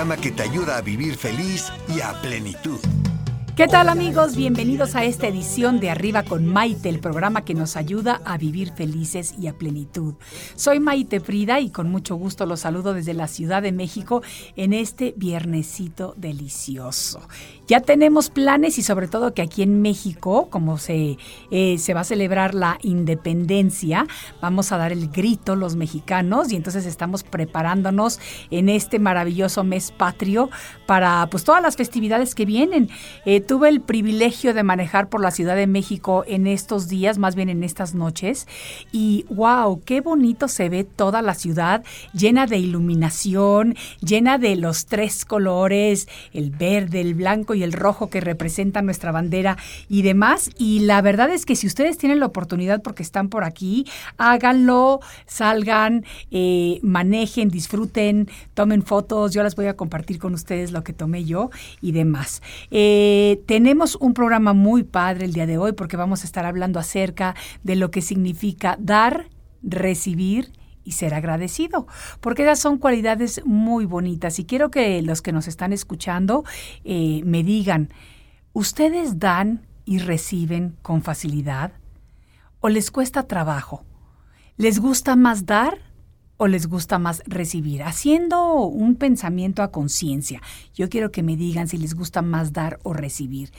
Programa 0.00 0.22
que 0.22 0.30
te 0.30 0.42
ayuda 0.42 0.78
a 0.78 0.80
vivir 0.80 1.14
feliz 1.14 1.70
y 1.86 2.00
a 2.00 2.18
plenitud. 2.22 2.78
¿Qué 3.54 3.68
tal 3.68 3.90
amigos? 3.90 4.34
Bienvenidos 4.34 4.96
a 4.96 5.04
esta 5.04 5.28
edición 5.28 5.78
de 5.78 5.90
Arriba 5.90 6.22
con 6.22 6.46
Maite, 6.46 6.88
el 6.88 7.00
programa 7.00 7.44
que 7.44 7.52
nos 7.52 7.76
ayuda 7.76 8.22
a 8.24 8.38
vivir 8.38 8.72
felices 8.72 9.34
y 9.38 9.48
a 9.48 9.52
plenitud. 9.52 10.14
Soy 10.54 10.80
Maite 10.80 11.20
Frida 11.20 11.60
y 11.60 11.68
con 11.68 11.90
mucho 11.90 12.16
gusto 12.16 12.46
los 12.46 12.60
saludo 12.60 12.94
desde 12.94 13.12
la 13.12 13.28
Ciudad 13.28 13.60
de 13.60 13.72
México 13.72 14.22
en 14.56 14.72
este 14.72 15.12
viernesito 15.18 16.14
delicioso. 16.16 17.20
Ya 17.70 17.78
tenemos 17.78 18.30
planes 18.30 18.78
y 18.78 18.82
sobre 18.82 19.06
todo 19.06 19.32
que 19.32 19.42
aquí 19.42 19.62
en 19.62 19.80
México, 19.80 20.48
como 20.50 20.76
se, 20.76 21.18
eh, 21.52 21.78
se 21.78 21.94
va 21.94 22.00
a 22.00 22.04
celebrar 22.04 22.52
la 22.52 22.80
independencia, 22.82 24.08
vamos 24.40 24.72
a 24.72 24.76
dar 24.76 24.90
el 24.90 25.08
grito 25.08 25.54
los 25.54 25.76
mexicanos 25.76 26.50
y 26.50 26.56
entonces 26.56 26.84
estamos 26.84 27.22
preparándonos 27.22 28.18
en 28.50 28.68
este 28.68 28.98
maravilloso 28.98 29.62
mes 29.62 29.92
patrio 29.92 30.50
para 30.86 31.28
pues 31.30 31.44
todas 31.44 31.62
las 31.62 31.76
festividades 31.76 32.34
que 32.34 32.44
vienen. 32.44 32.90
Eh, 33.24 33.40
tuve 33.40 33.68
el 33.68 33.80
privilegio 33.80 34.52
de 34.52 34.64
manejar 34.64 35.08
por 35.08 35.20
la 35.20 35.30
Ciudad 35.30 35.54
de 35.54 35.68
México 35.68 36.24
en 36.26 36.48
estos 36.48 36.88
días, 36.88 37.18
más 37.18 37.36
bien 37.36 37.50
en 37.50 37.62
estas 37.62 37.94
noches, 37.94 38.48
y 38.90 39.26
wow, 39.30 39.80
qué 39.84 40.00
bonito 40.00 40.48
se 40.48 40.68
ve 40.70 40.82
toda 40.82 41.22
la 41.22 41.34
ciudad 41.34 41.84
llena 42.14 42.48
de 42.48 42.58
iluminación, 42.58 43.76
llena 44.00 44.38
de 44.38 44.56
los 44.56 44.86
tres 44.86 45.24
colores, 45.24 46.08
el 46.32 46.50
verde, 46.50 47.00
el 47.00 47.14
blanco 47.14 47.54
y 47.54 47.59
el 47.62 47.72
rojo 47.72 48.10
que 48.10 48.20
representan 48.20 48.84
nuestra 48.84 49.12
bandera 49.12 49.56
y 49.88 50.02
demás. 50.02 50.50
Y 50.58 50.80
la 50.80 51.02
verdad 51.02 51.30
es 51.30 51.46
que 51.46 51.56
si 51.56 51.66
ustedes 51.66 51.98
tienen 51.98 52.20
la 52.20 52.26
oportunidad 52.26 52.82
porque 52.82 53.02
están 53.02 53.28
por 53.28 53.44
aquí, 53.44 53.86
háganlo, 54.18 55.00
salgan, 55.26 56.04
eh, 56.30 56.80
manejen, 56.82 57.48
disfruten, 57.48 58.28
tomen 58.54 58.82
fotos. 58.82 59.32
Yo 59.32 59.42
las 59.42 59.56
voy 59.56 59.66
a 59.66 59.76
compartir 59.76 60.18
con 60.18 60.34
ustedes 60.34 60.72
lo 60.72 60.84
que 60.84 60.92
tomé 60.92 61.24
yo 61.24 61.50
y 61.80 61.92
demás. 61.92 62.42
Eh, 62.70 63.42
tenemos 63.46 63.96
un 63.96 64.14
programa 64.14 64.52
muy 64.52 64.82
padre 64.82 65.24
el 65.24 65.32
día 65.32 65.46
de 65.46 65.58
hoy 65.58 65.72
porque 65.72 65.96
vamos 65.96 66.22
a 66.22 66.26
estar 66.26 66.44
hablando 66.44 66.78
acerca 66.78 67.34
de 67.62 67.76
lo 67.76 67.90
que 67.90 68.02
significa 68.02 68.76
dar, 68.80 69.28
recibir 69.62 70.52
y 70.90 70.92
ser 70.92 71.14
agradecido, 71.14 71.86
porque 72.20 72.42
esas 72.42 72.58
son 72.58 72.76
cualidades 72.76 73.40
muy 73.44 73.86
bonitas 73.86 74.40
y 74.40 74.44
quiero 74.44 74.72
que 74.72 75.00
los 75.02 75.22
que 75.22 75.30
nos 75.30 75.46
están 75.46 75.72
escuchando 75.72 76.42
eh, 76.82 77.22
me 77.24 77.44
digan, 77.44 77.90
¿ustedes 78.52 79.20
dan 79.20 79.68
y 79.84 79.98
reciben 79.98 80.76
con 80.82 81.02
facilidad 81.02 81.74
o 82.58 82.68
les 82.68 82.90
cuesta 82.90 83.22
trabajo? 83.28 83.84
¿Les 84.56 84.80
gusta 84.80 85.14
más 85.14 85.46
dar 85.46 85.78
o 86.38 86.48
les 86.48 86.66
gusta 86.66 86.98
más 86.98 87.22
recibir? 87.24 87.84
Haciendo 87.84 88.64
un 88.64 88.96
pensamiento 88.96 89.62
a 89.62 89.70
conciencia, 89.70 90.42
yo 90.74 90.88
quiero 90.88 91.12
que 91.12 91.22
me 91.22 91.36
digan 91.36 91.68
si 91.68 91.78
les 91.78 91.94
gusta 91.94 92.20
más 92.20 92.52
dar 92.52 92.80
o 92.82 92.94
recibir. 92.94 93.52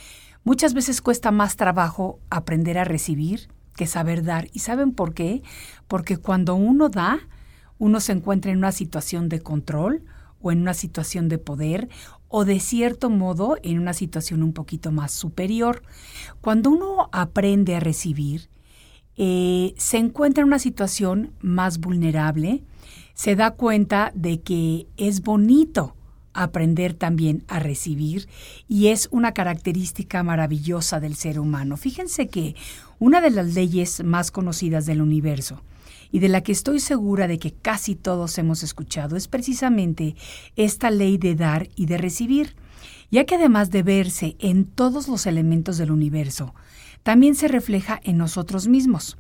Muchas 0.44 0.74
veces 0.74 1.02
cuesta 1.02 1.31
más 1.31 1.56
trabajo 1.56 2.20
aprender 2.30 2.78
a 2.78 2.84
recibir 2.84 3.47
que 3.81 3.88
saber 3.88 4.24
dar. 4.24 4.47
¿Y 4.53 4.59
saben 4.59 4.92
por 4.92 5.16
qué? 5.16 5.42
Porque 5.88 6.18
cuando 6.18 6.53
uno 6.53 6.90
da, 6.90 7.18
uno 7.80 8.00
se 8.00 8.12
encuentra 8.12 8.52
en 8.52 8.59
una 8.59 8.72
situación 8.72 9.28
de 9.28 9.40
control 9.40 10.03
o 10.40 10.52
en 10.52 10.62
una 10.62 10.75
situación 10.75 11.30
de 11.30 11.40
poder 11.40 11.90
o 12.28 12.46
de 12.46 12.59
cierto 12.59 13.09
modo 13.09 13.58
en 13.64 13.80
una 13.80 13.94
situación 13.94 14.44
un 14.44 14.53
poquito 14.53 14.91
más 14.91 15.12
superior. 15.12 15.81
Cuando 16.41 16.70
uno 16.70 17.09
aprende 17.12 17.75
a 17.75 17.80
recibir, 17.80 18.50
eh, 19.18 19.74
se 19.78 19.97
encuentra 19.97 20.44
en 20.44 20.50
una 20.50 20.59
situación 20.59 21.34
más 21.41 21.80
vulnerable, 21.80 22.64
se 23.16 23.36
da 23.36 23.50
cuenta 23.50 24.12
de 24.14 24.41
que 24.41 24.86
es 24.97 25.24
bonito 25.24 25.96
aprender 26.34 26.94
también 26.94 27.44
a 27.47 27.58
recibir 27.58 28.30
y 28.68 28.90
es 28.90 29.09
una 29.12 29.34
característica 29.34 30.22
maravillosa 30.22 31.00
del 31.00 31.16
ser 31.16 31.40
humano. 31.40 31.78
Fíjense 31.78 32.28
que 32.28 32.56
una 33.02 33.20
de 33.20 33.32
las 33.32 33.56
leyes 33.56 34.04
más 34.04 34.30
conocidas 34.30 34.86
del 34.86 35.02
universo 35.02 35.64
y 36.12 36.20
de 36.20 36.30
la 36.30 36.42
que 36.42 36.52
estoy 36.52 36.80
segura 36.80 37.28
de 37.28 37.40
que 37.40 37.52
casi 37.52 37.96
todos 37.96 38.38
hemos 38.38 38.62
escuchado 38.62 39.16
es 39.16 39.28
precisamente 39.28 40.16
esta 40.56 40.92
ley 40.92 41.18
de 41.18 41.34
dar 41.34 41.68
y 41.76 41.88
de 41.88 41.98
recibir, 41.98 42.56
ya 43.10 43.26
que 43.26 43.36
además 43.36 43.72
de 43.72 43.82
verse 43.82 44.36
en 44.38 44.66
todos 44.66 45.08
los 45.08 45.26
elementos 45.26 45.80
del 45.80 45.90
universo, 45.90 46.54
también 47.02 47.34
se 47.34 47.48
refleja 47.48 48.00
en 48.04 48.20
nosotros 48.20 48.68
mismos. 48.68 49.18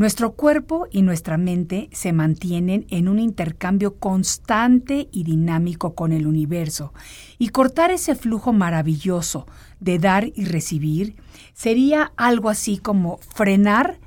Nuestro 0.00 0.32
cuerpo 0.32 0.86
y 0.90 1.02
nuestra 1.02 1.36
mente 1.36 1.90
se 1.92 2.14
mantienen 2.14 2.86
en 2.88 3.06
un 3.06 3.18
intercambio 3.18 3.98
constante 3.98 5.10
y 5.12 5.24
dinámico 5.24 5.94
con 5.94 6.14
el 6.14 6.26
universo, 6.26 6.94
y 7.36 7.50
cortar 7.50 7.90
ese 7.90 8.14
flujo 8.14 8.54
maravilloso 8.54 9.46
de 9.78 9.98
dar 9.98 10.32
y 10.34 10.46
recibir 10.46 11.16
sería 11.52 12.14
algo 12.16 12.48
así 12.48 12.78
como 12.78 13.18
frenar 13.18 14.00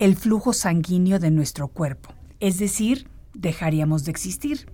el 0.00 0.16
flujo 0.16 0.52
sanguíneo 0.52 1.20
de 1.20 1.30
nuestro 1.30 1.68
cuerpo, 1.68 2.12
es 2.40 2.58
decir, 2.58 3.06
dejaríamos 3.32 4.04
de 4.04 4.10
existir. 4.10 4.66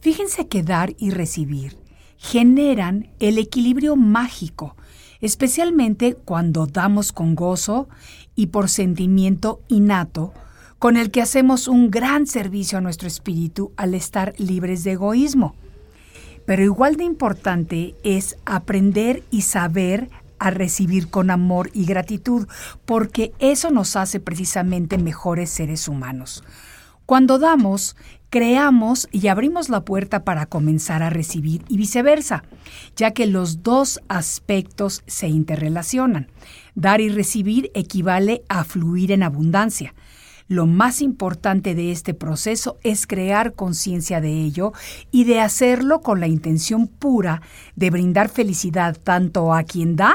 Fíjense 0.00 0.48
que 0.48 0.64
dar 0.64 0.96
y 0.98 1.10
recibir 1.10 1.78
generan 2.16 3.08
el 3.20 3.38
equilibrio 3.38 3.94
mágico, 3.94 4.76
especialmente 5.22 6.14
cuando 6.14 6.66
damos 6.66 7.12
con 7.12 7.34
gozo 7.34 7.88
y 8.36 8.48
por 8.48 8.68
sentimiento 8.68 9.60
innato, 9.68 10.34
con 10.78 10.96
el 10.96 11.10
que 11.10 11.22
hacemos 11.22 11.68
un 11.68 11.90
gran 11.90 12.26
servicio 12.26 12.76
a 12.76 12.80
nuestro 12.80 13.08
espíritu 13.08 13.72
al 13.76 13.94
estar 13.94 14.34
libres 14.36 14.84
de 14.84 14.92
egoísmo. 14.92 15.54
Pero 16.44 16.64
igual 16.64 16.96
de 16.96 17.04
importante 17.04 17.94
es 18.02 18.36
aprender 18.44 19.22
y 19.30 19.42
saber 19.42 20.10
a 20.40 20.50
recibir 20.50 21.08
con 21.08 21.30
amor 21.30 21.70
y 21.72 21.84
gratitud, 21.84 22.48
porque 22.84 23.32
eso 23.38 23.70
nos 23.70 23.94
hace 23.94 24.18
precisamente 24.18 24.98
mejores 24.98 25.50
seres 25.50 25.86
humanos. 25.86 26.42
Cuando 27.06 27.38
damos, 27.38 27.94
creamos 28.32 29.08
y 29.12 29.28
abrimos 29.28 29.68
la 29.68 29.84
puerta 29.84 30.24
para 30.24 30.46
comenzar 30.46 31.02
a 31.02 31.10
recibir 31.10 31.66
y 31.68 31.76
viceversa, 31.76 32.44
ya 32.96 33.10
que 33.10 33.26
los 33.26 33.62
dos 33.62 34.00
aspectos 34.08 35.02
se 35.06 35.28
interrelacionan. 35.28 36.28
Dar 36.74 37.02
y 37.02 37.10
recibir 37.10 37.70
equivale 37.74 38.42
a 38.48 38.64
fluir 38.64 39.12
en 39.12 39.22
abundancia. 39.22 39.94
Lo 40.48 40.64
más 40.64 41.02
importante 41.02 41.74
de 41.74 41.92
este 41.92 42.14
proceso 42.14 42.78
es 42.82 43.06
crear 43.06 43.52
conciencia 43.52 44.22
de 44.22 44.32
ello 44.32 44.72
y 45.10 45.24
de 45.24 45.40
hacerlo 45.40 46.00
con 46.00 46.18
la 46.18 46.26
intención 46.26 46.86
pura 46.86 47.42
de 47.76 47.90
brindar 47.90 48.30
felicidad 48.30 48.96
tanto 48.96 49.52
a 49.52 49.62
quien 49.64 49.94
da 49.94 50.14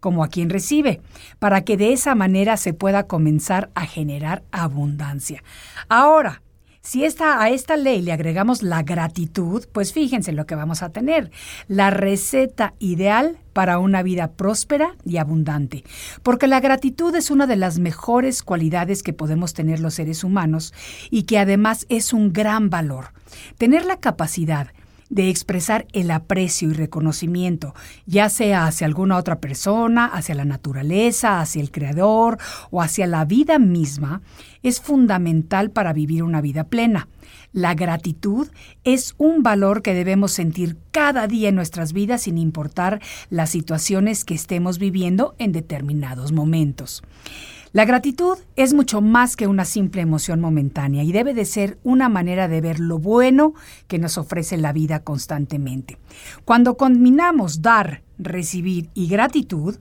como 0.00 0.24
a 0.24 0.28
quien 0.28 0.48
recibe, 0.48 1.02
para 1.38 1.64
que 1.64 1.76
de 1.76 1.92
esa 1.92 2.14
manera 2.14 2.56
se 2.56 2.72
pueda 2.72 3.06
comenzar 3.06 3.68
a 3.74 3.84
generar 3.84 4.42
abundancia. 4.52 5.42
Ahora, 5.88 6.40
si 6.88 7.04
esta, 7.04 7.42
a 7.42 7.50
esta 7.50 7.76
ley 7.76 8.00
le 8.00 8.12
agregamos 8.12 8.62
la 8.62 8.82
gratitud, 8.82 9.66
pues 9.72 9.92
fíjense 9.92 10.32
lo 10.32 10.46
que 10.46 10.54
vamos 10.54 10.82
a 10.82 10.88
tener. 10.88 11.30
La 11.66 11.90
receta 11.90 12.72
ideal 12.78 13.36
para 13.52 13.78
una 13.78 14.02
vida 14.02 14.28
próspera 14.28 14.94
y 15.04 15.18
abundante. 15.18 15.84
Porque 16.22 16.46
la 16.46 16.60
gratitud 16.60 17.14
es 17.14 17.30
una 17.30 17.46
de 17.46 17.56
las 17.56 17.78
mejores 17.78 18.42
cualidades 18.42 19.02
que 19.02 19.12
podemos 19.12 19.52
tener 19.52 19.80
los 19.80 19.92
seres 19.92 20.24
humanos 20.24 20.72
y 21.10 21.24
que 21.24 21.38
además 21.38 21.84
es 21.90 22.14
un 22.14 22.32
gran 22.32 22.70
valor. 22.70 23.12
Tener 23.58 23.84
la 23.84 23.98
capacidad 23.98 24.68
de 25.10 25.28
expresar 25.28 25.86
el 25.92 26.10
aprecio 26.10 26.70
y 26.70 26.74
reconocimiento, 26.74 27.74
ya 28.06 28.28
sea 28.28 28.66
hacia 28.66 28.86
alguna 28.86 29.16
otra 29.16 29.40
persona, 29.40 30.06
hacia 30.06 30.34
la 30.34 30.44
naturaleza, 30.44 31.40
hacia 31.40 31.62
el 31.62 31.70
creador 31.70 32.38
o 32.70 32.82
hacia 32.82 33.06
la 33.06 33.24
vida 33.24 33.58
misma, 33.58 34.22
es 34.62 34.80
fundamental 34.80 35.70
para 35.70 35.92
vivir 35.92 36.22
una 36.22 36.40
vida 36.40 36.64
plena. 36.64 37.08
La 37.52 37.74
gratitud 37.74 38.48
es 38.84 39.14
un 39.16 39.42
valor 39.42 39.82
que 39.82 39.94
debemos 39.94 40.32
sentir 40.32 40.76
cada 40.90 41.26
día 41.26 41.48
en 41.48 41.54
nuestras 41.54 41.92
vidas 41.92 42.22
sin 42.22 42.36
importar 42.36 43.00
las 43.30 43.50
situaciones 43.50 44.24
que 44.24 44.34
estemos 44.34 44.78
viviendo 44.78 45.34
en 45.38 45.52
determinados 45.52 46.32
momentos. 46.32 47.02
La 47.72 47.84
gratitud 47.84 48.38
es 48.56 48.72
mucho 48.72 49.02
más 49.02 49.36
que 49.36 49.46
una 49.46 49.66
simple 49.66 50.00
emoción 50.00 50.40
momentánea 50.40 51.02
y 51.02 51.12
debe 51.12 51.34
de 51.34 51.44
ser 51.44 51.78
una 51.82 52.08
manera 52.08 52.48
de 52.48 52.62
ver 52.62 52.80
lo 52.80 52.98
bueno 52.98 53.52
que 53.88 53.98
nos 53.98 54.16
ofrece 54.16 54.56
la 54.56 54.72
vida 54.72 55.00
constantemente. 55.00 55.98
Cuando 56.46 56.78
combinamos 56.78 57.60
dar, 57.60 58.02
recibir 58.18 58.88
y 58.94 59.08
gratitud, 59.08 59.76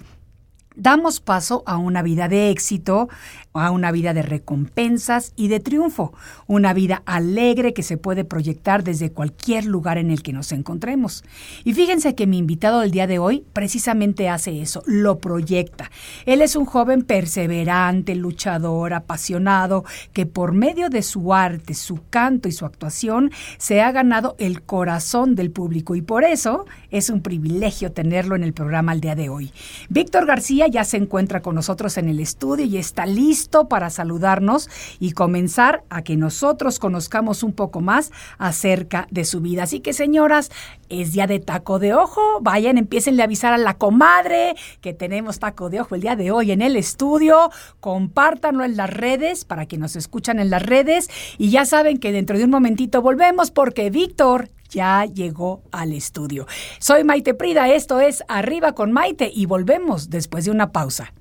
damos 0.78 1.20
paso 1.20 1.64
a 1.66 1.78
una 1.78 2.02
vida 2.02 2.28
de 2.28 2.52
éxito, 2.52 3.10
a 3.54 3.72
una 3.72 3.92
vida 3.92 4.14
de 4.14 4.22
recompensas 4.22 5.34
y 5.36 5.48
de 5.48 5.60
triunfo, 5.60 6.14
una 6.46 6.74
vida 6.74 7.02
alegre 7.06 7.74
que 7.74 7.84
se 7.84 7.98
puede 7.98 8.24
proyectar 8.24 8.84
desde 8.84 9.12
cualquier 9.12 9.66
lugar 9.66 9.98
en 9.98 10.12
el 10.12 10.22
que 10.22 10.34
nos 10.34 10.52
encontremos. 10.52 11.24
Y 11.64 11.74
fíjense 11.74 12.16
que 12.16 12.28
mi 12.28 12.38
invitado 12.38 12.82
del 12.82 12.92
día 12.92 13.08
de 13.08 13.20
hoy 13.20 13.44
precisamente 13.54 14.30
hace 14.30 14.62
eso, 14.62 14.84
lo 14.86 15.18
proyecta. 15.20 15.90
Él 16.26 16.42
es 16.42 16.56
un 16.56 16.66
joven 16.66 17.02
perseverante, 17.02 18.16
luchador, 18.16 18.94
apasionado, 18.94 19.84
que 20.14 20.26
por 20.26 20.54
medio 20.54 20.90
de 20.90 21.02
su 21.02 21.34
arte, 21.34 21.74
su 21.74 22.00
canto 22.10 22.48
y 22.48 22.52
su 22.52 22.66
actuación 22.66 23.32
se 23.58 23.82
ha 23.82 23.92
ganado 23.92 24.36
el 24.38 24.62
corazón 24.62 25.36
del 25.36 25.52
público 25.52 25.96
y 25.96 26.02
por 26.02 26.24
eso 26.24 26.66
es 26.92 27.10
un 27.10 27.22
privilegio 27.22 27.92
tenerlo 27.92 28.36
en 28.36 28.44
el 28.44 28.54
programa 28.54 28.94
el 28.94 29.02
día 29.02 29.16
de 29.16 29.30
hoy. 29.30 29.52
Víctor 29.90 30.26
García 30.26 30.67
ya 30.70 30.84
se 30.84 30.98
encuentra 30.98 31.42
con 31.42 31.56
nosotros 31.56 31.98
en 31.98 32.10
el 32.10 32.20
estudio 32.20 32.66
y 32.66 32.78
está 32.78 33.06
listo 33.06 33.68
para 33.68 33.90
saludarnos 33.90 34.70
y 35.00 35.12
comenzar 35.12 35.84
a 35.90 36.02
que 36.02 36.16
nosotros 36.16 36.80
conozcamos 36.80 37.44
un 37.44 37.54
poco 37.54 37.82
más 37.82 38.12
acerca 38.38 39.08
de 39.12 39.26
su 39.26 39.42
vida. 39.42 39.64
Así 39.64 39.80
que 39.80 39.94
señoras, 39.94 40.52
es 40.90 41.12
día 41.12 41.28
de 41.28 41.40
taco 41.40 41.80
de 41.80 41.94
ojo. 41.94 42.40
Vayan, 42.42 42.78
empiecen 42.78 43.20
a 43.20 43.26
avisar 43.26 43.54
a 43.54 43.58
la 43.58 43.78
comadre 43.78 44.56
que 44.82 44.94
tenemos 44.94 45.40
taco 45.40 45.70
de 45.70 45.82
ojo 45.82 45.96
el 45.96 46.02
día 46.02 46.16
de 46.16 46.32
hoy 46.32 46.52
en 46.52 46.62
el 46.62 46.76
estudio. 46.76 47.50
Compártanlo 47.80 48.64
en 48.64 48.78
las 48.78 48.90
redes 48.90 49.46
para 49.46 49.66
que 49.66 49.78
nos 49.78 49.96
escuchan 49.96 50.40
en 50.40 50.50
las 50.50 50.64
redes. 50.64 51.10
Y 51.38 51.50
ya 51.50 51.66
saben 51.66 51.98
que 51.98 52.12
dentro 52.12 52.38
de 52.38 52.46
un 52.46 52.52
momentito 52.52 53.02
volvemos 53.02 53.52
porque 53.52 53.90
Víctor 53.90 54.50
ya 54.70 55.06
llegó 55.06 55.64
al 55.72 55.94
estudio. 55.94 56.48
Soy 56.80 57.04
Maite 57.04 57.34
Prida, 57.34 57.70
esto 57.70 58.00
es 58.00 58.24
Arriba 58.28 58.74
con 58.74 58.92
Maite 58.92 59.32
y 59.34 59.46
volvemos 59.46 60.10
después 60.10 60.46
de 60.46 60.52
una 60.52 60.72
pausa. 60.72 61.14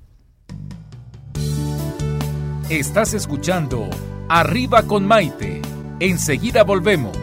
Estás 2.69 3.13
escuchando 3.13 3.89
Arriba 4.27 4.83
con 4.83 5.07
Maite. 5.07 5.61
Enseguida 5.99 6.63
volvemos. 6.63 7.15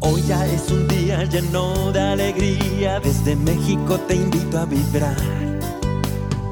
Hoy 0.00 0.22
ya 0.26 0.46
es 0.46 0.70
un 0.70 0.88
día 0.88 1.24
lleno 1.24 1.92
de 1.92 2.00
alegría. 2.00 3.00
Desde 3.00 3.36
México 3.36 3.98
te 4.08 4.14
invito 4.14 4.58
a 4.58 4.64
vibrar. 4.64 5.47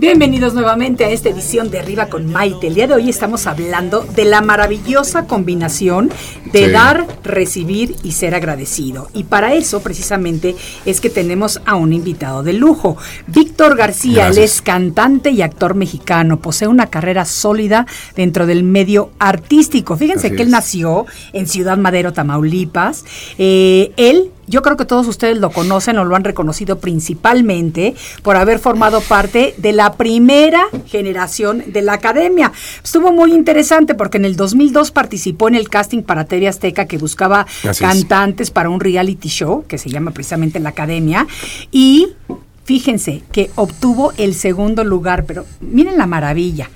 Bienvenidos 0.00 0.54
nuevamente 0.54 1.04
a 1.04 1.10
esta 1.10 1.28
edición 1.28 1.72
de 1.72 1.80
Arriba 1.80 2.06
con 2.06 2.30
Maite. 2.30 2.68
El 2.68 2.74
día 2.76 2.86
de 2.86 2.94
hoy 2.94 3.08
estamos 3.08 3.48
hablando 3.48 4.02
de 4.14 4.26
la 4.26 4.40
maravillosa 4.40 5.26
combinación 5.26 6.08
de 6.52 6.66
Sí. 6.66 6.70
dar, 6.70 7.04
recibir 7.24 7.96
y 8.04 8.12
ser 8.12 8.36
agradecido. 8.36 9.08
Y 9.12 9.24
para 9.24 9.54
eso 9.54 9.80
precisamente 9.80 10.54
es 10.86 11.00
que 11.00 11.10
tenemos 11.10 11.60
a 11.66 11.74
un 11.74 11.92
invitado 11.92 12.44
de 12.44 12.52
lujo. 12.52 12.96
Víctor 13.26 13.76
García, 13.76 14.28
él 14.28 14.38
es 14.38 14.62
cantante 14.62 15.30
y 15.30 15.42
actor 15.42 15.74
mexicano. 15.74 16.38
Posee 16.38 16.68
una 16.68 16.86
carrera 16.86 17.24
sólida 17.24 17.84
dentro 18.14 18.46
del 18.46 18.62
medio 18.62 19.10
artístico. 19.18 19.96
Fíjense 19.96 20.28
Así 20.28 20.36
que 20.36 20.42
él 20.42 20.48
es. 20.48 20.52
nació 20.52 21.06
en 21.32 21.48
Ciudad 21.48 21.76
Madero, 21.76 22.12
Tamaulipas. 22.12 23.04
Eh, 23.36 23.90
él 23.96 24.30
yo 24.48 24.62
creo 24.62 24.76
que 24.76 24.84
todos 24.84 25.06
ustedes 25.06 25.38
lo 25.38 25.50
conocen 25.50 25.98
o 25.98 26.04
lo 26.04 26.16
han 26.16 26.24
reconocido 26.24 26.78
principalmente 26.78 27.94
por 28.22 28.36
haber 28.36 28.58
formado 28.58 29.00
parte 29.00 29.54
de 29.58 29.72
la 29.72 29.94
primera 29.94 30.66
generación 30.86 31.64
de 31.66 31.82
la 31.82 31.94
academia. 31.94 32.52
Estuvo 32.82 33.12
muy 33.12 33.32
interesante 33.32 33.94
porque 33.94 34.18
en 34.18 34.24
el 34.24 34.36
2002 34.36 34.90
participó 34.90 35.48
en 35.48 35.54
el 35.54 35.68
casting 35.68 36.02
para 36.02 36.24
TV 36.24 36.48
Azteca 36.48 36.86
que 36.86 36.98
buscaba 36.98 37.42
Así 37.42 37.68
es. 37.68 37.78
cantantes 37.78 38.50
para 38.50 38.70
un 38.70 38.80
reality 38.80 39.28
show 39.28 39.64
que 39.66 39.78
se 39.78 39.90
llama 39.90 40.10
precisamente 40.10 40.60
La 40.60 40.70
Academia 40.70 41.26
y 41.70 42.14
fíjense 42.64 43.22
que 43.32 43.50
obtuvo 43.54 44.12
el 44.16 44.34
segundo 44.34 44.84
lugar, 44.84 45.24
pero 45.24 45.44
miren 45.60 45.98
la 45.98 46.06
maravilla. 46.06 46.70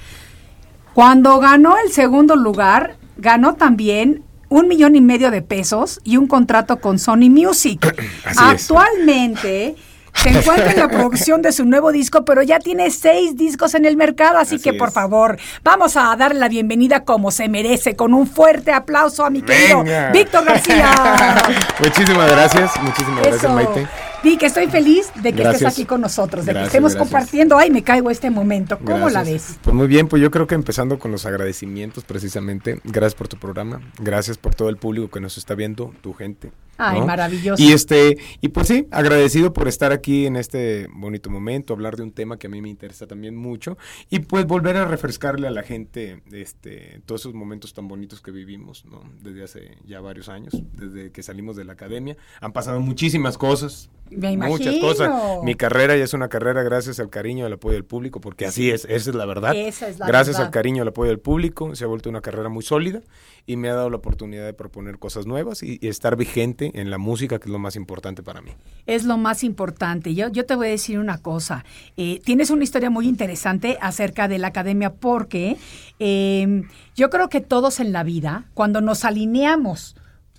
Cuando 0.95 1.39
ganó 1.39 1.77
el 1.85 1.91
segundo 1.91 2.37
lugar, 2.37 2.97
ganó 3.17 3.55
también 3.55 4.23
un 4.53 4.69
millón 4.69 4.95
y 4.97 5.01
medio 5.01 5.31
de 5.31 5.43
pesos 5.43 6.01
y 6.05 6.17
un 6.17 6.27
contrato 6.27 6.79
con 6.79 6.99
Sony 6.99 7.31
Music. 7.31 7.95
Así 8.25 8.39
es. 8.39 8.39
Actualmente 8.39 9.77
se 10.15 10.29
encuentra 10.29 10.71
en 10.73 10.79
la 10.79 10.89
producción 10.89 11.41
de 11.41 11.53
su 11.53 11.65
nuevo 11.65 11.91
disco, 11.91 12.25
pero 12.25 12.43
ya 12.43 12.59
tiene 12.59 12.91
seis 12.91 13.37
discos 13.37 13.75
en 13.75 13.87
el 13.87 13.97
mercado, 13.97 14.39
así, 14.39 14.57
Así 14.57 14.65
que 14.65 14.75
por 14.75 14.89
es. 14.89 14.95
favor, 14.95 15.39
vamos 15.65 15.97
a 15.97 16.15
darle 16.17 16.39
la 16.39 16.49
bienvenida 16.49 17.05
como 17.05 17.31
se 17.31 17.49
merece, 17.49 17.97
con 17.97 18.13
un 18.13 18.27
fuerte 18.27 18.73
aplauso 18.73 19.25
a 19.25 19.31
mi 19.31 19.41
querido. 19.41 19.83
Víctor 20.13 20.45
García. 20.45 20.95
muchísimas 21.81 22.31
gracias, 22.31 22.73
muchísimas 22.83 23.27
gracias. 23.27 23.53
Maite. 23.53 24.12
Vic, 24.23 24.43
estoy 24.45 24.69
feliz 24.69 25.11
de 25.21 25.33
que 25.33 25.43
estés 25.43 25.65
aquí 25.65 25.85
con 25.85 26.01
nosotros, 26.01 26.47
de 26.47 26.53
que 26.53 26.63
estemos 26.65 26.93
gracias. 26.93 27.11
compartiendo. 27.11 27.59
Ay, 27.59 27.71
me 27.71 27.83
caigo 27.83 28.11
este 28.11 28.31
momento. 28.31 28.79
¿Cómo 28.79 29.11
la 29.11 29.25
ves? 29.25 29.57
Pues 29.63 29.75
muy 29.75 29.89
bien, 29.89 30.07
pues 30.07 30.23
yo 30.23 30.31
creo 30.31 30.47
que 30.47 30.55
empezando 30.55 30.99
con 30.99 31.11
los 31.11 31.27
agradecimientos 31.27 32.05
precisamente. 32.05 32.81
Gracias 32.85 33.15
por 33.15 33.29
tu 33.29 33.37
programa, 33.37 33.81
gracias 33.99 34.39
por 34.39 34.55
todo 34.55 34.69
el 34.69 34.77
público 34.77 35.11
que 35.11 35.21
nos 35.21 35.39
está 35.39 35.55
viendo, 35.55 35.93
tu 36.03 36.13
gente. 36.15 36.53
Ay, 36.79 37.01
¿no? 37.01 37.07
maravilloso. 37.07 37.63
Y 37.63 37.73
este, 37.73 38.19
y 38.41 38.49
pues 38.49 38.69
sí, 38.69 38.87
agradecido 38.91 39.53
por 39.53 39.69
estar 39.69 39.93
aquí 39.93 40.27
en 40.27 40.37
este 40.37 40.89
bonito 40.93 41.31
momento, 41.31 41.75
hablar 41.75 41.97
de 41.97 42.03
un 42.03 42.13
tema 42.13 42.39
que 42.39 42.47
a 42.47 42.51
mí 42.51 42.61
me 42.63 42.69
interesa 42.69 43.07
también 43.07 43.37
mucho 43.37 43.77
y 44.11 44.21
pues 44.21 44.47
volver 44.47 44.77
a 44.77 44.85
refrescarle 44.87 45.47
a 45.47 45.51
la 45.51 45.63
gente 45.63 46.23
este 46.33 47.01
todos 47.07 47.23
esos 47.23 47.35
momentos 47.35 47.75
tan 47.75 47.89
bonitos 47.89 48.21
que 48.21 48.31
vivimos, 48.31 48.85
¿no? 48.85 49.03
Desde 49.23 49.45
hace 49.45 49.79
ya 49.87 50.01
varios 50.01 50.29
años, 50.29 50.53
desde 50.73 51.11
que 51.11 51.23
salimos 51.23 51.57
de 51.57 51.65
la 51.65 51.75
academia, 51.75 52.17
han 52.41 52.53
pasado 52.53 52.81
muchísimas 52.81 53.39
cosas. 53.39 53.91
Me 54.11 54.37
Muchas 54.37 54.77
cosas. 54.77 55.11
Mi 55.43 55.55
carrera 55.55 55.97
ya 55.97 56.05
es 56.05 56.13
una 56.13 56.29
carrera 56.29 56.63
gracias 56.63 57.01
al 57.01 57.09
cariño 57.09 57.45
y 57.45 57.47
al 57.47 57.55
apoyo 57.55 57.75
del 57.75 57.85
público, 57.85 58.21
porque 58.21 58.45
así 58.45 58.71
es, 58.71 58.85
esa 58.85 59.11
es 59.11 59.17
la 59.17 59.25
verdad. 59.25 59.55
Esa 59.55 59.89
es 59.89 59.99
la 59.99 60.07
gracias 60.07 60.37
verdad. 60.37 60.47
al 60.47 60.53
cariño 60.53 60.79
y 60.79 60.81
al 60.81 60.89
apoyo 60.89 61.09
del 61.09 61.19
público, 61.19 61.75
se 61.75 61.85
ha 61.85 61.87
vuelto 61.87 62.11
una 62.11 62.21
carrera 62.21 62.51
muy 62.51 62.63
sólida 62.63 63.03
y 63.47 63.57
me 63.57 63.69
ha 63.69 63.75
dado 63.75 63.91
la 63.91 63.97
oportunidad 63.97 64.45
de 64.45 64.55
proponer 64.55 64.99
cosas 64.99 65.27
nuevas 65.27 65.63
y, 65.63 65.79
y 65.81 65.89
estar 65.89 66.17
vigente 66.17 66.71
en 66.75 66.91
la 66.91 66.99
música, 66.99 67.39
que 67.39 67.47
es 67.47 67.53
lo 67.53 67.59
más 67.59 67.77
importante 67.77 68.23
para 68.23 68.41
mí. 68.41 68.53
Es 68.87 69.05
lo 69.05 69.17
más 69.19 69.45
importante. 69.45 70.15
Yo, 70.15 70.29
yo 70.29 70.47
te 70.47 70.55
voy 70.55 70.69
a 70.69 70.71
decir 70.71 70.99
una 70.99 71.19
cosa. 71.19 71.65
Eh, 71.97 72.21
tienes 72.25 72.51
una 72.51 72.65
historia 72.65 72.91
muy 72.91 73.09
interesante 73.09 73.79
acerca 73.81 74.29
de 74.29 74.39
la 74.39 74.49
academia 74.49 74.95
porque 74.95 75.57
eh, 75.99 76.63
yo 76.95 77.11
creo 77.11 77.29
que 77.29 77.41
todos 77.41 77.81
en 77.81 77.93
la 77.93 78.03
vida, 78.05 78.47
cuando 78.55 78.81
nos 78.81 79.05
alineamos 79.05 79.97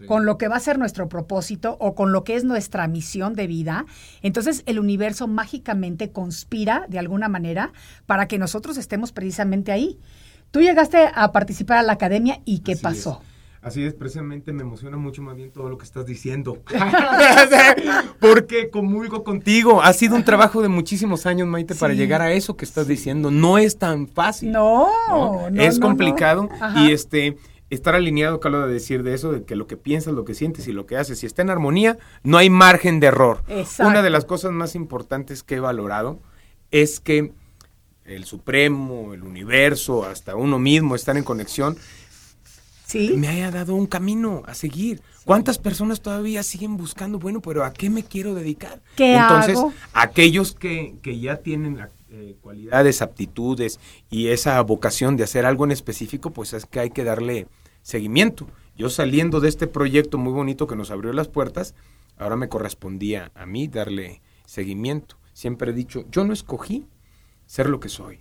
con 0.07 0.25
lo 0.25 0.37
que 0.37 0.47
va 0.47 0.57
a 0.57 0.59
ser 0.59 0.79
nuestro 0.79 1.07
propósito 1.07 1.77
o 1.79 1.95
con 1.95 2.11
lo 2.11 2.23
que 2.23 2.35
es 2.35 2.43
nuestra 2.43 2.87
misión 2.87 3.35
de 3.35 3.47
vida, 3.47 3.85
entonces 4.21 4.63
el 4.65 4.79
universo 4.79 5.27
mágicamente 5.27 6.11
conspira 6.11 6.85
de 6.89 6.99
alguna 6.99 7.29
manera 7.29 7.71
para 8.05 8.27
que 8.27 8.37
nosotros 8.37 8.77
estemos 8.77 9.11
precisamente 9.11 9.71
ahí. 9.71 9.99
Tú 10.53 10.61
llegaste 10.61 11.09
a 11.15 11.31
participar 11.31 11.79
a 11.79 11.81
la 11.81 11.93
academia 11.93 12.39
y 12.45 12.59
¿qué 12.59 12.73
Así 12.73 12.83
pasó? 12.83 13.21
es. 13.23 13.27
Así 13.63 13.83
es, 13.83 13.95
precisamente 13.95 14.53
me 14.53 14.61
emociona 14.61 14.97
mucho 14.97 15.23
más 15.23 15.35
bien 15.35 15.51
todo 15.51 15.67
lo 15.67 15.79
que 15.79 15.83
estás 15.83 16.05
diciendo. 16.05 16.61
Porque 18.19 18.69
comulgo 18.69 19.23
contigo. 19.23 19.81
Ha 19.81 19.91
sido 19.93 20.15
un 20.15 20.23
trabajo 20.23 20.61
de 20.61 20.67
muchísimos 20.67 21.25
años, 21.25 21.47
Maite, 21.47 21.73
para 21.73 21.95
llegar 21.95 22.21
a 22.21 22.31
eso 22.33 22.55
que 22.55 22.65
estás 22.65 22.87
diciendo. 22.87 23.31
No 23.31 23.57
es 23.57 23.79
tan 23.79 24.07
fácil. 24.07 24.51
No, 24.51 24.89
¿no? 25.09 25.49
no, 25.49 25.63
es 25.63 25.79
no, 25.79 25.87
complicado 25.87 26.47
y 26.75 26.91
este 26.91 27.35
estar 27.71 27.95
alineado, 27.95 28.35
acabo 28.35 28.59
de 28.59 28.73
decir 28.73 29.01
de 29.01 29.15
eso, 29.15 29.31
de 29.31 29.45
que 29.45 29.55
lo 29.55 29.65
que 29.65 29.75
piensas, 29.75 30.13
lo 30.13 30.23
que 30.23 30.35
sientes 30.35 30.67
y 30.67 30.71
lo 30.71 30.85
que 30.85 30.97
haces, 30.97 31.17
si 31.17 31.25
está 31.25 31.41
en 31.41 31.49
armonía, 31.49 31.97
no 32.21 32.37
hay 32.37 32.51
margen 32.51 32.99
de 32.99 33.07
error. 33.07 33.41
Exacto. 33.47 33.89
Una 33.89 34.03
de 34.03 34.11
las 34.11 34.25
cosas 34.25 34.51
más 34.51 34.75
importantes 34.75 35.41
que 35.41 35.55
he 35.55 35.59
valorado 35.59 36.19
es 36.69 36.99
que 36.99 37.33
el 38.05 38.25
Supremo, 38.25 39.13
el 39.13 39.23
universo, 39.23 40.03
hasta 40.05 40.35
uno 40.35 40.59
mismo, 40.59 40.95
estar 40.95 41.15
en 41.17 41.23
conexión, 41.23 41.77
Sí. 42.85 43.13
me 43.17 43.27
haya 43.27 43.49
dado 43.49 43.75
un 43.75 43.87
camino 43.87 44.43
a 44.45 44.53
seguir. 44.53 45.01
¿Cuántas 45.25 45.57
personas 45.57 46.01
todavía 46.01 46.43
siguen 46.43 46.75
buscando, 46.77 47.17
bueno, 47.17 47.41
pero 47.41 47.63
¿a 47.63 47.71
qué 47.73 47.89
me 47.89 48.03
quiero 48.03 48.35
dedicar? 48.35 48.81
¿Qué 48.97 49.15
Entonces, 49.15 49.57
hago? 49.57 49.73
aquellos 49.93 50.53
que, 50.53 50.95
que 51.01 51.17
ya 51.19 51.37
tienen 51.37 51.77
la- 51.77 51.89
eh, 52.11 52.35
cualidades, 52.41 53.01
aptitudes 53.01 53.79
y 54.11 54.27
esa 54.27 54.61
vocación 54.61 55.15
de 55.17 55.23
hacer 55.23 55.45
algo 55.45 55.63
en 55.63 55.71
específico, 55.71 56.29
pues 56.31 56.53
es 56.53 56.65
que 56.67 56.79
hay 56.81 56.89
que 56.91 57.03
darle 57.03 57.47
seguimiento. 57.81 58.47
Yo 58.77 58.89
saliendo 58.89 59.39
de 59.39 59.49
este 59.49 59.65
proyecto 59.65 60.17
muy 60.19 60.33
bonito 60.33 60.67
que 60.67 60.75
nos 60.75 60.91
abrió 60.91 61.11
las 61.13 61.27
puertas, 61.29 61.73
ahora 62.17 62.35
me 62.35 62.49
correspondía 62.49 63.31
a 63.33 63.45
mí 63.47 63.67
darle 63.67 64.21
seguimiento. 64.45 65.15
Siempre 65.33 65.71
he 65.71 65.73
dicho, 65.73 66.03
yo 66.11 66.23
no 66.25 66.33
escogí 66.33 66.85
ser 67.45 67.69
lo 67.69 67.79
que 67.79 67.89
soy. 67.89 68.19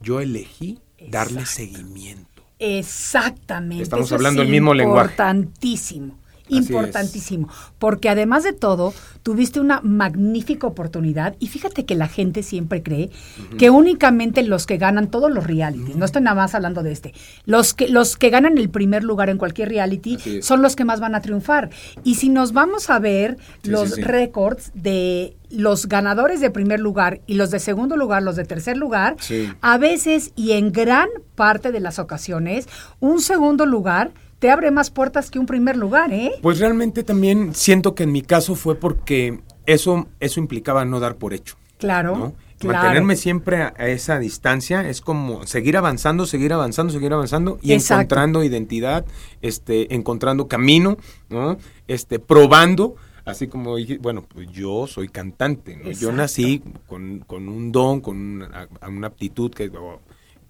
Yo 0.00 0.20
elegí 0.20 0.80
darle 1.10 1.46
seguimiento. 1.46 2.42
Exactamente. 2.58 3.82
Estamos 3.82 4.06
Eso 4.06 4.14
es 4.14 4.18
hablando 4.18 4.42
el 4.42 4.48
mismo 4.48 4.74
lenguaje. 4.74 5.10
Importantísimo. 5.10 6.18
Importantísimo. 6.48 7.48
Porque 7.78 8.10
además 8.10 8.44
de 8.44 8.52
todo, 8.52 8.92
tuviste 9.22 9.60
una 9.60 9.80
magnífica 9.82 10.66
oportunidad 10.66 11.36
y 11.40 11.48
fíjate 11.48 11.86
que 11.86 11.94
la 11.94 12.06
gente 12.06 12.42
siempre 12.42 12.82
cree 12.82 13.10
que 13.58 13.70
únicamente 13.70 14.42
los 14.42 14.66
que 14.66 14.76
ganan 14.76 15.10
todos 15.10 15.30
los 15.32 15.46
realities, 15.46 15.96
no 15.96 16.04
estoy 16.04 16.20
nada 16.20 16.36
más 16.36 16.54
hablando 16.54 16.82
de 16.82 16.92
este, 16.92 17.14
los 17.46 17.72
que, 17.72 17.88
los 17.88 18.16
que 18.18 18.28
ganan 18.28 18.58
el 18.58 18.68
primer 18.68 19.04
lugar 19.04 19.30
en 19.30 19.38
cualquier 19.38 19.70
reality 19.70 20.18
son 20.42 20.60
los 20.60 20.76
que 20.76 20.84
más 20.84 21.00
van 21.00 21.14
a 21.14 21.22
triunfar. 21.22 21.70
Y 22.04 22.16
si 22.16 22.28
nos 22.28 22.52
vamos 22.52 22.90
a 22.90 22.98
ver 22.98 23.38
Sí, 23.62 23.70
los 23.70 23.88
sí, 23.88 23.94
sí. 23.96 24.02
récords 24.02 24.70
de 24.74 25.36
los 25.54 25.86
ganadores 25.86 26.40
de 26.40 26.50
primer 26.50 26.80
lugar 26.80 27.20
y 27.26 27.34
los 27.34 27.50
de 27.50 27.58
segundo 27.58 27.96
lugar, 27.96 28.22
los 28.22 28.36
de 28.36 28.44
tercer 28.44 28.76
lugar, 28.76 29.16
Sí. 29.20 29.50
a 29.60 29.78
veces 29.78 30.32
y 30.36 30.52
en 30.52 30.72
gran 30.72 31.08
parte 31.34 31.72
de 31.72 31.80
las 31.80 31.98
ocasiones, 31.98 32.68
un 33.00 33.20
segundo 33.20 33.66
lugar 33.66 34.12
te 34.38 34.50
abre 34.50 34.70
más 34.70 34.90
puertas 34.90 35.30
que 35.30 35.38
un 35.38 35.46
primer 35.46 35.76
lugar, 35.76 36.12
¿eh? 36.12 36.32
Pues 36.42 36.58
realmente 36.58 37.02
también 37.02 37.54
siento 37.54 37.94
que 37.94 38.02
en 38.02 38.12
mi 38.12 38.20
caso 38.22 38.54
fue 38.54 38.74
porque 38.74 39.40
eso, 39.64 40.06
eso 40.20 40.40
implicaba 40.40 40.84
no 40.84 41.00
dar 41.00 41.16
por 41.16 41.32
hecho. 41.32 41.56
Claro. 41.78 42.16
¿no? 42.16 42.34
claro. 42.58 42.78
Mantenerme 42.78 43.16
siempre 43.16 43.62
a, 43.62 43.68
esa 43.78 44.18
distancia 44.18 44.88
es 44.88 45.00
como 45.00 45.46
seguir 45.46 45.76
avanzando, 45.76 46.26
seguir 46.26 46.52
avanzando, 46.52 46.92
seguir 46.92 47.12
avanzando 47.12 47.58
y 47.62 47.72
Exacto. 47.72 48.02
encontrando 48.02 48.44
identidad, 48.44 49.04
este, 49.42 49.94
encontrando 49.94 50.46
camino, 50.48 50.96
¿no? 51.28 51.56
Este, 51.88 52.18
probando, 52.18 52.96
así 53.24 53.48
como 53.48 53.76
dije, 53.76 53.98
bueno, 53.98 54.22
pues 54.22 54.50
yo 54.52 54.86
soy 54.86 55.08
cantante, 55.08 55.76
¿no? 55.76 55.90
Yo 55.90 56.12
nací 56.12 56.62
con, 56.86 57.20
con 57.20 57.48
un 57.48 57.72
don, 57.72 58.00
con 58.00 58.16
una, 58.18 58.68
una 58.86 59.06
aptitud 59.06 59.50
que, 59.50 59.70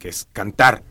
es 0.00 0.28
cantar, 0.32 0.82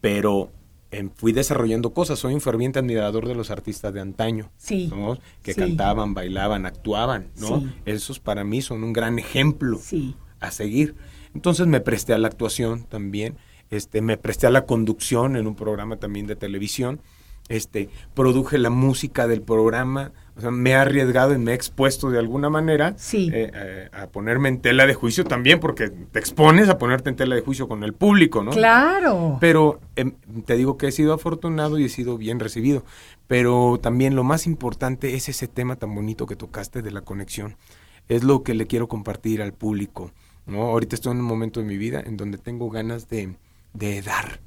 pero 0.00 0.52
em, 0.90 1.08
fui 1.14 1.32
desarrollando 1.32 1.94
cosas, 1.94 2.18
soy 2.18 2.34
un 2.34 2.42
ferviente 2.42 2.80
admirador 2.80 3.26
de 3.26 3.34
los 3.34 3.50
artistas 3.50 3.94
de 3.94 4.00
antaño. 4.00 4.50
Sí, 4.58 4.88
¿no? 4.88 5.18
Que 5.42 5.54
sí. 5.54 5.60
cantaban, 5.60 6.12
bailaban, 6.12 6.66
actuaban, 6.66 7.28
¿no? 7.40 7.60
Sí. 7.60 7.70
Esos 7.86 8.20
para 8.20 8.44
mí 8.44 8.60
son 8.60 8.84
un 8.84 8.92
gran 8.92 9.18
ejemplo 9.18 9.78
Sí. 9.80 10.16
a 10.40 10.50
seguir. 10.50 10.96
Entonces 11.34 11.66
me 11.66 11.80
presté 11.80 12.12
a 12.12 12.18
la 12.18 12.28
actuación 12.28 12.84
también, 12.84 13.36
este, 13.70 14.02
me 14.02 14.18
presté 14.18 14.48
a 14.48 14.50
la 14.50 14.66
conducción 14.66 15.36
en 15.36 15.46
un 15.46 15.54
programa 15.54 15.96
también 15.96 16.26
de 16.26 16.36
televisión, 16.36 17.00
este, 17.48 17.88
produje 18.14 18.58
la 18.58 18.68
música 18.68 19.26
del 19.26 19.40
programa, 19.40 20.12
o 20.34 20.40
sea, 20.40 20.50
me 20.50 20.70
he 20.70 20.74
arriesgado 20.74 21.34
y 21.34 21.38
me 21.38 21.52
he 21.52 21.54
expuesto 21.54 22.10
de 22.10 22.18
alguna 22.18 22.48
manera 22.48 22.94
Sí. 22.96 23.30
eh, 23.32 23.50
eh, 23.54 23.88
a 23.92 24.06
ponerme 24.06 24.48
en 24.48 24.60
tela 24.60 24.86
de 24.86 24.94
juicio 24.94 25.24
también, 25.24 25.60
porque 25.60 25.90
te 25.90 26.18
expones 26.18 26.68
a 26.68 26.78
ponerte 26.78 27.10
en 27.10 27.16
tela 27.16 27.34
de 27.34 27.42
juicio 27.42 27.68
con 27.68 27.84
el 27.84 27.92
público, 27.92 28.42
¿no? 28.42 28.50
Claro. 28.52 29.36
Pero 29.40 29.80
em, 29.96 30.12
te 30.46 30.56
digo 30.56 30.78
que 30.78 30.88
he 30.88 30.92
sido 30.92 31.12
afortunado 31.12 31.78
y 31.78 31.84
he 31.84 31.88
sido 31.90 32.16
bien 32.16 32.40
recibido. 32.40 32.84
Pero 33.26 33.78
también 33.82 34.16
lo 34.16 34.24
más 34.24 34.46
importante 34.46 35.14
es 35.14 35.28
ese 35.28 35.48
tema 35.48 35.76
tan 35.76 35.94
bonito 35.94 36.26
que 36.26 36.36
tocaste 36.36 36.82
de 36.82 36.90
la 36.90 37.02
conexión. 37.02 37.56
Es 38.08 38.24
lo 38.24 38.42
que 38.42 38.54
le 38.54 38.66
quiero 38.66 38.88
compartir 38.88 39.42
al 39.42 39.52
público. 39.52 40.12
¿no? 40.46 40.62
Ahorita 40.62 40.94
estoy 40.96 41.12
en 41.12 41.18
un 41.18 41.24
momento 41.26 41.60
de 41.60 41.66
mi 41.66 41.76
vida 41.76 42.02
en 42.04 42.16
donde 42.16 42.36
tengo 42.38 42.68
ganas 42.70 43.08
de, 43.08 43.36
de 43.74 44.02
dar, 44.02 44.40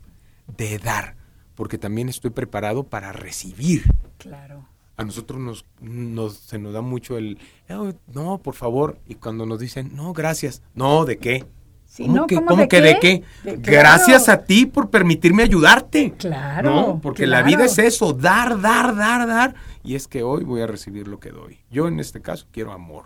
de 0.57 0.77
dar, 0.79 1.15
porque 1.55 1.77
también 1.77 2.09
estoy 2.09 2.31
preparado 2.31 2.83
para 2.83 3.11
recibir. 3.13 3.83
Claro. 4.17 4.67
A 4.97 5.03
nosotros 5.03 5.39
nos, 5.39 5.65
nos 5.81 6.35
se 6.37 6.57
nos 6.57 6.73
da 6.73 6.81
mucho 6.81 7.17
el, 7.17 7.37
"Oh, 7.69 7.91
no, 8.13 8.37
por 8.37 8.55
favor, 8.55 8.97
y 9.07 9.15
cuando 9.15 9.45
nos 9.45 9.59
dicen, 9.59 9.91
no, 9.95 10.13
gracias, 10.13 10.61
no, 10.73 11.03
¿de 11.05 11.17
qué? 11.17 11.45
Sí, 11.85 12.03
¿Cómo 12.03 12.15
no, 12.15 12.27
que, 12.27 12.35
¿cómo 12.35 12.47
cómo 12.47 12.61
de 12.63 12.67
que 12.67 12.77
qué? 12.77 12.83
de 12.83 12.99
qué? 12.99 13.23
De- 13.43 13.57
Gracias 13.57 14.25
claro. 14.25 14.41
a 14.41 14.45
ti 14.45 14.65
por 14.65 14.89
permitirme 14.89 15.43
ayudarte. 15.43 16.13
Claro, 16.17 16.69
¿no? 16.69 16.99
Porque 17.01 17.25
la 17.25 17.41
vida 17.41 17.65
es 17.65 17.77
eso, 17.77 18.11
dar, 18.11 18.59
dar, 18.59 18.95
dar, 18.95 19.25
dar. 19.27 19.55
Y 19.83 19.95
es 19.95 20.07
que 20.07 20.21
hoy 20.23 20.43
voy 20.43 20.61
a 20.61 20.67
recibir 20.67 21.07
lo 21.07 21.19
que 21.19 21.29
doy. 21.29 21.59
Yo 21.71 21.87
en 21.87 21.99
este 22.01 22.21
caso 22.21 22.47
quiero 22.51 22.73
amor. 22.73 23.05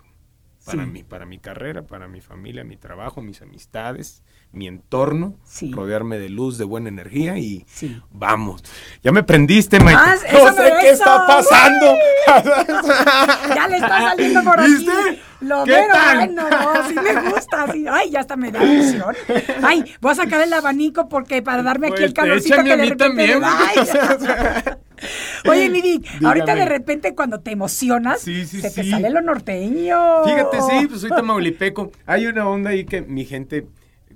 Para 0.69 0.83
Sí. 0.85 0.89
mí, 0.91 1.03
para 1.03 1.25
mi 1.25 1.39
carrera, 1.39 1.81
para 1.83 2.07
mi 2.07 2.21
familia, 2.21 2.63
mi 2.63 2.77
trabajo, 2.77 3.21
mis 3.21 3.41
amistades, 3.41 4.21
mi 4.51 4.67
entorno, 4.67 5.35
Sí. 5.43 5.71
rodearme 5.71 6.19
de 6.19 6.29
luz, 6.29 6.57
de 6.57 6.65
buena 6.65 6.89
energía 6.89 7.37
y 7.37 7.65
Sí. 7.67 7.99
vamos. 8.11 8.63
Ya 9.03 9.11
me 9.11 9.23
prendiste, 9.23 9.79
Maite. 9.79 9.99
Ah, 10.03 10.15
no 10.31 10.53
sé 10.53 10.73
qué 10.81 10.89
eso. 10.91 11.03
está 11.03 11.25
pasando. 11.27 11.95
Ya 13.55 13.67
le 13.67 13.77
está 13.77 14.01
saliendo 14.09 14.43
por 14.43 14.63
¿Viste? 14.63 14.91
aquí. 14.91 15.21
Lo 15.41 15.63
¿Qué 15.63 15.71
veo, 15.71 15.87
tal? 15.91 16.17
bueno, 16.17 16.49
no, 16.49 16.87
sí 16.87 16.95
me 16.95 17.29
gusta. 17.31 17.71
sí. 17.71 17.85
Ay, 17.89 18.11
ya 18.11 18.19
hasta 18.19 18.35
me 18.35 18.51
da 18.51 18.63
ilusión. 18.63 19.15
Ay, 19.63 19.85
voy 20.01 20.11
a 20.11 20.15
sacar 20.15 20.41
el 20.41 20.51
abanico 20.53 21.07
porque 21.09 21.41
para 21.41 21.63
darme 21.63 21.87
aquí 21.87 21.95
Pues, 21.97 22.05
el 22.09 22.13
calorcito 22.13 22.55
échame 22.55 22.67
que 22.67 22.73
a 22.73 22.77
de 22.77 22.83
mí 22.83 22.89
repente 22.89 23.27
también. 23.27 23.41
Oye, 25.49 25.69
mi 25.69 25.81
Vic, 25.81 26.07
ahorita 26.23 26.55
de 26.55 26.65
repente 26.65 27.15
cuando 27.15 27.39
te 27.39 27.51
emocionas, 27.51 28.21
Sí, 28.21 28.45
sí, 28.45 28.61
se 28.61 28.69
te 28.69 28.89
sale 28.89 29.09
lo 29.09 29.21
norteño. 29.21 30.23
Fíjate, 30.25 30.61
sí, 30.61 30.87
pues 30.87 31.01
soy 31.01 31.09
tamaulipeco. 31.09 31.91
Hay 32.05 32.27
una 32.27 32.47
onda 32.47 32.71
ahí 32.71 32.85
que 32.85 33.01
mi 33.01 33.25
gente 33.25 33.65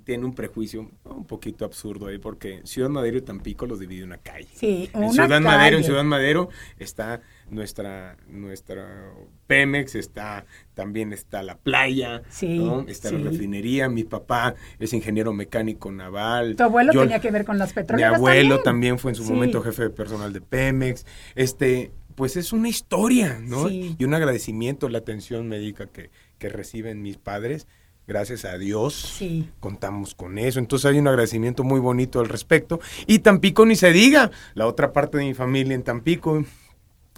tiene 0.03 0.25
un 0.25 0.33
prejuicio 0.33 0.89
un 1.05 1.25
poquito 1.25 1.65
absurdo 1.65 2.07
ahí, 2.07 2.17
porque 2.17 2.61
Ciudad 2.65 2.89
Madero 2.89 3.17
y 3.17 3.21
Tampico 3.21 3.65
los 3.65 3.79
divide 3.79 4.03
una 4.03 4.17
calle. 4.17 4.47
Sí, 4.53 4.89
En 4.93 5.03
una 5.03 5.11
Ciudad 5.11 5.41
Madero, 5.41 5.77
en 5.77 5.81
calle. 5.81 5.83
Ciudad 5.83 6.03
Madero 6.03 6.49
está 6.77 7.21
nuestra, 7.49 8.17
nuestra 8.27 9.11
Pemex, 9.47 9.95
está, 9.95 10.45
también 10.73 11.13
está 11.13 11.43
la 11.43 11.57
playa, 11.57 12.23
Sí, 12.29 12.57
¿no? 12.59 12.81
está 12.87 13.09
sí. 13.09 13.17
la 13.17 13.29
refinería, 13.29 13.89
mi 13.89 14.03
papá 14.03 14.55
es 14.79 14.93
ingeniero 14.93 15.33
mecánico 15.33 15.91
naval. 15.91 16.55
Tu 16.55 16.63
abuelo 16.63 16.93
Yo- 16.93 17.01
tenía 17.01 17.19
que 17.19 17.31
ver 17.31 17.45
con 17.45 17.57
las 17.57 17.69
mi 17.69 17.75
petroleras 17.75 18.15
abuelo 18.15 18.61
también, 18.61 18.97
fue 18.99 19.11
en 19.11 19.15
su 19.15 19.23
Sí. 19.23 19.31
momento 19.31 19.61
jefe 19.61 19.83
de 19.83 19.89
personal 19.89 20.33
de 20.33 20.41
Pemex. 20.41 21.05
Este, 21.35 21.91
pues 22.15 22.37
es 22.37 22.53
una 22.53 22.69
historia, 22.69 23.39
¿no? 23.41 23.67
Sí. 23.69 23.95
Y 23.97 24.03
un 24.05 24.13
agradecimiento, 24.13 24.87
la 24.89 24.99
atención 24.99 25.47
médica 25.47 25.87
que, 25.87 26.09
que 26.37 26.49
reciben 26.49 27.01
mis 27.01 27.17
padres. 27.17 27.67
Gracias 28.05 28.43
a 28.43 28.57
Dios 28.57 28.93
Sí. 28.95 29.49
contamos 29.59 30.13
con 30.13 30.37
eso. 30.37 30.59
Entonces 30.59 30.91
hay 30.91 30.99
un 30.99 31.07
agradecimiento 31.07 31.63
muy 31.63 31.79
bonito 31.79 32.19
al 32.19 32.27
respecto. 32.29 32.79
Y 33.07 33.19
Tampico 33.19 33.65
ni 33.65 33.75
se 33.75 33.93
diga, 33.93 34.29
la 34.55 34.67
otra 34.67 34.91
parte 34.91 35.17
de 35.17 35.25
mi 35.25 35.33
familia 35.33 35.73
en 35.75 35.83
Tampico. 35.83 36.43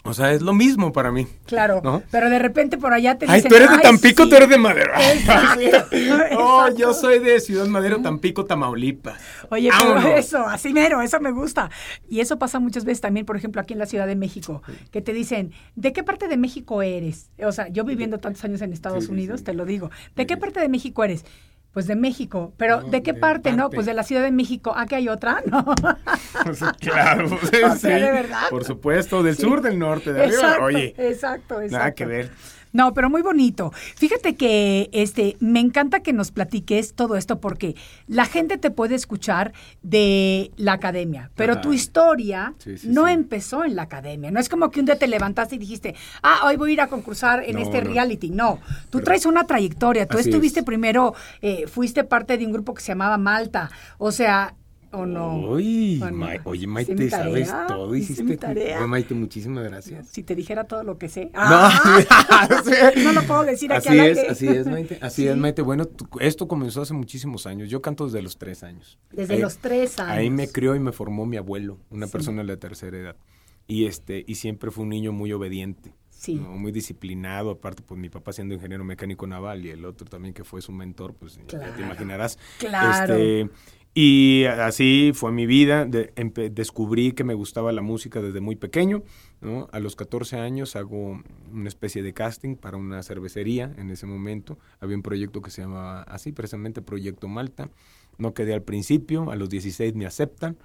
O 0.06 0.14
sea, 0.14 0.32
es 0.32 0.42
lo 0.42 0.54
mismo 0.54 0.94
para 0.94 1.12
mí. 1.12 1.28
Claro, 1.46 1.82
¿No? 1.84 2.04
pero 2.12 2.30
de 2.30 2.40
repente 2.40 2.78
por 2.78 2.94
allá 2.94 3.18
te 3.18 3.26
Ay, 3.28 3.38
dicen... 3.38 3.50
tú 3.50 3.56
eres 3.56 3.70
de 3.70 3.76
"Ay, 3.76 3.82
Tampico, 3.82 4.24
sí". 4.24 4.30
tú 4.30 4.36
eres 4.36 4.50
de 4.50 4.58
Madero. 4.58 4.92
Exacto. 4.98 5.88
Oh, 6.38 6.68
yo 6.76 6.94
soy 6.94 7.20
de 7.20 7.40
Ciudad 7.40 7.66
Madero, 7.68 8.02
Tampico, 8.02 8.46
Tamaulipas. 8.46 9.20
Oye, 9.50 9.70
pero 9.78 9.96
Vámonos. 9.96 10.20
eso, 10.20 10.46
así 10.48 10.74
mero, 10.74 11.02
eso 11.02 11.20
me 11.20 11.32
gusta. 11.32 11.70
Y 12.10 12.20
eso 12.20 12.38
pasa 12.38 12.60
muchas 12.60 12.86
veces 12.86 13.02
también, 13.02 13.26
por 13.26 13.36
ejemplo, 13.36 13.62
aquí 13.62 13.74
en 13.74 13.80
la 13.80 13.86
Ciudad 13.86 14.08
de 14.08 14.16
México, 14.16 14.62
que 14.92 15.02
te 15.02 15.14
dicen, 15.14 15.52
¿de 15.76 15.92
qué 15.94 16.04
parte 16.04 16.28
de 16.28 16.38
México 16.38 16.82
eres? 16.82 17.30
O 17.44 17.52
sea, 17.52 17.68
yo 17.70 17.84
viviendo 17.84 18.20
tantos 18.20 18.44
años 18.44 18.62
en 18.62 18.74
Estados 18.74 19.06
Sí, 19.06 19.12
Unidos, 19.12 19.44
te 19.44 19.54
lo 19.54 19.66
digo. 19.66 19.90
¿De 20.16 20.26
qué 20.28 20.38
parte 20.38 20.60
de 20.60 20.70
México 20.70 21.04
eres? 21.04 21.26
Pues 21.76 21.88
de 21.88 21.98
México. 21.98 22.54
Pero, 22.56 22.82
No, 22.84 22.88
¿de 22.88 23.04
qué 23.04 23.12
de 23.12 23.20
parte? 23.20 23.52
No, 23.52 23.64
parte. 23.64 23.76
pues 23.76 23.86
de 23.86 23.94
la 23.94 24.04
Ciudad 24.04 24.24
de 24.24 24.32
México. 24.32 24.72
¿Ah, 24.76 24.86
que 24.86 24.96
hay 24.96 25.10
otra? 25.10 25.44
No. 25.52 25.66
claro, 26.80 27.28
sí, 27.52 27.58
O 27.58 27.76
sea, 27.76 27.76
sí, 27.76 27.88
¿de 27.90 28.12
verdad? 28.12 28.44
Por 28.50 28.64
supuesto, 28.64 29.22
del 29.24 29.36
Sí. 29.36 29.42
sur, 29.42 29.62
del 29.62 29.78
norte, 29.78 30.14
de 30.14 30.24
arriba. 30.24 30.36
Exacto, 30.42 30.64
Oye, 30.64 30.96
exacto, 30.98 31.56
exacto. 31.62 31.78
nada 31.78 31.92
que 31.94 32.06
ver. 32.06 32.32
No, 32.76 32.94
pero 32.94 33.10
muy 33.10 33.22
bonito. 33.22 33.72
Fíjate 33.96 34.36
que 34.36 34.90
este 34.92 35.38
me 35.40 35.62
encanta 35.62 36.02
que 36.02 36.12
nos 36.12 36.32
platiques 36.32 36.94
todo 36.94 37.16
esto 37.16 37.40
porque 37.40 37.76
la 38.08 38.26
gente 38.26 38.58
te 38.58 38.70
puede 38.70 38.96
escuchar 38.96 39.54
de 39.82 40.52
la 40.58 40.74
academia, 40.74 41.32
pero 41.36 41.54
Ajá. 41.54 41.62
tu 41.62 41.72
historia 41.72 42.54
Sí, 42.58 42.78
sí, 42.78 42.90
no 42.90 43.06
sí. 43.08 43.14
empezó 43.14 43.64
en 43.64 43.78
la 43.78 43.84
academia. 43.84 44.30
No 44.30 44.42
es 44.42 44.50
como 44.50 44.72
que 44.72 44.82
un 44.82 44.88
día 44.88 45.00
te 45.00 45.08
levantaste 45.08 45.56
y 45.56 45.58
dijiste, 45.58 45.96
ah, 46.22 46.42
hoy 46.46 46.58
voy 46.58 46.72
a 46.72 46.74
ir 46.74 46.82
a 46.82 46.88
concursar 46.88 47.44
en 47.46 47.56
No, 47.56 47.62
este 47.62 47.82
no. 47.82 47.92
reality. 47.92 48.30
No, 48.30 48.60
tú 48.90 48.98
Pero- 48.98 49.06
traes 49.06 49.26
una 49.26 49.48
trayectoria. 49.48 50.06
Tú 50.06 50.18
estuviste 50.18 50.60
es. 50.60 50.66
primero, 50.66 51.14
eh, 51.42 51.68
fuiste 51.68 52.04
parte 52.04 52.38
de 52.38 52.46
un 52.46 52.52
grupo 52.52 52.74
que 52.74 52.82
se 52.82 52.90
llamaba 52.90 53.18
Malta. 53.18 53.70
O 53.98 54.12
sea, 54.12 54.54
¿O 54.96 55.06
no? 55.06 55.38
Uy, 55.50 56.00
¿O 56.02 56.10
no? 56.10 56.18
Ma- 56.18 56.34
oye, 56.46 56.68
Maite, 56.68 57.10
sabes 57.10 57.52
todo. 57.68 57.94
Hiciste 57.96 58.38
tarea. 58.38 58.80
Oye, 58.80 58.88
Maite, 58.88 59.14
muchísimas 59.14 59.64
gracias. 59.66 60.08
Si 60.08 60.24
te 60.24 60.36
dijera 60.36 60.64
todo 60.66 60.84
lo 60.84 60.98
que 60.98 61.10
sé. 61.10 61.26
No, 61.34 61.42
Ah, 61.44 62.48
no 63.04 63.12
lo 63.14 63.22
puedo 63.24 63.44
decir 63.44 63.72
aquí 63.74 63.88
Así 63.90 64.00
al 64.00 64.08
es, 64.08 64.30
así 64.30 64.48
es, 64.48 64.68
Maite. 64.68 64.98
Así 65.02 65.24
Sí. 65.24 65.28
es, 65.28 65.36
Maite. 65.38 65.62
Bueno, 65.62 65.86
esto 66.20 66.48
comenzó 66.48 66.82
hace 66.82 66.94
muchísimos 66.94 67.46
años. 67.48 67.70
Yo 67.70 67.82
canto 67.82 68.06
desde 68.06 68.22
los 68.22 68.38
tres 68.38 68.64
años. 68.64 68.98
Desde 69.12 69.36
Ahí- 69.36 69.42
los 69.42 69.58
tres 69.58 70.00
años. 70.00 70.12
Ahí 70.18 70.30
me 70.30 70.48
crió 70.48 70.76
y 70.76 70.80
me 70.80 70.92
formó 70.92 71.26
mi 71.26 71.38
abuelo, 71.38 71.80
una 71.90 72.08
Sí. 72.08 72.12
persona 72.14 72.42
de 72.42 72.48
la 72.48 72.58
tercera 72.58 72.98
edad. 72.98 73.16
Y 73.68 73.86
este, 73.86 74.24
y 74.28 74.36
siempre 74.36 74.72
fue 74.72 74.84
un 74.84 74.90
niño 74.90 75.12
muy 75.12 75.32
obediente. 75.34 75.94
Sí. 76.10 76.36
¿no? 76.36 76.50
Muy 76.52 76.72
disciplinado, 76.72 77.52
aparte, 77.52 77.84
pues 77.86 78.00
mi 78.00 78.10
papá 78.10 78.32
siendo 78.34 78.54
ingeniero 78.56 78.84
mecánico 78.84 79.28
naval 79.28 79.66
y 79.66 79.70
el 79.70 79.86
otro 79.86 80.08
también 80.08 80.34
que 80.34 80.44
fue 80.44 80.62
su 80.62 80.72
mentor, 80.72 81.14
pues 81.14 81.38
ya 81.52 81.74
te 81.76 81.82
imaginarás. 81.82 82.40
Claro. 82.58 83.14
Este, 83.16 83.50
y 83.98 84.44
así 84.44 85.12
fue 85.16 85.32
mi 85.32 85.46
vida. 85.46 85.86
descubrí 85.86 87.14
que 87.14 87.24
me 87.24 87.34
gustaba 87.34 87.72
la 87.72 87.82
música 87.82 88.22
desde 88.22 88.42
muy 88.42 88.58
pequeño. 88.58 89.04
A 89.72 89.80
los 89.80 89.96
14 89.96 90.38
años 90.38 90.76
hago 90.76 91.24
una 91.54 91.68
especie 91.70 92.04
de 92.04 92.14
casting 92.14 92.56
para 92.58 92.76
una 92.78 93.02
cervecería 93.04 93.74
en 93.78 93.90
ese 93.92 94.06
momento. 94.06 94.60
Había 94.82 94.98
un 94.98 95.02
proyecto 95.02 95.42
que 95.42 95.50
se 95.50 95.62
llamaba 95.62 96.04
así, 96.04 96.34
precisamente 96.34 96.82
Proyecto 96.82 97.30
Malta. 97.30 97.70
No 98.18 98.34
quedé 98.34 98.54
al 98.54 98.64
principio, 98.64 99.32
a 99.32 99.36
los 99.38 99.50
16 99.50 99.96
me 99.96 100.06
aceptan 100.06 100.58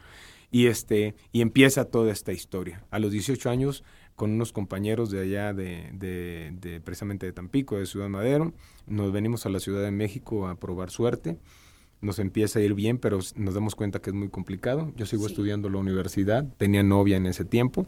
y 0.50 0.66
este 0.66 1.14
y 1.30 1.40
empieza 1.42 1.84
toda 1.84 2.10
esta 2.12 2.32
historia. 2.32 2.84
A 2.90 2.98
los 2.98 3.12
18 3.12 3.48
años 3.48 3.84
con 4.16 4.32
unos 4.32 4.52
compañeros 4.52 5.10
de 5.10 5.20
allá 5.22 5.54
de, 5.54 5.88
de- 5.92 6.52
de 6.60 6.80
precisamente 6.80 7.26
de 7.26 7.32
Tampico, 7.32 7.78
de 7.78 7.86
Ciudad 7.86 8.08
Madero, 8.08 8.52
nos 8.88 9.12
venimos 9.12 9.46
a 9.46 9.50
la 9.50 9.60
Ciudad 9.60 9.82
de 9.84 9.92
México 9.92 10.48
a 10.48 10.56
probar 10.56 10.90
suerte. 10.90 11.38
Nos 12.02 12.18
empieza 12.18 12.58
a 12.58 12.62
ir 12.62 12.72
bien, 12.74 12.96
pero 12.96 13.18
nos 13.36 13.54
damos 13.54 13.74
cuenta 13.74 14.00
que 14.00 14.08
es 14.10 14.14
muy 14.16 14.30
complicado. 14.30 14.90
Yo 14.96 15.04
sigo 15.04 15.24
Sí. 15.26 15.32
estudiando 15.32 15.68
la 15.68 15.78
universidad, 15.78 16.44
tenía 16.56 16.82
novia 16.82 17.18
en 17.18 17.26
ese 17.26 17.44
tiempo. 17.44 17.84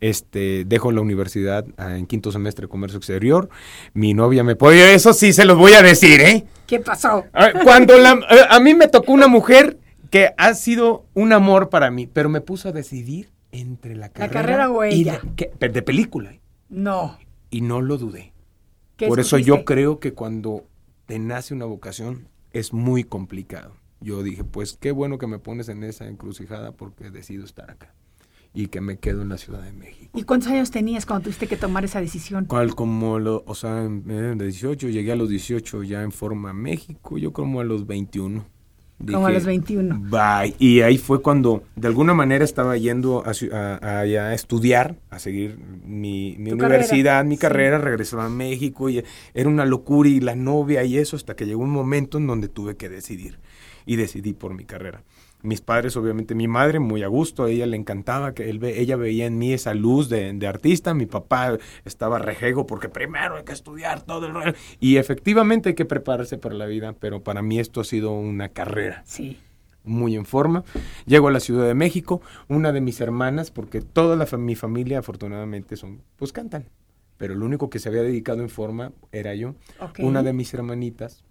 Este, 0.00 0.64
dejo 0.66 0.92
la 0.92 1.00
universidad 1.00 1.64
ah, 1.78 1.96
en 1.96 2.06
quinto 2.06 2.30
semestre 2.30 2.64
de 2.66 2.68
comercio 2.68 2.98
exterior. 2.98 3.48
Mi 3.94 4.12
novia 4.12 4.44
me 4.44 4.54
pone, 4.56 4.92
eso 4.94 5.14
sí 5.14 5.32
se 5.32 5.44
los 5.46 5.56
voy 5.56 5.72
a 5.72 5.82
decir, 5.82 6.20
¿eh? 6.20 6.44
¿Qué 6.66 6.80
pasó? 6.80 7.24
A 7.32 7.46
ver, 7.46 7.54
Cuando 7.64 7.96
la, 7.98 8.12
eh, 8.30 8.40
a 8.50 8.60
mí 8.60 8.74
me 8.74 8.88
tocó 8.88 9.12
una 9.12 9.28
mujer 9.28 9.78
que 10.10 10.30
ha 10.36 10.52
sido 10.54 11.06
un 11.14 11.32
amor 11.32 11.70
para 11.70 11.90
mí, 11.90 12.06
pero 12.06 12.28
me 12.28 12.40
puso 12.42 12.68
a 12.68 12.72
decidir 12.72 13.30
entre 13.50 13.94
la 13.96 14.10
carrera, 14.10 14.32
carrera 14.32 14.70
o 14.70 14.84
y 14.84 14.92
ella. 15.02 15.20
la- 15.24 15.34
que- 15.36 15.50
pero 15.58 15.72
de 15.72 15.82
película. 15.82 16.34
No. 16.68 17.18
y 17.50 17.60
no 17.60 17.80
lo 17.80 17.96
dudé. 17.98 18.32
¿Qué 18.96 19.06
Por 19.06 19.20
eso 19.20 19.38
yo 19.38 19.64
creo 19.64 20.00
que 20.00 20.12
cuando 20.12 20.64
te 21.06 21.18
nace 21.20 21.54
una 21.54 21.64
vocación 21.66 22.26
es 22.54 22.72
muy 22.72 23.04
complicado. 23.04 23.76
Yo 24.00 24.22
dije, 24.22 24.44
pues 24.44 24.76
qué 24.80 24.90
bueno 24.92 25.18
que 25.18 25.26
me 25.26 25.38
pones 25.38 25.68
en 25.68 25.84
esa 25.84 26.06
encrucijada 26.08 26.72
porque 26.72 27.10
decido 27.10 27.44
estar 27.44 27.70
acá 27.70 27.94
y 28.52 28.68
que 28.68 28.80
me 28.80 28.98
quedo 28.98 29.22
en 29.22 29.28
la 29.30 29.36
Ciudad 29.38 29.62
de 29.62 29.72
México. 29.72 30.10
¿Y 30.18 30.22
cuántos 30.22 30.48
años 30.50 30.70
tenías 30.70 31.06
cuando 31.06 31.24
tuviste 31.24 31.46
que 31.48 31.56
tomar 31.56 31.84
esa 31.84 32.00
decisión? 32.00 32.44
¿Cuál? 32.44 32.74
Como, 32.74 33.18
lo, 33.18 33.42
o 33.46 33.54
sea, 33.54 33.82
en- 33.84 34.04
de 34.06 34.44
18, 34.44 34.88
llegué 34.88 35.12
a 35.12 35.16
los 35.16 35.28
18 35.28 35.82
ya 35.82 36.02
en 36.02 36.12
forma 36.12 36.50
a 36.50 36.52
México, 36.54 37.18
yo 37.18 37.32
como 37.32 37.60
a 37.60 37.64
los 37.64 37.86
21. 37.86 38.44
Como 38.98 39.26
a 39.26 39.30
los 39.30 39.44
21. 39.44 39.98
Bye. 40.08 40.54
Y 40.58 40.80
ahí 40.80 40.98
fue 40.98 41.20
cuando, 41.20 41.64
de 41.76 41.88
alguna 41.88 42.14
manera, 42.14 42.44
estaba 42.44 42.76
yendo 42.76 43.22
a, 43.26 43.32
a- 43.52 44.00
a- 44.00 44.34
estudiar, 44.34 44.96
a 45.10 45.18
seguir 45.18 45.58
mi, 45.84 46.36
universidad, 46.38 47.04
carrera, 47.16 47.24
mi 47.24 47.34
sí. 47.36 47.40
carrera, 47.40 47.78
regresaba 47.78 48.26
a 48.26 48.30
México 48.30 48.88
y 48.88 49.02
era 49.34 49.48
una 49.48 49.66
locura 49.66 50.08
y 50.08 50.20
la 50.20 50.34
novia 50.36 50.84
y 50.84 50.96
eso, 50.98 51.16
hasta 51.16 51.34
que 51.36 51.44
llegó 51.44 51.62
un 51.62 51.70
momento 51.70 52.18
en 52.18 52.26
donde 52.26 52.48
tuve 52.48 52.76
que 52.76 52.88
decidir. 52.88 53.38
Y 53.86 53.96
decidí 53.96 54.32
por 54.32 54.54
mi 54.54 54.64
carrera. 54.64 55.02
Mis 55.44 55.60
padres, 55.60 55.96
obviamente, 55.96 56.34
mi 56.34 56.48
madre 56.48 56.80
muy 56.80 57.02
a 57.02 57.06
gusto, 57.06 57.44
a 57.44 57.50
ella 57.50 57.66
le 57.66 57.76
encantaba, 57.76 58.32
que 58.34 58.48
él 58.48 58.58
ve- 58.58 58.80
ella 58.80 58.96
veía 58.96 59.26
en 59.26 59.36
mí 59.38 59.52
esa 59.52 59.74
luz 59.74 60.08
de, 60.08 60.32
de 60.32 60.46
artista, 60.46 60.94
mi 60.94 61.04
papá 61.06 61.58
estaba 61.84 62.18
rejego 62.18 62.66
porque 62.66 62.88
primero 62.88 63.36
hay 63.36 63.44
que 63.44 63.52
estudiar 63.52 64.00
todo 64.02 64.26
el 64.26 64.32
rollo. 64.32 64.54
Y 64.80 64.96
efectivamente 64.96 65.68
hay 65.68 65.74
que 65.74 65.84
prepararse 65.84 66.38
para 66.38 66.54
la 66.54 66.64
vida, 66.66 66.94
pero 66.98 67.22
para 67.22 67.42
mí 67.42 67.58
esto 67.60 67.82
ha 67.82 67.84
sido 67.84 68.12
una 68.12 68.48
carrera 68.48 69.02
Sí. 69.04 69.38
muy 69.84 70.16
en 70.16 70.24
forma. 70.24 70.64
Llego 71.04 71.28
a 71.28 71.30
la 71.30 71.40
Ciudad 71.40 71.66
de 71.66 71.74
México, 71.74 72.22
una 72.48 72.72
de 72.72 72.80
mis 72.80 73.00
hermanas, 73.02 73.50
porque 73.50 73.82
toda 73.82 74.16
la 74.16 74.24
mi 74.38 74.54
familia 74.54 75.00
afortunadamente 75.00 75.76
son, 75.76 76.00
pues 76.16 76.32
cantan, 76.32 76.64
pero 77.18 77.34
el 77.34 77.42
único 77.42 77.68
que 77.68 77.78
se 77.78 77.90
había 77.90 78.02
dedicado 78.02 78.40
en 78.40 78.48
forma 78.48 78.92
era 79.12 79.34
yo. 79.34 79.54
Ok. 79.78 79.98
Una 79.98 80.22
de 80.22 80.32
mis 80.32 80.54
hermanitas, 80.54 81.22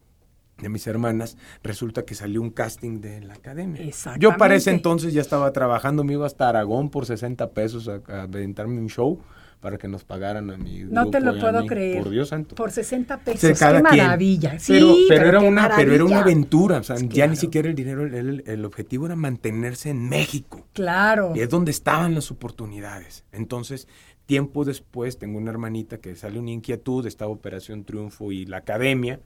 de 0.63 0.69
mis 0.69 0.87
hermanas, 0.87 1.37
resulta 1.61 2.03
que 2.05 2.15
salió 2.15 2.41
un 2.41 2.49
casting 2.49 2.99
de 3.01 3.21
la 3.21 3.35
academia. 3.35 3.81
Yo 4.17 4.35
para 4.37 4.55
ese 4.55 4.71
entonces 4.71 5.13
ya 5.13 5.21
estaba 5.21 5.51
trabajando, 5.53 6.03
me 6.03 6.13
iba 6.13 6.25
hasta 6.25 6.49
Aragón 6.49 6.89
por 6.89 7.05
60 7.05 7.51
pesos 7.51 7.87
a, 7.87 8.01
aventarme 8.23 8.79
un 8.79 8.89
show 8.89 9.19
para 9.59 9.77
que 9.77 9.87
nos 9.87 10.03
pagaran 10.03 10.49
a 10.51 10.57
mi 10.57 10.83
No 10.83 11.09
te 11.09 11.21
lo 11.21 11.39
puedo 11.39 11.61
mí. 11.61 11.67
creer. 11.67 12.03
Por 12.03 12.11
Dios 12.11 12.27
santo. 12.29 12.53
Por 12.55 12.71
60 12.71 13.15
Sí, 13.17 13.21
pesos. 13.23 13.57
cada 13.59 13.81
qué 13.81 13.97
maravilla. 13.97 14.59
Sí, 14.59 14.73
pero, 14.73 14.95
pero 15.07 15.25
era 15.29 15.39
una, 15.39 15.71
pero 15.73 15.93
era 15.93 16.03
una 16.03 16.19
aventura. 16.19 16.79
O 16.79 16.83
sea, 16.83 16.97
ya 16.97 17.27
ni 17.27 17.37
siquiera 17.37 17.69
el 17.69 17.75
dinero, 17.75 18.03
el, 18.05 18.43
el- 18.45 18.65
objetivo 18.65 19.05
era 19.05 19.15
mantenerse 19.15 19.89
en 19.91 20.09
México. 20.09 20.67
Claro. 20.73 21.31
Y 21.33 21.39
es 21.39 21.49
donde 21.49 21.71
estaban 21.71 22.13
las 22.13 22.29
oportunidades. 22.29 23.23
Entonces, 23.31 23.87
tiempo 24.25 24.65
después, 24.65 25.17
tengo 25.17 25.37
una 25.37 25.51
hermanita 25.51 25.97
que 25.99 26.15
sale 26.17 26.39
una 26.39 26.51
inquietud, 26.51 27.07
esta 27.07 27.27
Operación 27.27 27.85
Triunfo 27.85 28.33
y 28.33 28.45
la 28.45 28.57
academia. 28.57 29.21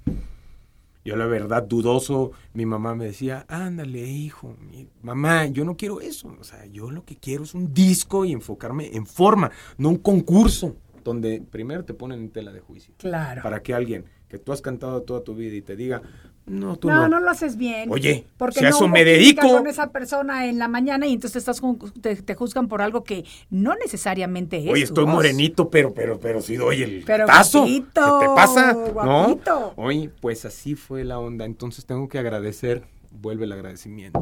Yo, 1.07 1.15
la 1.15 1.25
verdad, 1.25 1.63
dudoso, 1.63 2.31
mi 2.53 2.65
mamá 2.65 2.93
me 2.93 3.05
decía, 3.05 3.45
ándale, 3.47 4.01
hijo, 4.09 4.57
mi- 4.59 4.89
mamá, 5.01 5.45
yo 5.45 5.63
no 5.63 5.77
quiero 5.77 6.01
eso. 6.01 6.35
O 6.37 6.43
sea, 6.43 6.65
yo 6.65 6.91
lo 6.91 7.05
que 7.05 7.15
quiero 7.15 7.43
es 7.45 7.53
un 7.53 7.73
disco 7.73 8.25
y 8.25 8.33
enfocarme 8.33 8.93
en 8.93 9.05
forma, 9.05 9.49
no 9.77 9.87
un 9.87 9.97
concurso, 9.99 10.75
donde 11.05 11.41
primero 11.41 11.85
te 11.85 11.93
ponen 11.93 12.19
en 12.19 12.29
tela 12.29 12.51
de 12.51 12.59
juicio. 12.59 12.93
Claro. 12.97 13.41
Para 13.41 13.63
que 13.63 13.73
alguien 13.73 14.03
que 14.27 14.37
tú 14.37 14.51
has 14.51 14.61
cantado 14.61 15.03
toda 15.03 15.23
tu 15.23 15.33
vida 15.33 15.55
y 15.55 15.61
te 15.61 15.77
diga, 15.77 16.01
no, 16.47 16.77
tú 16.77 16.87
no, 16.89 17.01
no. 17.01 17.07
no, 17.09 17.19
lo 17.19 17.29
haces 17.29 17.57
bien. 17.57 17.91
Oye, 17.91 18.25
porque 18.37 18.59
si 18.59 18.65
a 18.65 18.69
no 18.69 18.75
eso 18.77 18.87
me 18.87 19.03
dedico. 19.03 19.47
con 19.47 19.67
esa 19.67 19.91
persona 19.91 20.47
en 20.47 20.57
la 20.59 20.67
mañana 20.67 21.05
y 21.05 21.13
entonces 21.13 21.37
estás 21.47 21.61
te, 22.01 22.15
te 22.15 22.35
juzgan 22.35 22.67
por 22.67 22.81
algo 22.81 23.03
que 23.03 23.25
no 23.49 23.75
necesariamente 23.75 24.57
es. 24.57 24.71
Oye, 24.71 24.83
estoy 24.83 25.03
voz. 25.05 25.13
morenito, 25.15 25.69
pero, 25.69 25.93
pero, 25.93 26.19
pero 26.19 26.41
sí 26.41 26.55
doy 26.55 26.81
el 26.83 27.03
Pero 27.05 27.25
tazo. 27.25 27.59
guapito, 27.59 28.19
¿Qué 28.19 28.25
te 28.27 28.33
pasa? 28.33 28.73
guapito. 28.73 29.73
¿No? 29.77 29.83
Oye, 29.83 30.09
pues 30.21 30.45
así 30.45 30.75
fue 30.75 31.03
la 31.03 31.19
onda. 31.19 31.45
Entonces 31.45 31.85
tengo 31.85 32.07
que 32.07 32.17
agradecer, 32.19 32.83
vuelve 33.11 33.45
el 33.45 33.51
agradecimiento, 33.51 34.21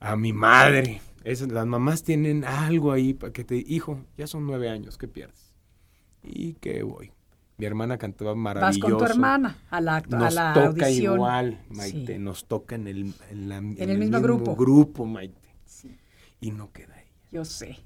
a 0.00 0.16
mi 0.16 0.32
madre. 0.32 1.00
Es- 1.24 1.42
las 1.50 1.66
mamás 1.66 2.02
tienen 2.02 2.44
algo 2.44 2.92
ahí 2.92 3.14
para 3.14 3.32
que 3.32 3.44
te, 3.44 3.56
hijo, 3.56 4.00
ya 4.18 4.26
son 4.26 4.46
nueve 4.46 4.68
años, 4.68 4.98
¿qué 4.98 5.08
pierdes? 5.08 5.52
Y 6.22 6.54
que 6.54 6.82
voy. 6.82 7.10
Mi 7.58 7.64
hermana 7.66 7.96
cantaba 7.96 8.32
Vas 8.32 8.38
maravilloso. 8.38 8.80
con 8.80 8.98
tu 8.98 9.04
hermana 9.12 9.56
a 9.70 9.80
la, 9.80 9.96
a 9.96 10.00
Nos 10.02 10.34
la 10.34 10.52
toca 10.52 10.66
audición. 10.86 11.14
igual, 11.14 11.60
Maite. 11.70 12.14
Sí. 12.14 12.18
Nos 12.18 12.44
toca 12.46 12.74
en 12.74 12.86
el, 12.86 13.14
en 13.30 13.48
la- 13.48 13.58
en 13.58 13.90
el 13.90 13.98
mismo 13.98 14.20
grupo. 14.20 14.54
grupo, 14.56 15.06
Maite. 15.06 15.48
Sí, 15.64 15.96
Y 16.40 16.50
no 16.50 16.70
queda 16.72 16.94
ella. 17.00 17.10
yo 17.32 17.44
sé, 17.44 17.78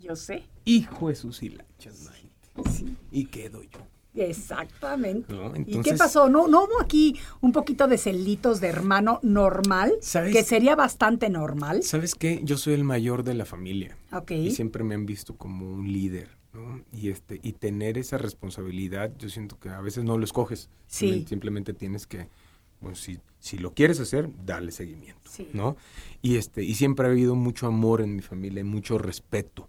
yo 0.00 0.16
sé. 0.16 0.44
Hijo 0.64 1.08
de 1.08 1.14
sus 1.16 1.42
hilachas, 1.42 2.00
Maite. 2.04 2.70
Sí, 2.70 2.96
Y 3.10 3.26
quedo 3.26 3.62
yo. 3.62 3.78
exactamente. 4.14 5.32
No, 5.32 5.48
¿Y 5.50 5.64
qué 5.64 5.70
entonces- 5.72 5.98
pasó? 5.98 6.28
¿No, 6.28 6.48
¿No 6.48 6.64
hubo 6.64 6.80
aquí 6.82 7.16
un 7.40 7.52
poquito 7.52 7.86
de 7.88 7.98
celitos 7.98 8.60
de 8.60 8.68
hermano 8.68 9.20
normal? 9.22 9.92
¿Sabes? 10.00 10.32
Que 10.32 10.42
sería 10.44 10.76
bastante 10.76 11.28
normal. 11.28 11.82
¿Sabes 11.82 12.14
qué? 12.14 12.40
Yo 12.42 12.56
soy 12.56 12.74
el 12.74 12.84
mayor 12.84 13.22
de 13.22 13.34
la 13.34 13.44
familia. 13.44 13.96
Ok. 14.12 14.30
Y 14.32 14.50
siempre 14.52 14.82
me 14.82 14.94
han 14.94 15.06
visto 15.06 15.36
como 15.36 15.70
un 15.70 15.92
líder, 15.92 16.28
¿no? 16.52 16.82
Y 16.92 17.10
este 17.10 17.40
y 17.42 17.52
tener 17.52 17.98
esa 17.98 18.18
responsabilidad, 18.18 19.12
yo 19.18 19.28
siento 19.28 19.58
que 19.58 19.68
a 19.68 19.80
veces 19.80 20.04
no 20.04 20.18
lo 20.18 20.24
escoges. 20.24 20.68
Sí. 20.86 21.06
Simplemente- 21.06 21.28
Simplemente 21.28 21.74
tienes 21.74 22.06
que 22.06 22.28
bueno, 22.80 22.96
si, 22.96 23.18
si 23.40 23.58
lo 23.58 23.74
quieres 23.74 24.00
hacer, 24.00 24.30
dale 24.46 24.72
seguimiento, 24.72 25.28
Sí. 25.30 25.48
¿no? 25.52 25.76
Y 26.22 26.36
este 26.36 26.62
y 26.64 26.74
siempre 26.74 27.06
ha 27.06 27.10
habido 27.10 27.34
mucho 27.34 27.66
amor 27.66 28.00
en 28.00 28.16
mi 28.16 28.22
familia, 28.22 28.60
y 28.60 28.64
mucho 28.64 28.96
respeto. 28.96 29.68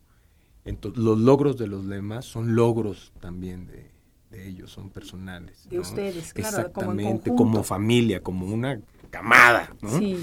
Entonces, 0.64 1.04
los 1.04 1.20
logros 1.20 1.58
de 1.58 1.68
los 1.68 1.88
demás 1.88 2.24
son 2.26 2.56
logros 2.56 3.12
también 3.20 3.66
de, 3.68 3.92
de 4.30 4.48
ellos, 4.48 4.72
son 4.72 4.90
personales. 4.92 5.68
De 5.70 5.76
¿no? 5.76 5.82
ustedes, 5.82 6.34
claro, 6.34 6.72
como 6.72 6.92
en 6.94 7.00
Exactamente, 7.00 7.36
como 7.36 7.64
familia, 7.64 8.22
como 8.24 8.46
una 8.46 8.80
camada, 9.10 9.76
¿no? 9.82 9.98
Sí. 10.00 10.18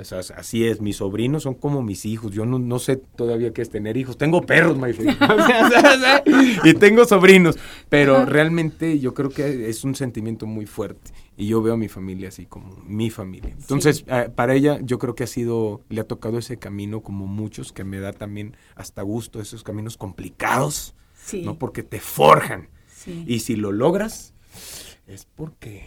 Sea, 0.00 0.20
así 0.36 0.66
es, 0.66 0.80
mis 0.80 0.96
sobrinos 0.96 1.42
son 1.42 1.54
como 1.54 1.82
mis 1.82 2.06
hijos. 2.06 2.32
Yo 2.32 2.46
no, 2.46 2.58
no 2.58 2.78
sé 2.78 2.96
todavía 2.96 3.52
qué 3.52 3.60
es 3.60 3.68
tener 3.68 3.98
hijos. 3.98 4.16
Tengo 4.16 4.40
perros, 4.40 4.78
my 4.78 4.92
friend. 4.94 5.18
y 6.64 6.74
tengo 6.74 7.04
sobrinos. 7.04 7.58
Pero 7.90 8.24
realmente 8.24 8.98
yo 8.98 9.12
creo 9.12 9.28
que 9.28 9.68
es 9.68 9.84
un 9.84 9.94
sentimiento 9.94 10.46
muy 10.46 10.64
fuerte. 10.64 11.12
Y 11.36 11.46
yo 11.48 11.60
veo 11.62 11.74
a 11.74 11.76
mi 11.76 11.88
familia 11.88 12.28
así 12.28 12.46
como 12.46 12.74
mi 12.86 13.10
familia. 13.10 13.50
Entonces, 13.50 14.04
eh, 14.06 14.30
para 14.34 14.54
ella 14.54 14.78
yo 14.82 14.98
creo 14.98 15.14
que 15.14 15.24
ha 15.24 15.28
sido, 15.28 15.82
le 15.90 16.00
ha 16.00 16.04
tocado 16.04 16.38
ese 16.38 16.56
camino 16.58 17.02
como 17.02 17.26
muchos, 17.26 17.72
que 17.72 17.84
me 17.84 18.00
da 18.00 18.12
también 18.12 18.56
hasta 18.76 19.02
gusto 19.02 19.40
esos 19.40 19.62
caminos 19.62 19.96
complicados, 19.98 20.94
Sí. 21.24 21.42
¿no? 21.42 21.58
Porque 21.58 21.82
te 21.82 22.00
forjan. 22.00 22.68
Sí. 22.88 23.24
Y 23.26 23.40
si 23.40 23.56
lo 23.56 23.72
logras, 23.72 24.34
es 25.06 25.26
porque 25.36 25.84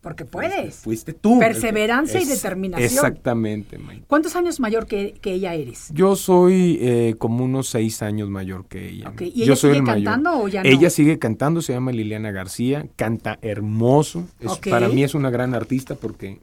Porque 0.00 0.24
puedes. 0.24 0.76
Fuiste 0.76 1.12
tú. 1.12 1.38
Perseverancia 1.40 2.20
y 2.20 2.24
determinación. 2.24 2.86
Exactamente, 2.88 3.78
Maite. 3.78 4.04
¿Cuántos 4.06 4.36
años 4.36 4.60
mayor 4.60 4.86
que, 4.86 5.14
que 5.20 5.32
ella 5.32 5.54
eres? 5.54 5.88
Yo 5.92 6.14
soy 6.14 6.78
eh, 6.80 7.14
como 7.18 7.44
unos 7.44 7.68
seis 7.68 8.00
años 8.02 8.30
mayor 8.30 8.66
que 8.66 8.88
ella. 8.88 9.12
¿y 9.18 9.40
Yo 9.40 9.44
ella 9.44 9.56
soy 9.56 9.70
sigue 9.70 9.78
el 9.78 9.82
mayor. 9.82 10.04
cantando 10.04 10.42
o 10.42 10.48
ya 10.48 10.62
no? 10.62 10.68
Ella 10.68 10.90
sigue 10.90 11.18
cantando, 11.18 11.62
se 11.62 11.72
llama 11.72 11.90
Liliana 11.90 12.30
García, 12.30 12.86
canta 12.94 13.38
hermoso. 13.42 14.24
Es-. 14.38 14.58
Para 14.70 14.88
mí 14.88 15.02
es 15.02 15.14
una 15.14 15.30
gran 15.30 15.54
artista 15.54 15.96
porque 15.96 16.38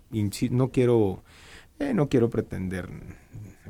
no 0.51 0.69
quiero, 0.69 1.23
eh, 1.79 1.93
no 1.93 2.09
quiero 2.09 2.29
pretender 2.29 2.89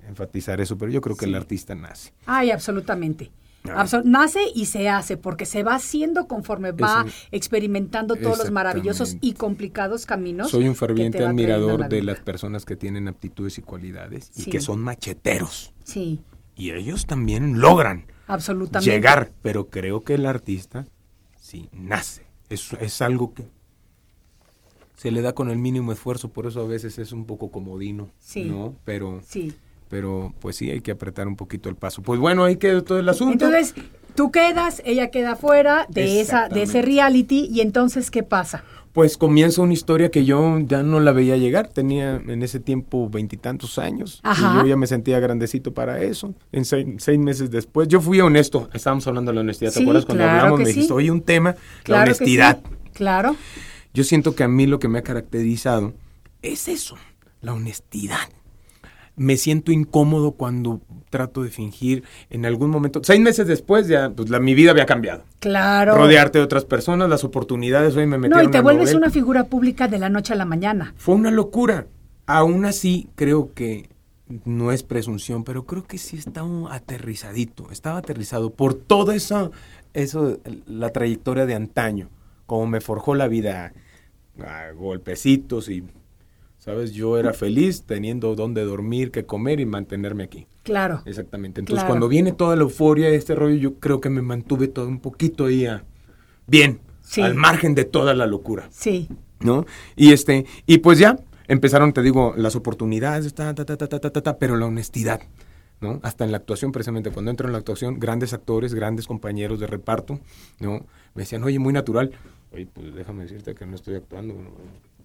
enfatizar 0.07 0.61
eso, 0.61 0.77
pero 0.77 0.91
yo 0.91 1.01
creo 1.01 1.15
que 1.15 1.25
el 1.25 1.35
artista 1.35 1.75
nace. 1.75 2.11
Ay, 2.25 2.51
absolutamente. 2.51 3.31
Absol- 3.73 4.03
nace 4.03 4.39
y 4.53 4.65
se 4.65 4.89
hace, 4.89 5.17
porque 5.17 5.45
se 5.45 5.63
va 5.63 5.75
haciendo 5.75 6.27
conforme 6.27 6.71
va 6.71 7.05
Eso- 7.07 7.15
experimentando 7.31 8.15
todos 8.15 8.37
los 8.37 8.51
maravillosos 8.51 9.17
y 9.21 9.33
complicados 9.33 10.05
caminos. 10.05 10.51
Soy 10.51 10.67
un 10.67 10.75
ferviente 10.75 11.23
admirador 11.25 11.79
la 11.81 11.87
de 11.87 12.03
las 12.03 12.19
personas 12.19 12.65
que 12.65 12.75
tienen 12.75 13.07
aptitudes 13.07 13.57
y 13.57 13.61
cualidades 13.61 14.31
y 14.35 14.49
que 14.49 14.59
son 14.61 14.81
macheteros. 14.81 15.73
Sí, 15.83 16.21
Y 16.57 16.71
ellos 16.71 17.05
también 17.05 17.59
logran 17.59 18.05
absolutamente. 18.27 18.89
llegar, 18.91 19.31
pero 19.41 19.69
creo 19.69 20.03
que 20.03 20.13
el 20.15 20.25
artista 20.25 20.85
sí 21.37 21.69
nace. 21.73 22.25
Es, 22.49 22.71
es 22.79 23.01
algo 23.01 23.33
que 23.33 23.45
se 24.95 25.11
le 25.11 25.21
da 25.21 25.33
con 25.33 25.49
el 25.49 25.57
mínimo 25.57 25.91
esfuerzo, 25.91 26.29
por 26.29 26.47
eso 26.47 26.61
a 26.61 26.67
veces 26.67 26.97
es 26.99 27.11
un 27.11 27.25
poco 27.25 27.51
comodino, 27.51 28.09
Sí. 28.19 28.45
¿no? 28.45 28.75
Pero, 28.85 29.21
Sí. 29.27 29.53
Pero 29.89 30.33
pues 30.39 30.55
sí 30.55 30.69
hay 30.71 30.81
que 30.81 30.91
apretar 30.91 31.27
un 31.27 31.35
poquito 31.35 31.69
el 31.69 31.75
paso. 31.75 32.01
Pues 32.01 32.19
bueno, 32.19 32.43
ahí 32.43 32.55
quedó 32.57 32.83
todo 32.83 32.99
el 32.99 33.07
asunto. 33.09 33.45
Entonces, 33.45 33.75
tú 34.15 34.31
quedas, 34.31 34.81
ella 34.85 35.09
queda 35.11 35.35
fuera 35.35 35.85
de 35.89 36.21
esa 36.21 36.49
de 36.49 36.63
ese 36.63 36.81
reality 36.81 37.47
y 37.51 37.61
entonces 37.61 38.11
¿qué 38.11 38.23
pasa? 38.23 38.63
Pues 38.93 39.17
comienza 39.17 39.61
una 39.61 39.73
historia 39.73 40.09
que 40.09 40.23
yo 40.23 40.57
ya 40.59 40.81
no 40.81 41.01
la 41.01 41.11
veía 41.11 41.35
llegar. 41.35 41.67
Tenía 41.67 42.15
en 42.15 42.41
ese 42.43 42.61
tiempo 42.61 43.09
veintitantos 43.09 43.77
años. 43.77 44.21
Ajá. 44.23 44.53
Y 44.53 44.61
yo 44.61 44.67
ya 44.67 44.77
me 44.77 44.87
sentía 44.87 45.19
grandecito 45.19 45.73
para 45.73 46.01
eso. 46.01 46.33
En 46.53 46.63
seis, 46.63 46.87
seis 46.99 47.19
meses 47.19 47.51
después, 47.51 47.89
yo 47.89 47.99
fui 47.99 48.21
honesto. 48.21 48.69
Estábamos 48.73 49.05
hablando 49.05 49.31
de 49.31 49.35
la 49.35 49.41
honestidad. 49.41 49.71
¿Te 49.73 49.79
Sí, 49.79 49.83
acuerdas 49.83 50.05
cuando 50.05 50.23
claro 50.23 50.37
hablamos? 50.39 50.59
Me 50.61 50.67
dijiste, 50.67 50.87
sí. 50.87 50.93
oye, 50.93 51.11
un 51.11 51.21
tema, 51.21 51.55
Claro 51.83 51.99
la 51.99 52.03
honestidad. 52.05 52.59
sí, 52.63 52.75
Claro. 52.93 53.35
Yo 53.93 54.05
siento 54.05 54.33
que 54.33 54.43
a 54.43 54.47
mí 54.47 54.65
lo 54.65 54.79
que 54.79 54.87
me 54.87 54.99
ha 54.99 55.03
caracterizado 55.03 55.91
es 56.41 56.69
eso, 56.69 56.95
la 57.41 57.53
honestidad. 57.53 58.29
Me 59.15 59.37
siento 59.37 59.71
incómodo 59.71 60.31
cuando 60.31 60.81
trato 61.09 61.43
de 61.43 61.49
fingir 61.49 62.03
en 62.29 62.45
algún 62.45 62.69
momento. 62.69 62.99
Seis 63.03 63.21
meses 63.21 63.47
después 63.47 63.87
ya, 63.87 64.09
pues 64.09 64.29
la, 64.29 64.39
mi 64.39 64.53
vida 64.53 64.71
había 64.71 64.85
cambiado. 64.85 65.23
Claro. 65.39 65.95
Rodearte 65.95 66.39
de 66.39 66.43
otras 66.43 66.65
personas, 66.65 67.09
las 67.09 67.23
oportunidades, 67.23 67.95
hoy 67.95 68.05
me 68.05 68.17
metí 68.17 68.33
No, 68.33 68.43
y 68.43 68.51
te 68.51 68.59
vuelves 68.59 68.93
una 68.93 69.09
figura 69.09 69.45
pública 69.45 69.87
de 69.87 69.99
la 69.99 70.09
noche 70.09 70.33
a 70.33 70.35
la 70.35 70.45
mañana. 70.45 70.93
Fue 70.97 71.15
una 71.15 71.31
locura. 71.31 71.87
Aún 72.25 72.65
así, 72.65 73.07
creo 73.15 73.53
que 73.53 73.87
no 74.43 74.71
es 74.71 74.83
presunción, 74.83 75.43
pero 75.43 75.65
creo 75.65 75.85
que 75.85 75.97
sí 75.97 76.17
está 76.17 76.43
un 76.43 76.67
aterrizadito. 76.69 77.71
Estaba 77.71 77.99
aterrizado 77.99 78.49
por 78.49 78.73
toda 78.73 79.15
esa, 79.15 79.51
eso, 79.93 80.39
la 80.67 80.89
trayectoria 80.89 81.45
de 81.45 81.55
antaño. 81.55 82.09
Como 82.45 82.67
me 82.67 82.81
forjó 82.81 83.15
la 83.15 83.27
vida 83.27 83.73
a 84.39 84.71
golpecitos 84.71 85.69
y, 85.69 85.83
¿Sabes? 86.65 86.93
Yo 86.93 87.19
era 87.19 87.31
feliz 87.31 87.83
teniendo 87.83 88.35
dónde 88.35 88.63
dormir, 88.63 89.11
qué 89.11 89.23
comer 89.23 89.59
y 89.59 89.67
mantenerme 89.67 90.23
aquí. 90.23 90.47
Claro. 90.63 91.03
Exactamente. 91.05 91.59
Entonces, 91.59 91.85
cuando 91.85 92.07
viene 92.07 92.31
toda 92.31 92.55
la 92.55 92.63
euforia 92.63 93.07
de 93.07 93.17
este 93.17 93.35
rollo, 93.35 93.55
yo 93.55 93.75
creo 93.75 94.01
que 94.01 94.09
me 94.09 94.23
mantuve 94.23 94.67
todo 94.67 94.87
un 94.87 94.99
poquito 94.99 95.45
ahí 95.45 95.67
ah, 95.67 95.83
bien, 96.47 96.79
sí. 97.01 97.21
al 97.21 97.35
margen 97.35 97.75
de 97.75 97.85
toda 97.85 98.15
la 98.15 98.25
locura. 98.25 98.67
Sí. 98.71 99.07
¿No? 99.41 99.67
Y 99.95 100.11
este, 100.11 100.47
y 100.65 100.79
pues 100.79 100.97
ya 100.97 101.19
empezaron, 101.47 101.93
te 101.93 102.01
digo, 102.01 102.33
las 102.35 102.55
oportunidades, 102.55 103.35
ta, 103.35 103.53
ta, 103.53 103.63
ta, 103.63 103.77
ta, 103.77 103.87
ta, 103.87 103.99
ta, 103.99 104.21
ta 104.21 104.37
pero 104.39 104.57
la 104.57 104.65
honestidad. 104.65 105.21
¿no? 105.81 105.99
Hasta 106.01 106.25
en 106.25 106.31
la 106.31 106.37
actuación, 106.37 106.71
precisamente, 106.71 107.11
cuando 107.11 107.29
entro 107.29 107.47
en 107.47 107.51
la 107.51 107.59
actuación, 107.59 107.99
grandes 107.99 108.33
actores, 108.33 108.73
grandes 108.73 109.05
compañeros 109.05 109.59
de 109.59 109.67
reparto, 109.67 110.19
¿no? 110.59 110.83
Me 111.13 111.23
decían, 111.23 111.43
oye, 111.43 111.59
muy 111.59 111.73
natural. 111.73 112.11
Oye, 112.51 112.65
pues 112.65 112.95
déjame 112.95 113.23
decirte 113.23 113.53
que 113.53 113.67
no 113.67 113.75
estoy 113.75 113.95
actuando, 113.95 114.33
bueno. 114.33 114.49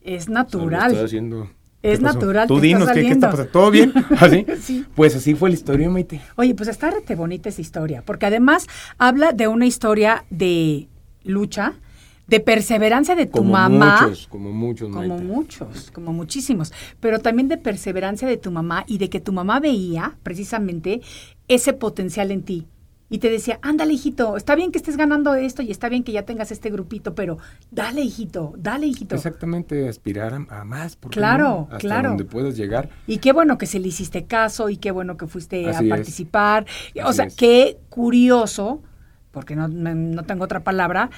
Es 0.02 0.22
O 0.22 0.26
sea, 0.26 0.34
natural. 0.34 0.90
estoy 0.92 1.04
haciendo. 1.06 1.50
Es 1.82 2.02
natural, 2.02 2.46
Tú 2.46 2.60
dinos, 2.60 2.90
¿qué, 2.92 3.08
está 3.08 3.30
pasando? 3.30 3.50
¿Todo 3.52 3.70
bien? 3.70 3.92
¿Así? 4.18 4.44
Sí. 4.60 4.84
Pues 4.94 5.16
así 5.16 5.34
fue 5.34 5.48
la 5.48 5.54
historia, 5.54 5.88
Maite. 5.88 6.20
Oye, 6.36 6.54
pues 6.54 6.68
está 6.68 6.90
rete 6.90 7.14
bonita 7.14 7.48
esa 7.48 7.60
historia, 7.62 8.02
porque 8.04 8.26
además 8.26 8.66
habla 8.98 9.32
de 9.32 9.48
una 9.48 9.64
historia 9.66 10.26
de 10.28 10.88
lucha, 11.24 11.72
de 12.26 12.40
perseverancia 12.40 13.16
de 13.16 13.26
tu 13.26 13.38
Como 13.38 13.52
mamá. 13.52 14.02
muchos, 14.02 14.28
como 14.28 14.52
muchos, 14.52 14.90
Como 14.90 15.18
muchos, 15.18 15.90
como 15.90 16.12
muchísimos, 16.12 16.72
pero 17.00 17.18
también 17.18 17.48
de 17.48 17.56
perseverancia 17.56 18.28
de 18.28 18.36
tu 18.36 18.50
mamá 18.50 18.84
y 18.86 18.98
de 18.98 19.08
que 19.08 19.18
tu 19.20 19.32
mamá 19.32 19.58
veía 19.58 20.16
precisamente 20.22 21.00
ese 21.48 21.72
potencial 21.72 22.30
en 22.30 22.42
ti. 22.42 22.66
Y 23.12 23.18
te 23.18 23.28
decía, 23.28 23.58
ándale, 23.60 23.92
hijito, 23.92 24.36
está 24.36 24.54
bien 24.54 24.70
que 24.70 24.78
estés 24.78 24.96
ganando 24.96 25.34
esto 25.34 25.62
y 25.62 25.72
está 25.72 25.88
bien 25.88 26.04
que 26.04 26.12
ya 26.12 26.22
tengas 26.24 26.52
este 26.52 26.70
grupito, 26.70 27.14
pero 27.16 27.38
dale, 27.72 28.02
hijito, 28.02 28.54
dale, 28.56 28.86
hijito. 28.86 29.16
Exactamente, 29.16 29.88
aspirar 29.88 30.32
a, 30.32 30.60
a 30.60 30.64
más. 30.64 30.94
¿por 30.94 31.10
qué 31.10 31.18
Claro, 31.18 31.44
no? 31.48 31.62
Hasta 31.64 31.78
claro. 31.78 32.08
donde 32.10 32.24
puedas 32.24 32.56
llegar. 32.56 32.88
Y 33.08 33.18
qué 33.18 33.32
bueno 33.32 33.58
que 33.58 33.66
se 33.66 33.80
le 33.80 33.88
hiciste 33.88 34.26
caso 34.26 34.70
y 34.70 34.76
qué 34.76 34.92
bueno 34.92 35.16
que 35.16 35.26
fuiste 35.26 35.68
Así 35.68 35.82
a 35.84 35.86
es. 35.86 35.90
participar. 35.90 36.66
O 37.04 37.08
Así 37.08 37.16
sea, 37.16 37.24
es. 37.26 37.34
qué 37.34 37.78
curioso, 37.88 38.80
porque 39.32 39.56
no, 39.56 39.66
no- 39.66 39.94
no 39.94 40.22
tengo 40.22 40.44
otra 40.44 40.60
palabra, 40.60 41.10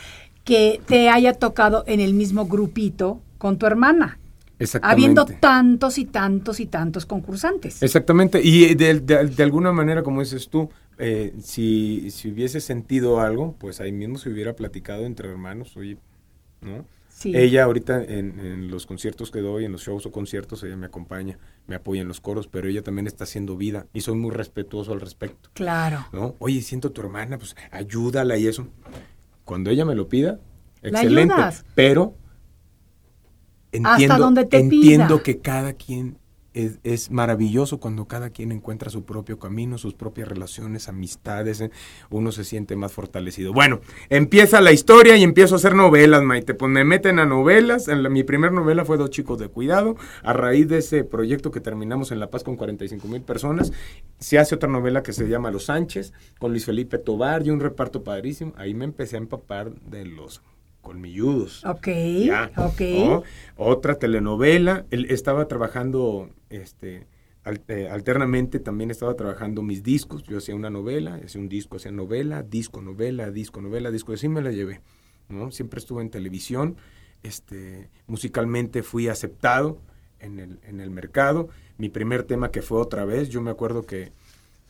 que 0.45 0.81
te 0.87 1.11
haya 1.11 1.35
tocado 1.35 1.85
en 1.87 2.01
el 2.01 2.15
mismo 2.15 2.47
grupito 2.47 3.21
con 3.39 3.59
tu 3.59 3.67
hermana, 3.67 4.19
Exactamente. 4.59 4.93
habiendo 4.95 5.25
tantos 5.27 5.99
y 5.99 6.05
tantos 6.07 6.59
y 6.59 6.67
tantos 6.67 7.05
concursantes. 7.07 7.83
Exactamente, 7.83 8.41
y 8.43 8.75
de, 8.75 9.01
de- 9.01 9.27
de 9.27 9.43
alguna 9.43 9.73
manera, 9.73 10.03
como 10.03 10.21
dices 10.21 10.49
tú, 10.49 10.71
eh, 10.99 11.35
si, 11.43 12.11
si 12.11 12.31
hubiese 12.31 12.61
sentido 12.61 13.21
algo, 13.21 13.55
pues 13.59 13.81
ahí 13.81 13.93
mismo 13.93 14.19
se 14.19 14.29
hubiera 14.31 14.55
platicado 14.57 15.05
entre 15.05 15.29
hermanos, 15.29 15.77
oye, 15.77 15.97
¿no? 16.61 16.85
Sí. 17.09 17.37
Ella 17.37 17.65
ahorita 17.65 18.03
en, 18.03 18.41
en 18.41 18.69
los 18.71 18.85
conciertos 18.87 19.31
que 19.31 19.41
doy, 19.41 19.65
en 19.65 19.73
los 19.73 19.83
shows 19.83 20.07
o 20.07 20.11
conciertos, 20.11 20.65
ella 20.65 20.77
me 20.77 20.87
acompaña, 20.87 21.39
me 21.69 21.77
apoya 21.77 22.03
en 22.03 22.09
los 22.09 22.21
coros, 22.21 22.49
pero 22.49 22.69
ella 22.69 22.83
también 22.83 23.07
está 23.07 23.25
haciendo 23.25 23.57
vida 23.57 23.87
y 23.93 24.01
soy 24.01 24.17
muy 24.17 24.33
respetuoso 24.33 24.93
al 24.93 25.01
respecto, 25.01 25.51
Claro. 25.53 26.07
¿no? 26.13 26.35
Oye, 26.41 26.63
siento 26.63 26.89
a 26.89 26.93
tu 26.93 27.01
hermana, 27.01 27.39
pues 27.39 27.55
ayúdala 27.71 28.37
y 28.39 28.47
eso. 28.49 28.67
Cuando 29.45 29.71
ella 29.71 29.85
me 29.85 29.95
lo 29.95 30.09
pida, 30.09 30.41
La 30.81 31.01
excelente, 31.01 31.35
ayudas. 31.35 31.65
pero 31.77 32.17
entiendo, 33.71 34.19
donde 34.19 34.45
te 34.47 34.59
entiendo 34.59 35.17
pida. 35.17 35.23
que 35.23 35.39
cada 35.41 35.73
quien 35.75 36.19
es, 36.55 36.79
es 36.83 37.11
maravilloso 37.11 37.79
cuando 37.81 38.07
cada 38.07 38.31
quien 38.31 38.53
encuentra 38.53 38.91
su 38.91 39.05
propio 39.05 39.39
camino, 39.39 39.79
sus 39.79 39.95
propias 39.95 40.29
relaciones, 40.29 40.89
amistades, 40.89 41.61
eh, 41.61 41.71
uno 42.11 42.33
se 42.33 42.45
siente 42.45 42.77
más 42.77 42.93
fortalecido. 42.93 43.53
Bueno, 43.53 43.81
empieza 44.11 44.61
la 44.61 44.73
historia 44.73 45.17
y 45.17 45.23
empiezo 45.23 45.55
a 45.55 45.59
hacer 45.59 45.75
novelas, 45.75 46.23
Maite, 46.23 46.55
pues 46.55 46.71
me 46.71 46.85
meten 46.85 47.19
a 47.19 47.27
novelas, 47.27 47.89
en 47.89 48.03
la- 48.03 48.09
mi 48.09 48.23
primer 48.25 48.53
novela 48.53 48.85
fue 48.85 48.97
Dos 48.97 49.11
chicos 49.11 49.39
de 49.39 49.49
cuidado, 49.49 49.97
a 50.23 50.33
raíz 50.33 50.69
de 50.69 50.79
ese 50.79 51.05
proyecto 51.05 51.51
que 51.51 51.61
terminamos 51.61 52.13
en 52.13 52.21
La 52.21 52.31
Paz 52.31 52.45
con 52.45 52.57
45 52.57 53.09
mil 53.09 53.23
personas, 53.23 53.73
se 54.19 54.39
hace 54.39 54.55
otra 54.55 54.69
novela 54.69 55.03
que 55.03 55.13
se 55.13 55.29
llama 55.29 55.51
Los 55.51 55.65
Sánchez, 55.65 56.13
con 56.39 56.51
Luis 56.53 56.65
Felipe 56.67 56.99
Tobar 56.99 57.47
y 57.47 57.51
un 57.51 57.61
reparto 57.61 58.05
padrísimo, 58.05 58.53
ahí 58.57 58.75
me 58.75 58.85
empecé 58.85 59.17
a 59.17 59.21
empapar 59.21 59.73
de 59.73 60.05
los 60.05 60.43
colmilludos. 60.83 61.65
Ok, 61.65 61.89
Ya, 62.27 62.51
ok. 62.57 62.81
¿no? 62.81 63.23
Otra 63.57 63.95
telenovela. 63.95 64.85
Él 64.91 65.07
estaba 65.09 65.49
trabajando 65.49 66.29
este, 66.51 67.07
al- 67.45 67.63
eh, 67.69 67.89
alternamente, 67.91 68.59
también 68.59 68.91
estaba 68.91 69.15
trabajando 69.15 69.63
mis 69.63 69.83
discos. 69.83 70.23
Yo 70.25 70.39
hacía 70.39 70.55
una 70.55 70.69
novela, 70.69 71.15
hacía 71.25 71.41
un 71.41 71.49
disco, 71.49 71.77
hacía 71.77 71.93
novela, 71.93 72.43
disco, 72.43 72.83
novela, 72.83 73.31
disco, 73.31 73.63
novela, 73.63 73.91
disco. 73.91 74.13
Y 74.13 74.17
así 74.17 74.29
me 74.29 74.43
la 74.43 74.51
llevé. 74.51 74.83
¿no? 75.29 75.51
Siempre 75.51 75.79
estuve 75.79 76.03
en 76.03 76.11
televisión. 76.11 76.77
Este, 77.23 77.89
musicalmente 78.07 78.83
fui 78.83 79.09
aceptado 79.09 79.79
en 80.19 80.39
el, 80.41 80.59
en 80.65 80.81
el 80.81 80.91
mercado. 80.91 81.49
Mi 81.79 81.89
primer 81.89 82.25
tema 82.25 82.51
que 82.51 82.61
fue 82.63 82.79
otra 82.79 83.05
vez, 83.05 83.29
yo 83.29 83.41
me 83.41 83.51
acuerdo 83.51 83.83
que, 83.87 84.13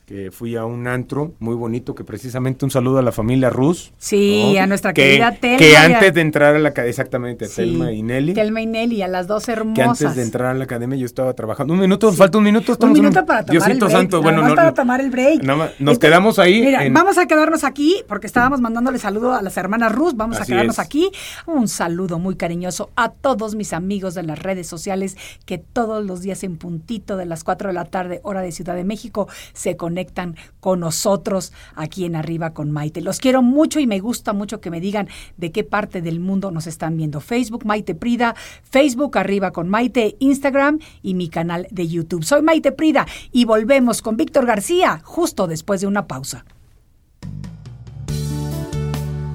que 0.05 0.31
fui 0.31 0.55
a 0.57 0.65
un 0.65 0.85
antro 0.87 1.33
muy 1.39 1.55
bonito, 1.55 1.95
que 1.95 2.03
precisamente 2.03 2.65
un 2.65 2.71
saludo 2.71 2.97
a 2.97 3.01
la 3.01 3.13
familia 3.13 3.49
Rus. 3.49 3.93
Sí, 3.97 4.51
¿no? 4.55 4.61
a 4.63 4.67
nuestra 4.67 4.91
que, 4.93 5.01
querida 5.03 5.31
Telma 5.39 5.57
Que 5.57 5.77
antes 5.77 6.13
de 6.13 6.19
entrar 6.21 6.55
a 6.55 6.59
la 6.59 6.69
academia, 6.69 6.89
exactamente, 6.89 7.45
Sí. 7.47 7.55
Telma 7.55 7.91
y 7.93 8.03
Nelly. 8.03 8.33
Telma 8.33 8.59
y 8.61 8.65
Nelly, 8.65 9.01
a 9.01 9.07
las 9.07 9.27
dos 9.27 9.45
que 9.45 9.53
hermosas. 9.53 10.01
antes 10.01 10.15
de 10.17 10.23
entrar 10.23 10.47
a 10.47 10.53
la 10.55 10.65
academia 10.65 10.97
yo 10.97 11.05
estaba 11.05 11.33
trabajando. 11.33 11.73
Un 11.73 11.79
minuto, 11.79 12.11
falta 12.11 12.37
un 12.37 12.43
minuto. 12.43 12.75
Un 12.81 12.87
en 12.87 12.93
minuto 12.93 13.25
para 13.25 13.45
tomar 13.45 13.51
Diosito 13.51 13.71
el 13.73 13.79
break. 13.79 13.91
santo, 13.91 14.21
bueno, 14.21 14.45
no, 14.45 14.55
para 14.55 14.73
tomar 14.73 14.99
el 14.99 15.09
break. 15.09 15.41
nada 15.41 15.57
más, 15.57 15.67
nos 15.69 15.79
Entonces, 15.79 15.99
quedamos 15.99 16.37
ahí. 16.37 16.61
Mira, 16.61 16.85
en- 16.85 16.93
vamos 16.93 17.17
a 17.17 17.25
quedarnos 17.25 17.63
aquí 17.63 18.03
porque 18.09 18.27
estábamos 18.27 18.59
mandándole 18.59 18.99
saludo 18.99 19.33
a 19.33 19.41
las 19.41 19.55
hermanas 19.55 19.93
Rus. 19.93 20.17
Vamos 20.17 20.37
a 20.41 20.45
quedarnos 20.45 20.75
es. 20.75 20.79
aquí. 20.79 21.11
Un 21.45 21.69
saludo 21.69 22.19
muy 22.19 22.35
cariñoso 22.35 22.89
a 22.97 23.07
todos 23.09 23.55
mis 23.55 23.71
amigos 23.71 24.15
de 24.15 24.23
las 24.23 24.37
redes 24.37 24.67
sociales 24.67 25.15
que 25.45 25.59
todos 25.59 26.05
los 26.05 26.19
días 26.21 26.43
en 26.43 26.57
puntito 26.57 27.15
de 27.15 27.25
las 27.25 27.45
4 27.45 27.69
de 27.69 27.73
la 27.73 27.85
tarde, 27.85 28.19
hora 28.23 28.41
de 28.41 28.51
Ciudad 28.51 28.75
de 28.75 28.83
México, 28.83 29.29
se 29.53 29.77
conectan 29.77 29.92
conectan 29.93 30.35
con 30.59 30.79
nosotros 30.79 31.53
aquí 31.75 32.05
en 32.05 32.15
Arriba 32.15 32.51
con 32.55 32.71
Maite. 32.71 32.99
Los 32.99 33.19
quiero 33.19 33.43
mucho 33.43 33.79
y 33.79 33.85
me 33.85 33.99
gusta 33.99 34.33
mucho 34.33 34.59
que 34.59 34.71
me 34.71 34.81
digan 34.81 35.07
de 35.37 35.51
qué 35.51 35.63
parte 35.63 36.01
del 36.01 36.19
mundo 36.19 36.49
nos 36.49 36.65
están 36.65 36.97
viendo. 36.97 37.19
Facebook 37.19 37.63
Maite 37.63 37.93
Prida, 37.93 38.33
Facebook 38.63 39.15
Arriba 39.19 39.51
con 39.51 39.69
Maite, 39.69 40.15
Instagram 40.17 40.79
y 41.03 41.13
mi 41.13 41.29
canal 41.29 41.67
de 41.69 41.87
YouTube. 41.87 42.23
Soy 42.23 42.41
Maite 42.41 42.71
Prida 42.71 43.05
y 43.31 43.45
volvemos 43.45 44.01
con 44.01 44.17
Víctor 44.17 44.47
García 44.47 44.99
justo 45.03 45.45
después 45.45 45.81
de 45.81 45.87
una 45.87 46.07
pausa. 46.07 46.43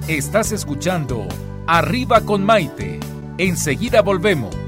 Estás 0.08 0.50
escuchando 0.50 1.28
Arriba 1.68 2.22
con 2.22 2.44
Maite. 2.44 2.98
Enseguida 3.38 4.02
volvemos. 4.02 4.67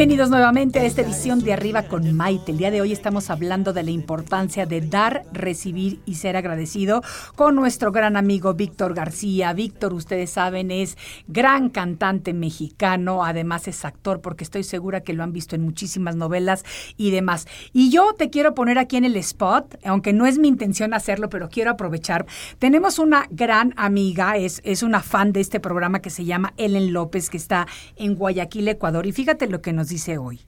Bienvenidos 0.00 0.30
nuevamente 0.30 0.78
a 0.78 0.84
esta 0.84 1.02
edición 1.02 1.40
de 1.40 1.52
Arriba 1.52 1.82
con 1.82 2.16
Maite. 2.16 2.52
El 2.52 2.56
día 2.56 2.70
de 2.70 2.80
hoy 2.80 2.90
estamos 2.90 3.28
hablando 3.28 3.74
de 3.74 3.82
la 3.82 3.90
importancia 3.90 4.64
de 4.64 4.80
dar, 4.80 5.24
recibir 5.30 6.00
y 6.06 6.14
ser 6.14 6.38
agradecido 6.38 7.02
con 7.36 7.54
nuestro 7.54 7.92
gran 7.92 8.16
amigo 8.16 8.54
Víctor 8.54 8.94
García. 8.94 9.52
Víctor, 9.52 9.92
ustedes 9.92 10.30
saben, 10.30 10.70
es 10.70 10.96
gran 11.28 11.68
cantante 11.68 12.32
mexicano, 12.32 13.26
además 13.26 13.68
es 13.68 13.84
actor 13.84 14.22
porque 14.22 14.42
estoy 14.42 14.64
segura 14.64 15.02
que 15.02 15.12
lo 15.12 15.22
han 15.22 15.34
visto 15.34 15.54
en 15.54 15.60
muchísimas 15.60 16.16
novelas 16.16 16.64
y 16.96 17.10
demás. 17.10 17.46
Y 17.74 17.90
yo 17.90 18.14
te 18.14 18.30
quiero 18.30 18.54
poner 18.54 18.78
aquí 18.78 18.96
en 18.96 19.04
el 19.04 19.16
spot, 19.16 19.80
aunque 19.84 20.14
no 20.14 20.24
es 20.24 20.38
mi 20.38 20.48
intención 20.48 20.94
hacerlo, 20.94 21.28
pero 21.28 21.50
quiero 21.50 21.72
aprovechar. 21.72 22.24
Tenemos 22.58 22.98
una 22.98 23.26
gran 23.30 23.74
amiga, 23.76 24.38
es, 24.38 24.62
es 24.64 24.82
una 24.82 25.00
fan 25.02 25.34
de 25.34 25.40
este 25.40 25.60
programa 25.60 26.00
que 26.00 26.08
se 26.08 26.24
llama 26.24 26.54
Ellen 26.56 26.94
López, 26.94 27.28
que 27.28 27.36
está 27.36 27.66
en 27.96 28.14
Guayaquil, 28.14 28.66
Ecuador. 28.66 29.06
Y 29.06 29.12
fíjate 29.12 29.46
lo 29.46 29.60
que 29.60 29.74
nos 29.74 29.89
dice 29.90 30.16
hoy. 30.16 30.40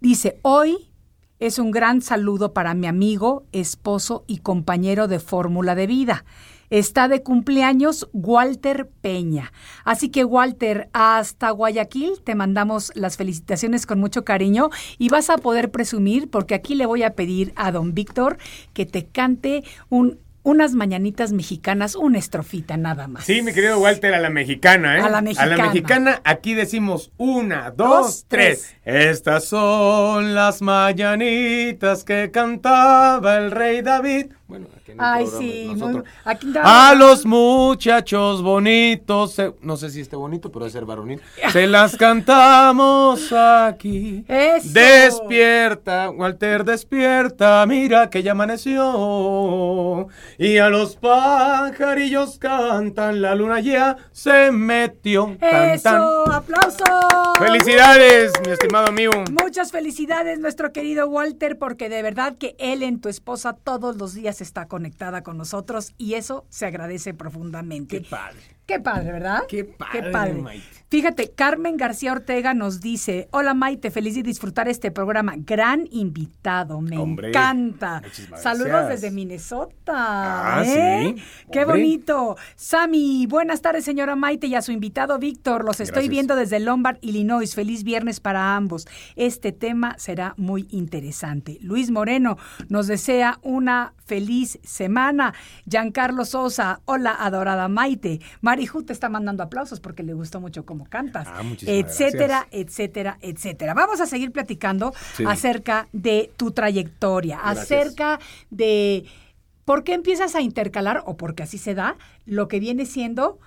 Dice, 0.00 0.38
hoy 0.42 0.90
es 1.38 1.58
un 1.58 1.70
gran 1.70 2.00
saludo 2.00 2.52
para 2.52 2.74
mi 2.74 2.86
amigo, 2.86 3.44
esposo 3.52 4.24
y 4.26 4.38
compañero 4.38 5.08
de 5.08 5.18
fórmula 5.18 5.74
de 5.74 5.86
vida. 5.86 6.24
Está 6.70 7.08
de 7.08 7.22
cumpleaños 7.22 8.08
Walter 8.12 8.88
Peña. 9.00 9.52
Así 9.84 10.08
que 10.08 10.24
Walter, 10.24 10.88
hasta 10.92 11.50
Guayaquil 11.50 12.20
te 12.24 12.34
mandamos 12.34 12.90
las 12.94 13.16
felicitaciones 13.16 13.86
con 13.86 14.00
mucho 14.00 14.24
cariño 14.24 14.70
y 14.98 15.08
vas 15.08 15.30
a 15.30 15.38
poder 15.38 15.70
presumir 15.70 16.28
porque 16.30 16.54
aquí 16.54 16.74
le 16.74 16.86
voy 16.86 17.02
a 17.02 17.14
pedir 17.14 17.52
a 17.56 17.70
don 17.70 17.94
Víctor 17.94 18.38
que 18.72 18.86
te 18.86 19.06
cante 19.06 19.62
un, 19.90 20.18
unas 20.46 20.74
mañanitas 20.74 21.32
mexicanas, 21.32 21.96
una 21.96 22.18
estrofita 22.18 22.76
nada 22.76 23.08
más. 23.08 23.24
Sí, 23.24 23.42
mi 23.42 23.52
querido 23.52 23.80
Walter, 23.80 24.14
a 24.14 24.20
la 24.20 24.30
mexicana, 24.30 24.96
¿eh? 24.96 25.00
A 25.00 25.08
la 25.08 25.20
mexicana. 25.20 25.54
A 25.54 25.58
la 25.58 25.66
mexicana, 25.66 26.20
aquí 26.22 26.54
decimos 26.54 27.10
una, 27.16 27.72
dos, 27.72 28.06
Dos, 28.06 28.24
tres. 28.28 28.76
Estas 28.84 29.46
son 29.46 30.36
las 30.36 30.62
mañanitas 30.62 32.04
que 32.04 32.30
cantaba 32.30 33.38
el 33.38 33.50
rey 33.50 33.82
David. 33.82 34.26
Bueno, 34.48 34.68
aquí 34.76 34.92
en 34.92 35.00
el 35.00 35.04
Ay, 35.04 35.24
programa 35.24 35.44
sí, 35.52 35.64
muy- 35.66 35.74
nosotros. 35.80 36.04
A 36.62 36.94
los 36.96 37.26
muchachos 37.26 38.42
bonitos, 38.42 39.32
se- 39.32 39.52
no 39.60 39.76
sé 39.76 39.90
si 39.90 40.00
esté 40.00 40.14
bonito, 40.14 40.52
pero 40.52 40.66
debe 40.66 40.72
ser 40.72 40.84
varonil. 40.84 41.20
Se 41.52 41.66
las 41.66 41.96
cantamos 41.96 43.32
aquí. 43.32 44.24
Eso. 44.28 44.68
Despierta, 44.72 46.10
Walter, 46.10 46.64
despierta, 46.64 47.66
mira 47.66 48.08
que 48.08 48.22
ya 48.22 48.32
amaneció. 48.32 50.06
Y 50.38 50.58
a 50.58 50.68
los 50.68 50.94
pajarillos 50.96 52.38
cantan, 52.38 53.22
la 53.22 53.34
luna 53.34 53.58
ya 53.58 53.96
se 54.12 54.52
metió. 54.52 55.36
Tan, 55.40 55.80
tan. 55.80 55.96
Eso, 55.96 56.30
aplauso. 56.32 56.84
Felicidades, 57.38 58.32
mi 58.44 58.52
estimado 58.52 58.86
amigo. 58.86 59.12
Muchas 59.42 59.72
felicidades, 59.72 60.38
nuestro 60.38 60.72
querido 60.72 61.08
Walter, 61.08 61.58
porque 61.58 61.88
de 61.88 62.02
verdad 62.02 62.36
que 62.38 62.54
él 62.58 62.82
en 62.84 63.00
tu 63.00 63.08
esposa 63.08 63.54
todos 63.54 63.96
los 63.96 64.14
días 64.14 64.35
está 64.40 64.68
conectada 64.68 65.22
con 65.22 65.36
nosotros 65.36 65.94
y 65.98 66.14
eso 66.14 66.46
se 66.48 66.66
agradece 66.66 67.14
profundamente. 67.14 68.00
Qué 68.00 68.08
padre. 68.08 68.55
Qué 68.66 68.80
padre, 68.80 69.12
¿verdad? 69.12 69.42
Qué 69.48 69.64
padre, 69.64 70.34
Maite. 70.34 70.64
Fíjate, 70.88 71.32
Carmen 71.32 71.76
García 71.76 72.12
Ortega 72.12 72.54
nos 72.54 72.80
dice, 72.80 73.26
hola 73.32 73.54
Maite, 73.54 73.90
feliz 73.90 74.14
de 74.14 74.22
disfrutar 74.22 74.68
este 74.68 74.92
programa. 74.92 75.34
Gran 75.36 75.88
invitado, 75.90 76.80
me 76.80 76.96
Hombre, 76.96 77.28
encanta. 77.30 78.02
Saludos 78.36 78.68
gracias. 78.68 79.00
desde 79.02 79.10
Minnesota. 79.14 80.58
Ah, 80.58 80.62
¿eh? 80.64 81.14
sí, 81.16 81.22
Qué 81.50 81.62
hombre. 81.64 81.80
bonito. 81.80 82.36
Sami, 82.54 83.26
buenas 83.26 83.62
tardes, 83.62 83.84
señora 83.84 84.14
Maite, 84.14 84.46
y 84.46 84.54
a 84.54 84.62
su 84.62 84.70
invitado 84.70 85.18
Víctor. 85.18 85.64
Los 85.64 85.80
estoy 85.80 85.94
Gracias. 85.94 86.10
viendo 86.10 86.36
desde 86.36 86.60
Lombard, 86.60 86.98
Illinois. 87.00 87.52
Feliz 87.52 87.82
viernes 87.82 88.20
para 88.20 88.54
ambos. 88.54 88.86
Este 89.16 89.50
tema 89.50 89.96
será 89.98 90.34
muy 90.36 90.68
interesante. 90.70 91.58
Luis 91.62 91.90
Moreno 91.90 92.38
nos 92.68 92.86
desea 92.86 93.40
una 93.42 93.92
feliz 94.04 94.60
semana. 94.62 95.34
Giancarlo 95.68 96.24
Sosa, 96.24 96.80
hola, 96.84 97.12
adorada 97.18 97.66
Maite. 97.66 98.20
Mariju 98.56 98.82
te 98.84 98.92
está 98.94 99.08
mandando 99.10 99.42
aplausos 99.42 99.80
porque 99.80 100.02
le 100.02 100.14
gustó 100.14 100.40
mucho 100.40 100.64
cómo 100.64 100.86
cantas. 100.86 101.28
Ah, 101.30 101.42
muchísimas 101.42 101.78
etcétera, 101.90 102.26
gracias. 102.26 102.48
etcétera, 102.52 103.18
etcétera. 103.20 103.74
Vamos 103.74 104.00
a 104.00 104.06
seguir 104.06 104.32
platicando 104.32 104.92
Sí. 105.14 105.24
acerca 105.26 105.88
de 105.92 106.30
tu 106.38 106.52
trayectoria, 106.52 107.36
Gracias. 107.42 107.64
acerca 107.64 108.18
de 108.50 109.04
por 109.66 109.84
qué 109.84 109.92
empiezas 109.94 110.34
a 110.34 110.40
intercalar, 110.40 111.02
o 111.06 111.16
porque 111.18 111.42
así 111.42 111.58
se 111.58 111.74
da, 111.74 111.98
lo 112.24 112.48
que 112.48 112.58
viene 112.60 112.86
siendo 112.86 113.38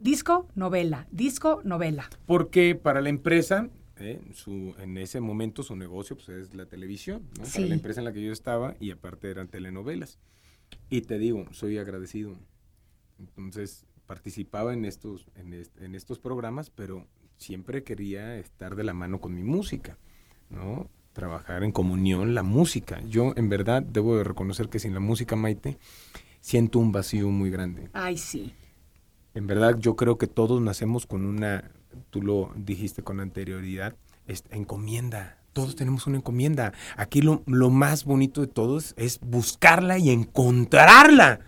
disco, 0.00 0.48
novela, 0.56 1.06
disco, 1.12 1.60
novela. 1.64 2.10
Porque 2.26 2.74
para 2.74 3.00
la 3.00 3.10
empresa, 3.10 3.68
eh, 3.98 4.20
su, 4.32 4.74
en 4.80 4.96
ese 4.98 5.20
momento 5.20 5.62
su 5.62 5.76
negocio 5.76 6.16
pues, 6.16 6.28
es 6.30 6.54
la 6.54 6.66
televisión, 6.66 7.22
¿no? 7.38 7.44
Sí. 7.44 7.52
Para 7.58 7.66
la 7.68 7.74
empresa 7.74 8.00
en 8.00 8.04
la 8.06 8.12
que 8.12 8.22
yo 8.22 8.32
estaba 8.32 8.74
y 8.80 8.90
aparte 8.90 9.30
eran 9.30 9.46
telenovelas. 9.48 10.18
Y 10.88 11.02
te 11.02 11.18
digo, 11.18 11.46
soy 11.52 11.78
agradecido. 11.78 12.36
Entonces 13.18 13.84
participaba 14.14 14.72
en 14.74 14.84
estos, 14.84 15.28
en, 15.36 15.54
est- 15.54 15.80
en 15.80 15.94
estos 15.94 16.18
programas, 16.18 16.68
pero 16.68 17.06
siempre 17.36 17.84
quería 17.84 18.36
estar 18.38 18.74
de 18.74 18.82
la 18.82 18.92
mano 18.92 19.20
con 19.20 19.32
mi 19.36 19.44
música, 19.44 19.98
¿no? 20.48 20.90
Trabajar 21.12 21.62
en 21.62 21.70
comunión 21.70 22.34
la 22.34 22.42
música. 22.42 23.00
Yo 23.08 23.32
en 23.36 23.48
verdad 23.48 23.84
debo 23.84 24.16
de 24.16 24.24
reconocer 24.24 24.68
que 24.68 24.80
sin 24.80 24.94
la 24.94 25.00
música, 25.00 25.36
Maite, 25.36 25.78
siento 26.40 26.80
un 26.80 26.90
vacío 26.90 27.28
muy 27.28 27.50
grande. 27.50 27.88
Ay, 27.92 28.18
sí. 28.18 28.52
En 29.34 29.46
verdad, 29.46 29.76
yo 29.78 29.94
creo 29.94 30.18
que 30.18 30.26
todos 30.26 30.60
nacemos 30.60 31.06
con 31.06 31.24
una, 31.24 31.70
tú 32.10 32.20
lo 32.20 32.52
dijiste 32.56 33.04
con 33.04 33.20
anterioridad, 33.20 33.94
es 34.26 34.42
encomienda. 34.50 35.38
Todos 35.52 35.76
tenemos 35.76 36.08
una 36.08 36.16
encomienda. 36.16 36.72
Aquí 36.96 37.22
lo, 37.22 37.44
lo 37.46 37.70
más 37.70 38.04
bonito 38.04 38.40
de 38.40 38.48
todos 38.48 38.92
es 38.96 39.20
buscarla 39.20 39.98
y 39.98 40.10
encontrarla. 40.10 41.38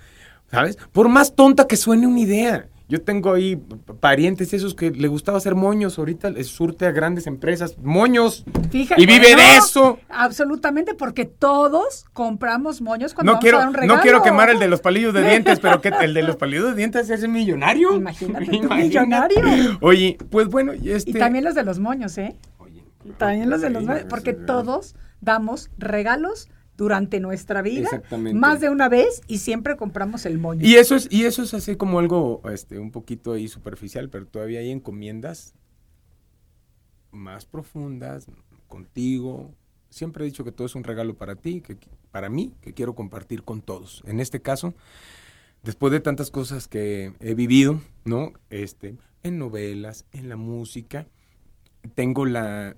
¿Sabes? 0.53 0.77
Por 0.93 1.09
más 1.09 1.35
tonta 1.35 1.67
que 1.67 1.77
suene 1.77 2.07
una 2.07 2.21
idea. 2.21 2.69
Yo 2.89 3.01
tengo 3.01 3.33
ahí 3.33 3.57
parientes 4.01 4.53
esos 4.53 4.75
que 4.75 4.91
le 4.91 5.09
gustaba 5.09 5.39
hacer 5.39 5.55
moños. 5.55 5.99
Ahorita 5.99 6.29
les 6.29 6.49
surte 6.49 6.85
a 6.85 6.91
grandes 6.91 7.27
empresas. 7.27 7.79
¡Moños! 7.79 8.45
Fíjate, 8.71 9.01
y 9.01 9.07
vive 9.07 9.35
de 9.35 9.57
eso. 9.57 9.99
Absolutamente, 10.11 10.93
porque 10.95 11.25
todos 11.25 12.05
compramos 12.13 12.83
moños 12.83 13.15
cuando 13.15 13.33
No 13.33 13.37
vamos 13.37 13.41
a 13.41 13.45
quiero, 13.45 13.59
dar 13.61 13.69
un 13.69 13.75
regalo. 13.75 13.97
no 13.97 14.03
quiero 14.03 14.23
quemar 14.23 14.51
el 14.51 14.59
de 14.59 14.69
los 14.69 14.83
palillos 14.83 15.15
de 15.15 15.27
dientes, 15.27 15.59
pero 15.59 15.81
que 15.81 15.89
el 15.89 16.13
de 16.13 16.23
los 16.23 16.37
palillos 16.37 16.67
de 16.67 16.75
dientes 16.75 17.09
es 17.09 17.27
millonario. 17.27 17.97
Imagínate 17.97 18.45
tú, 18.59 18.69
millonario. 18.75 19.41
Oye, 19.81 20.19
pues 20.29 20.49
bueno, 20.49 20.75
y 20.75 20.91
este. 20.91 21.13
Y 21.13 21.15
también 21.15 21.45
los 21.45 21.55
de 21.55 21.63
los 21.65 21.79
moños, 21.79 22.19
¿eh? 22.19 22.37
Oye, 22.59 22.85
También 23.17 23.49
los 23.49 23.63
de 23.63 23.71
los 23.71 23.85
moños, 23.85 24.05
porque 24.11 24.35
todos 24.35 24.97
damos 25.23 25.71
regalos 25.79 26.51
durante 26.77 27.21
nuestra 27.21 27.63
vida, 27.63 28.03
más 28.35 28.61
de 28.61 28.71
una 28.71 28.89
vez, 28.89 29.21
y 29.27 29.39
siempre 29.39 29.77
compramos 29.77 30.27
el 30.27 30.39
moño. 30.39 30.67
Y 30.67 30.75
eso 30.75 30.97
es, 30.97 31.07
y 31.11 31.25
eso 31.25 31.43
es 31.43 31.55
así 31.55 31.77
como 31.77 31.99
algo, 31.99 32.43
este, 32.53 32.79
un 32.79 32.91
poquito 32.91 33.33
ahí 33.33 33.49
superficial, 33.49 34.09
pero 34.09 34.27
todavía 34.27 34.61
hay 34.61 34.71
encomiendas 34.71 35.55
más 37.11 37.45
profundas 37.45 38.27
contigo. 38.69 39.55
Siempre 39.91 40.25
he 40.25 40.27
dicho 40.27 40.45
que 40.45 40.53
todo 40.53 40.67
es 40.67 40.75
un 40.75 40.85
regalo 40.85 41.15
para 41.15 41.37
ti, 41.37 41.61
que 41.61 41.77
para 42.11 42.29
mí, 42.29 42.55
que 42.61 42.73
quiero 42.73 42.95
compartir 42.95 43.43
con 43.43 43.61
todos. 43.61 44.03
En 44.07 44.19
este 44.19 44.41
caso, 44.41 44.75
después 45.63 45.93
de 45.93 46.01
tantas 46.01 46.31
cosas 46.31 46.69
que 46.69 47.13
he 47.21 47.35
vivido, 47.35 47.81
¿no? 48.05 48.33
Este, 48.49 48.97
en 49.23 49.39
novelas, 49.39 50.07
en 50.13 50.29
la 50.29 50.37
música, 50.37 51.07
tengo 51.95 52.27
la. 52.27 52.77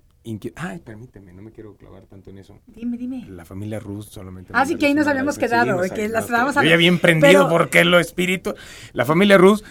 Ay, 0.55 0.79
permíteme, 0.79 1.33
no 1.33 1.41
me 1.43 1.51
quiero 1.51 1.75
clavar 1.75 2.05
tanto 2.07 2.31
en 2.31 2.39
eso. 2.39 2.57
Dime, 2.67 2.97
dime. 2.97 3.25
La 3.29 3.45
familia 3.45 3.79
Rus 3.79 4.07
solamente. 4.07 4.51
Ah, 4.55 4.65
sí, 4.65 4.75
que 4.75 4.87
ahí 4.87 4.93
nos 4.93 5.05
habíamos 5.07 5.37
quedado, 5.37 5.65
nos 5.77 5.87
que 5.87 5.91
habíamos 5.93 6.11
la 6.13 6.19
estábamos 6.19 6.53
quedado. 6.53 6.63
Yo 6.65 6.69
ya 6.69 6.73
hablando. 6.73 6.77
bien 6.79 6.99
prendido 6.99 7.43
Pero- 7.43 7.49
porque 7.49 7.83
lo 7.85 7.99
espíritu. 7.99 8.55
La 8.93 9.05
familia 9.05 9.37
Rus, 9.37 9.63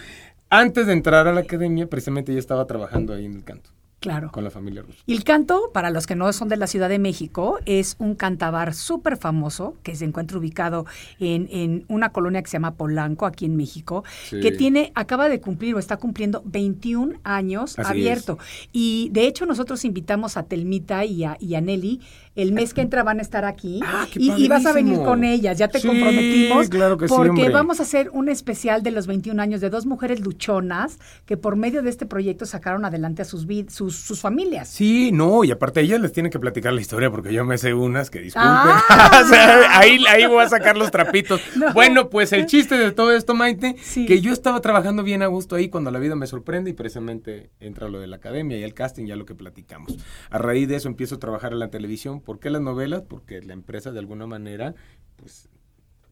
antes 0.49 0.87
de 0.87 0.93
entrar 0.93 1.27
a 1.27 1.33
la 1.33 1.41
academia, 1.41 1.87
precisamente 1.87 2.31
ya 2.33 2.39
estaba 2.39 2.65
trabajando 2.65 3.13
ahí 3.13 3.25
en 3.25 3.33
el 3.33 3.43
canto, 3.43 3.69
Claro. 3.99 4.31
con 4.31 4.43
la 4.43 4.51
familia 4.51 4.83
Rus. 4.83 4.95
Y 5.07 5.13
el 5.13 5.23
canto, 5.23 5.71
para 5.73 5.89
los 5.89 6.05
que 6.05 6.15
no 6.15 6.31
son 6.31 6.47
de 6.47 6.57
la 6.57 6.67
Ciudad 6.67 6.89
de 6.89 6.99
México, 6.99 7.57
es 7.65 7.95
un 7.97 8.13
cantabar 8.13 8.75
súper 8.75 9.17
famoso 9.17 9.75
que 9.81 9.95
se 9.95 10.05
encuentra 10.05 10.37
ubicado 10.37 10.85
en, 11.19 11.47
en 11.49 11.85
una 11.87 12.09
colonia 12.11 12.43
que 12.43 12.47
se 12.49 12.53
llama 12.57 12.75
Polanco, 12.75 13.25
aquí 13.25 13.45
en 13.45 13.55
México, 13.55 14.03
Sí. 14.29 14.41
que 14.41 14.51
tiene, 14.51 14.91
acaba 14.93 15.27
de 15.27 15.41
cumplir 15.41 15.73
o 15.73 15.79
está 15.79 15.97
cumpliendo 15.97 16.43
21 16.45 17.19
años 17.23 17.79
Así 17.79 17.89
abierto. 17.89 18.37
Y 18.71 19.09
de 19.11 19.25
hecho 19.25 19.47
nosotros 19.47 19.83
invitamos 19.85 20.37
a 20.37 20.43
Telmita 20.43 21.03
y 21.05 21.23
a, 21.23 21.37
y 21.39 21.55
a 21.55 21.61
Nelly. 21.61 21.99
El 22.35 22.51
mes 22.51 22.73
que 22.73 22.81
entra 22.81 23.01
van 23.01 23.19
a 23.19 23.21
estar 23.21 23.45
aquí 23.45 23.79
Ah, 23.85 24.05
qué 24.11 24.19
y, 24.21 24.29
y 24.33 24.47
vas 24.49 24.65
a 24.65 24.73
venir 24.73 24.99
con 24.99 25.23
ellas, 25.23 25.57
ya 25.57 25.69
te 25.69 25.79
Sí, 25.79 25.87
comprometimos. 25.87 26.67
claro 26.69 26.97
que 26.97 27.07
porque 27.07 27.49
vamos 27.49 27.79
a 27.79 27.83
hacer 27.83 28.09
un 28.11 28.27
especial 28.27 28.83
de 28.83 28.91
los 28.91 29.07
21 29.07 29.41
años 29.41 29.61
de 29.61 29.69
dos 29.69 29.85
mujeres 29.85 30.19
luchonas 30.19 30.99
que 31.25 31.37
por 31.37 31.55
medio 31.55 31.81
de 31.81 31.89
este 31.89 32.05
proyecto 32.05 32.45
sacaron 32.45 32.83
adelante 32.83 33.21
a 33.21 33.25
sus, 33.25 33.47
vid- 33.47 33.69
sus, 33.95 34.05
sus 34.05 34.21
familias. 34.21 34.67
Sí, 34.69 35.11
no, 35.11 35.43
y 35.43 35.51
aparte 35.51 35.81
ellas 35.81 35.99
les 36.01 36.11
tienen 36.11 36.31
que 36.31 36.39
platicar 36.39 36.73
la 36.73 36.81
historia 36.81 37.09
porque 37.09 37.33
yo 37.33 37.45
me 37.45 37.57
sé 37.57 37.73
unas 37.73 38.09
que 38.09 38.19
disculpen. 38.21 38.51
Ah. 38.53 39.21
O 39.25 39.27
sea, 39.27 39.79
ahí, 39.79 40.03
ahí 40.09 40.25
voy 40.25 40.43
a 40.43 40.49
sacar 40.49 40.77
los 40.77 40.91
trapitos. 40.91 41.41
No. 41.55 41.73
Bueno, 41.73 42.09
pues 42.09 42.33
el 42.33 42.45
chiste 42.47 42.75
de 42.77 42.91
todo 42.91 43.13
esto, 43.13 43.33
Maite, 43.33 43.75
Sí. 43.81 44.05
que 44.05 44.19
yo 44.21 44.33
estaba 44.33 44.59
trabajando 44.61 45.03
bien 45.03 45.21
a 45.21 45.27
gusto 45.27 45.55
ahí 45.55 45.69
cuando 45.69 45.89
la 45.91 45.99
vida 45.99 46.15
me 46.15 46.27
sorprende 46.27 46.69
y 46.71 46.73
precisamente 46.73 47.49
entra 47.59 47.87
lo 47.89 47.99
de 47.99 48.07
la 48.07 48.17
academia 48.17 48.57
y 48.57 48.63
el 48.63 48.73
casting, 48.73 49.05
ya 49.05 49.15
lo 49.15 49.25
que 49.25 49.35
platicamos. 49.35 49.97
A 50.29 50.37
raíz 50.37 50.67
de 50.67 50.75
eso 50.75 50.87
empiezo 50.89 51.15
a 51.15 51.19
trabajar 51.19 51.53
en 51.53 51.59
la 51.59 51.69
televisión. 51.69 52.19
¿Por 52.21 52.39
qué 52.39 52.49
las 52.49 52.61
novelas? 52.61 53.03
Porque 53.07 53.41
la 53.41 53.53
empresa 53.53 53.91
de 53.91 53.99
alguna 53.99 54.27
manera, 54.27 54.75
pues 55.15 55.49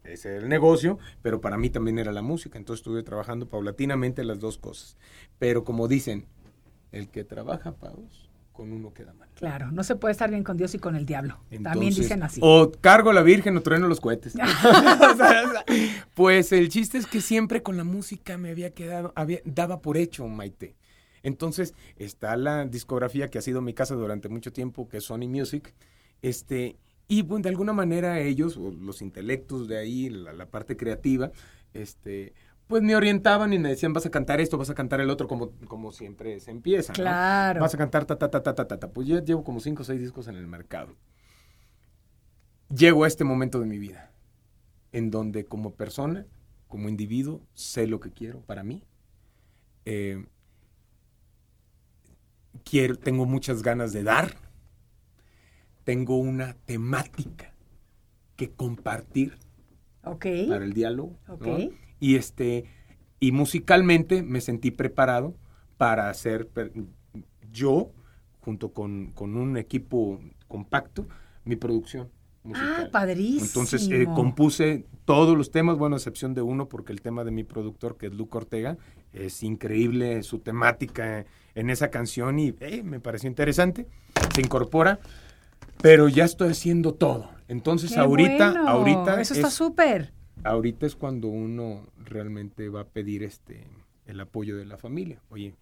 ese 0.04 0.30
era 0.30 0.38
el 0.40 0.50
negocio, 0.50 0.98
pero 1.22 1.40
para 1.42 1.58
mí 1.58 1.70
también 1.70 2.00
era 2.00 2.12
la 2.12 2.22
música. 2.22 2.58
Entonces 2.58 2.82
estuve 2.82 3.04
trabajando 3.04 3.48
paulatinamente 3.48 4.24
las 4.24 4.40
dos 4.40 4.58
cosas. 4.58 4.98
Pero 5.40 5.64
como 5.64 5.88
dicen, 5.88 6.26
el 6.94 7.10
que 7.10 7.24
trabaja 7.24 7.74
para 7.74 7.96
dos, 7.96 8.30
con 8.54 8.72
uno 8.72 8.94
queda 8.94 9.14
mal. 9.14 9.28
Claro, 9.34 9.72
no 9.72 9.84
se 9.84 9.96
puede 9.96 10.14
estar 10.14 10.30
bien 10.30 10.44
con 10.44 10.56
Dios 10.56 10.74
y 10.76 10.80
con 10.80 10.96
el 10.96 11.06
diablo. 11.06 11.40
También 11.62 11.94
dicen 11.94 12.24
así. 12.24 12.40
O 12.44 12.72
cargo 12.72 13.10
a 13.10 13.14
la 13.14 13.24
Virgen 13.24 13.58
o 13.58 13.62
trueno 13.62 13.88
los 13.88 14.00
cohetes. 14.00 14.36
Pues 16.14 16.52
el 16.52 16.70
chiste 16.70 17.00
es 17.00 17.08
que 17.08 17.20
siempre 17.20 17.64
con 17.64 17.76
la 17.76 17.84
música 17.84 18.38
me 18.38 18.52
había 18.52 18.70
quedado, 18.74 19.12
había, 19.16 19.40
daba 19.44 19.82
por 19.82 19.98
hecho, 19.98 20.28
Maite. 20.28 20.76
Entonces 21.24 21.74
está 21.96 22.36
la 22.38 22.66
discografía 22.66 23.30
que 23.30 23.40
ha 23.40 23.42
sido 23.42 23.62
mi 23.62 23.74
casa 23.74 23.96
durante 23.96 24.30
mucho 24.30 24.54
tiempo, 24.54 24.88
que 24.88 24.98
es 24.98 25.06
Sony 25.06 25.28
Music. 25.28 25.74
Este, 26.22 26.78
y 27.08 27.24
bueno, 27.24 27.44
de 27.44 27.50
alguna 27.50 27.74
manera 27.74 28.20
ellos, 28.20 28.58
o 28.58 28.72
los 28.72 29.02
intelectos 29.02 29.68
de 29.68 29.78
ahí, 29.78 30.10
la, 30.10 30.34
la 30.34 30.46
parte 30.46 30.78
creativa, 30.78 31.32
este, 31.74 32.34
pues 32.68 32.82
me 32.82 32.96
orientaban 32.96 33.54
y 33.54 33.60
me 33.60 33.70
decían, 33.70 33.94
vas 33.94 34.06
a 34.06 34.10
cantar 34.10 34.40
esto, 34.42 34.58
vas 34.58 34.70
a 34.70 34.76
cantar 34.76 35.02
el 35.02 35.10
otro, 35.10 35.28
como, 35.28 35.52
como 35.68 35.92
siempre 35.92 36.40
se 36.40 36.52
empieza. 36.52 36.94
¿no? 36.94 36.96
Claro. 36.96 37.62
Vas 37.62 37.74
a 37.74 37.78
cantar 37.78 38.06
ta 38.06 38.18
ta 38.18 38.30
ta 38.30 38.42
ta 38.42 38.56
ta 38.56 38.68
ta 38.68 38.80
ta. 38.80 38.92
Pues 38.92 39.08
ya 39.08 39.24
llevo 39.24 39.44
como 39.44 39.60
cinco 39.60 39.82
o 39.82 39.86
seis 39.86 40.00
discos 40.00 40.28
en 40.28 40.36
el 40.36 40.48
mercado. 40.48 40.96
Llego 42.76 43.04
a 43.04 43.08
este 43.08 43.24
momento 43.24 43.60
de 43.60 43.66
mi 43.66 43.78
vida, 43.78 44.12
en 44.92 45.12
donde 45.12 45.46
como 45.46 45.74
persona, 45.76 46.26
como 46.68 46.90
individuo, 46.90 47.42
sé 47.54 47.86
lo 47.86 48.00
que 48.00 48.12
quiero 48.12 48.42
para 48.42 48.64
mí. 48.64 48.84
Eh, 49.86 50.26
quiero, 52.64 52.96
tengo 52.96 53.26
muchas 53.26 53.62
ganas 53.62 53.94
de 53.94 54.04
dar. 54.04 54.36
Tengo 55.84 56.18
una 56.18 56.56
temática 56.66 57.54
que 58.38 58.50
compartir 58.50 59.38
para 60.02 60.64
el 60.64 60.74
diálogo. 60.74 61.20
¿no? 61.28 61.83
Y 62.04 62.18
este 62.18 62.66
y 63.22 63.32
musicalmente 63.32 64.24
me 64.24 64.42
sentí 64.42 64.72
preparado 64.72 65.36
para 65.78 66.10
hacer 66.10 66.48
per- 66.50 66.74
yo 67.52 67.92
junto 68.42 68.74
con, 68.74 69.12
con 69.14 69.38
un 69.38 69.56
equipo 69.56 70.20
compacto 70.50 71.08
mi 71.46 71.56
producción 71.56 72.10
musical. 72.44 72.88
Ah, 72.88 72.90
padrísimo. 72.92 73.46
Entonces 73.46 73.88
eh, 73.90 74.06
compuse 74.14 74.86
todos 75.06 75.38
los 75.38 75.50
temas, 75.52 75.78
bueno, 75.78 75.96
a 75.96 76.00
excepción 76.00 76.34
de 76.34 76.42
uno, 76.42 76.68
porque 76.68 76.92
el 76.92 77.00
tema 77.02 77.24
de 77.24 77.32
mi 77.32 77.46
productor, 77.46 77.96
que 77.96 78.08
es 78.08 78.14
Luca 78.14 78.40
Ortega, 78.40 78.78
es 79.14 79.42
increíble 79.44 80.24
su 80.24 80.40
temática 80.40 81.26
en 81.56 81.70
esa 81.70 81.90
canción 81.90 82.38
y 82.38 82.54
eh, 82.60 82.82
me 82.84 83.00
pareció 83.00 83.30
interesante. 83.30 83.88
Se 84.36 84.42
incorpora, 84.42 85.00
pero 85.82 86.10
ya 86.10 86.26
estoy 86.26 86.50
haciendo 86.50 86.94
todo. 86.96 87.30
Entonces 87.48 87.94
Qué 87.94 88.00
ahorita, 88.00 88.52
bueno. 88.52 88.68
ahorita 88.68 89.22
Eso 89.22 89.34
está 89.36 89.48
es- 89.48 89.54
súper. 89.54 90.12
Ahorita 90.44 90.86
es 90.86 90.96
cuando 90.96 91.28
uno 91.28 91.88
realmente 91.98 92.70
va 92.70 92.82
a 92.82 92.88
pedir 92.88 93.24
este 93.24 93.68
el 94.06 94.20
apoyo 94.20 94.58
de 94.58 94.66
la 94.66 94.78
familia. 94.78 95.22
Oye, 95.30 95.56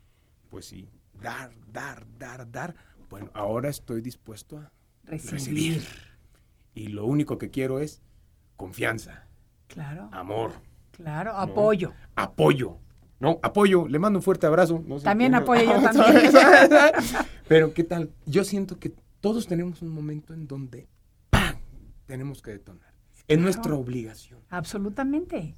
pues 0.50 0.66
sí, 0.66 0.90
dar, 1.22 1.52
dar, 1.72 2.06
dar, 2.18 2.50
dar. 2.52 2.76
Bueno, 3.10 3.30
ahora 3.34 3.70
estoy 3.70 4.02
dispuesto 4.02 4.58
a 4.58 4.72
Recibir. 5.06 5.34
recibir. 5.76 5.84
Y 6.74 6.88
lo 6.88 7.06
único 7.06 7.38
que 7.38 7.50
quiero 7.50 7.80
es 7.80 8.02
confianza, 8.58 9.28
Claro. 9.68 10.10
amor, 10.12 10.52
Claro. 10.92 11.32
¿no? 11.34 11.38
Apoyo. 11.40 11.94
apoyo. 12.16 12.78
No, 13.20 13.40
apoyo, 13.44 13.88
le 13.88 14.00
mando 14.00 14.18
un 14.20 14.24
fuerte 14.24 14.48
abrazo. 14.48 14.84
No 14.88 14.98
sé 14.98 15.04
También 15.06 15.36
apoyo 15.36 15.62
yo 15.64 15.82
también. 15.92 16.32
Pero 17.48 17.74
¿qué 17.74 17.84
tal? 17.84 18.10
Yo 18.26 18.44
siento 18.44 18.80
que 18.80 18.94
todos 19.20 19.46
tenemos 19.48 19.82
un 19.84 19.90
momento 19.90 20.34
en 20.34 20.48
donde 20.48 20.88
¡pam! 21.30 21.56
tenemos 22.08 22.42
que 22.42 22.52
detonar. 22.52 22.91
Es 23.32 23.38
Claro. 23.38 23.42
nuestra 23.44 23.76
obligación. 23.76 24.40
Absolutamente. 24.50 25.56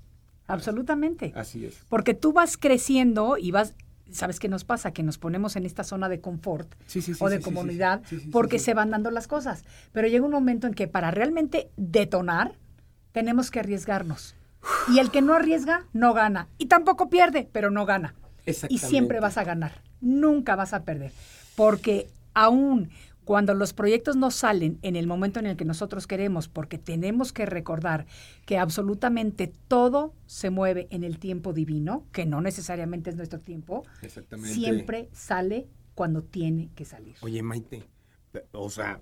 Absolutamente. 0.47 1.31
Así 1.35 1.65
es. 1.65 1.75
Porque 1.89 2.13
tú 2.13 2.33
vas 2.33 2.57
creciendo 2.57 3.37
y 3.37 3.51
vas, 3.51 3.75
¿sabes 4.11 4.39
qué 4.39 4.49
nos 4.49 4.63
pasa? 4.65 4.91
Que 4.91 5.01
nos 5.03 5.17
ponemos 5.17 5.55
en 5.55 5.65
esta 5.65 5.83
zona 5.83 6.09
de 6.09 6.19
confort 6.19 6.73
Sí, 6.85 7.01
sí, 7.01 7.13
sí, 7.13 7.19
o 7.23 7.29
de 7.29 7.39
comunidad 7.41 8.01
porque 8.31 8.59
se 8.59 8.73
van 8.73 8.91
dando 8.91 9.09
las 9.09 9.27
cosas. 9.27 9.63
Pero 9.93 10.07
llega 10.07 10.25
un 10.25 10.31
momento 10.31 10.67
en 10.67 10.73
que 10.73 10.87
para 10.87 11.11
realmente 11.11 11.69
detonar, 11.77 12.53
tenemos 13.13 13.51
que 13.51 13.59
arriesgarnos. 13.59 14.35
Y 14.93 14.99
el 14.99 15.11
que 15.11 15.21
no 15.21 15.33
arriesga, 15.33 15.85
no 15.93 16.13
gana. 16.13 16.47
Y 16.57 16.67
tampoco 16.67 17.09
pierde, 17.09 17.47
pero 17.51 17.69
no 17.71 17.85
gana. 17.85 18.15
Y 18.69 18.77
siempre 18.79 19.19
vas 19.19 19.37
a 19.37 19.43
ganar. 19.43 19.81
Nunca 20.01 20.55
vas 20.55 20.73
a 20.73 20.83
perder. 20.83 21.11
Porque 21.55 22.09
aún 22.33 22.89
cuando 23.25 23.53
los 23.53 23.73
proyectos 23.73 24.15
no 24.15 24.31
salen 24.31 24.79
en 24.81 24.95
el 24.95 25.07
momento 25.07 25.39
en 25.39 25.45
el 25.45 25.57
que 25.57 25.65
nosotros 25.65 26.07
queremos, 26.07 26.47
porque 26.47 26.77
tenemos 26.77 27.33
que 27.33 27.45
recordar 27.45 28.05
que 28.45 28.57
absolutamente 28.57 29.51
todo 29.67 30.13
se 30.25 30.49
mueve 30.49 30.87
en 30.91 31.03
el 31.03 31.19
tiempo 31.19 31.53
divino, 31.53 32.05
que 32.11 32.25
no 32.25 32.41
necesariamente 32.41 33.09
es 33.09 33.15
nuestro 33.15 33.39
tiempo, 33.39 33.85
Exactamente. 34.01 34.53
siempre 34.53 35.09
sale 35.13 35.67
cuando 35.95 36.23
tiene 36.23 36.69
que 36.75 36.85
salir. 36.85 37.15
Oye, 37.21 37.41
Maite, 37.41 37.83
o 38.51 38.69
sea, 38.69 39.01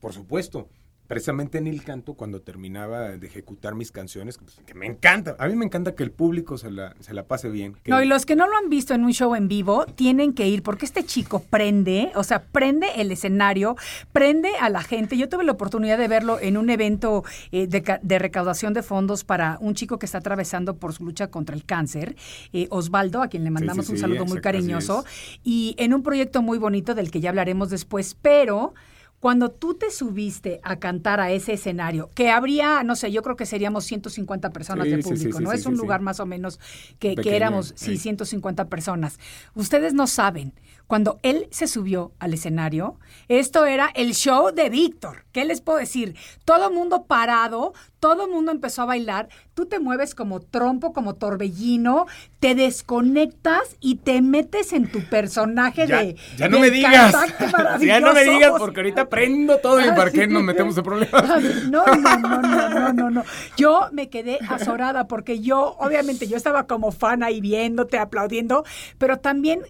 por 0.00 0.12
supuesto, 0.12 0.68
precisamente 1.06 1.58
en 1.58 1.66
el 1.66 1.82
canto, 1.84 2.14
cuando 2.14 2.40
terminaba 2.40 3.10
de 3.10 3.26
ejecutar 3.26 3.74
mis 3.74 3.92
canciones, 3.92 4.38
pues, 4.38 4.60
que 4.66 4.74
me 4.74 4.86
encanta, 4.86 5.36
a 5.38 5.46
mí 5.48 5.54
me 5.56 5.64
encanta 5.64 5.94
que 5.94 6.02
el 6.02 6.10
público 6.10 6.58
se 6.58 6.70
la, 6.70 6.94
se 7.00 7.14
la 7.14 7.24
pase 7.24 7.48
bien. 7.48 7.74
que- 7.82 7.90
No, 7.90 8.02
y 8.02 8.06
los 8.06 8.26
que 8.26 8.36
no 8.36 8.46
lo 8.48 8.56
han 8.56 8.68
visto 8.68 8.94
en 8.94 9.04
un 9.04 9.12
show 9.12 9.34
en 9.34 9.48
vivo 9.48 9.86
tienen 9.86 10.32
que 10.32 10.48
ir 10.48 10.62
porque 10.62 10.84
este 10.84 11.04
chico 11.04 11.40
prende, 11.48 12.10
o 12.14 12.24
sea, 12.24 12.42
prende 12.44 12.88
el 12.96 13.12
escenario, 13.12 13.76
prende 14.12 14.50
a 14.60 14.68
la 14.68 14.82
gente. 14.82 15.16
Yo 15.16 15.28
tuve 15.28 15.44
la 15.44 15.52
oportunidad 15.52 15.98
de 15.98 16.08
verlo 16.08 16.38
en 16.40 16.56
un 16.56 16.70
evento 16.70 17.24
eh, 17.52 17.66
de, 17.66 17.82
ca- 17.82 18.00
de 18.02 18.18
recaudación 18.18 18.72
de 18.74 18.82
fondos 18.82 19.24
para 19.24 19.58
un 19.60 19.74
chico 19.74 19.98
que 19.98 20.06
está 20.06 20.18
atravesando 20.18 20.76
por 20.76 20.92
su 20.92 21.04
lucha 21.04 21.28
contra 21.28 21.54
el 21.54 21.64
cáncer, 21.64 22.16
eh, 22.52 22.66
Osvaldo, 22.70 23.22
a 23.22 23.28
quien 23.28 23.44
le 23.44 23.50
mandamos 23.50 23.86
sí, 23.86 23.92
un 23.92 23.98
sí, 23.98 24.00
saludo 24.00 24.24
muy 24.24 24.38
exacto, 24.38 24.42
cariñoso, 24.42 25.04
y 25.44 25.74
en 25.78 25.94
un 25.94 26.02
proyecto 26.02 26.42
muy 26.42 26.58
bonito 26.58 26.94
del 26.94 27.10
que 27.10 27.20
ya 27.20 27.30
hablaremos 27.30 27.70
después, 27.70 28.16
pero... 28.20 28.74
Cuando 29.20 29.50
tú 29.50 29.74
te 29.74 29.90
subiste 29.90 30.60
a 30.62 30.76
cantar 30.76 31.20
a 31.20 31.30
ese 31.30 31.54
escenario, 31.54 32.10
que 32.14 32.30
habría, 32.30 32.82
no 32.84 32.96
sé, 32.96 33.10
yo 33.10 33.22
creo 33.22 33.34
que 33.36 33.46
seríamos 33.46 33.84
150 33.84 34.50
personas 34.50 34.84
Sí, 34.84 34.90
de 34.90 35.02
sí, 35.02 35.08
público, 35.08 35.38
sí, 35.38 35.44
¿no? 35.44 35.52
es 35.52 35.66
un 35.66 35.76
lugar 35.76 36.00
más 36.02 36.20
o 36.20 36.26
menos 36.26 36.60
que, 36.98 37.14
que 37.16 37.34
éramos, 37.36 37.72
sí, 37.76 37.92
ahí. 37.92 37.98
150 37.98 38.68
personas. 38.68 39.18
Ustedes 39.54 39.94
no 39.94 40.06
saben 40.06 40.52
cuando 40.86 41.18
él 41.22 41.48
se 41.50 41.66
subió 41.66 42.12
al 42.18 42.34
escenario, 42.34 42.98
esto 43.28 43.64
era 43.64 43.90
el 43.94 44.14
show 44.14 44.52
de 44.54 44.70
Víctor. 44.70 45.24
¿Qué 45.32 45.44
les 45.44 45.60
puedo 45.60 45.78
decir? 45.78 46.16
Todo 46.44 46.70
mundo 46.70 47.04
parado, 47.04 47.74
todo 47.98 48.28
mundo 48.28 48.52
empezó 48.52 48.82
a 48.82 48.86
bailar, 48.86 49.28
tú 49.54 49.66
te 49.66 49.80
mueves 49.80 50.14
como 50.14 50.40
trompo, 50.40 50.92
como 50.92 51.14
torbellino, 51.14 52.06
te 52.38 52.54
desconectas 52.54 53.76
y 53.80 53.96
te 53.96 54.22
metes 54.22 54.72
en 54.72 54.90
tu 54.90 55.00
personaje 55.08 55.86
de... 55.86 56.16
Ya 56.36 56.48
no 56.48 56.60
me 56.60 56.70
digas. 56.70 57.14
ya 57.80 57.98
no 57.98 58.12
me 58.12 58.24
digas 58.24 58.52
porque 58.56 58.80
ahorita 58.80 59.08
prendo 59.08 59.58
todo 59.58 59.80
y 59.80 59.88
para 59.88 60.10
qué 60.12 60.26
nos 60.26 60.42
metemos 60.42 60.76
en 60.76 60.84
problemas. 60.84 61.24
No, 61.66 61.84
no, 61.84 62.16
no, 62.18 62.40
no, 62.40 62.68
no, 62.68 62.92
no, 62.92 63.10
no. 63.10 63.24
Yo 63.56 63.88
me 63.92 64.08
quedé 64.08 64.38
azorada 64.48 65.08
porque 65.08 65.40
yo, 65.40 65.76
obviamente, 65.78 66.28
yo 66.28 66.36
estaba 66.36 66.66
como 66.66 66.92
fan 66.92 67.22
ahí 67.22 67.40
viéndote, 67.40 67.98
aplaudiendo, 67.98 68.64
pero 68.98 69.18
también 69.18 69.62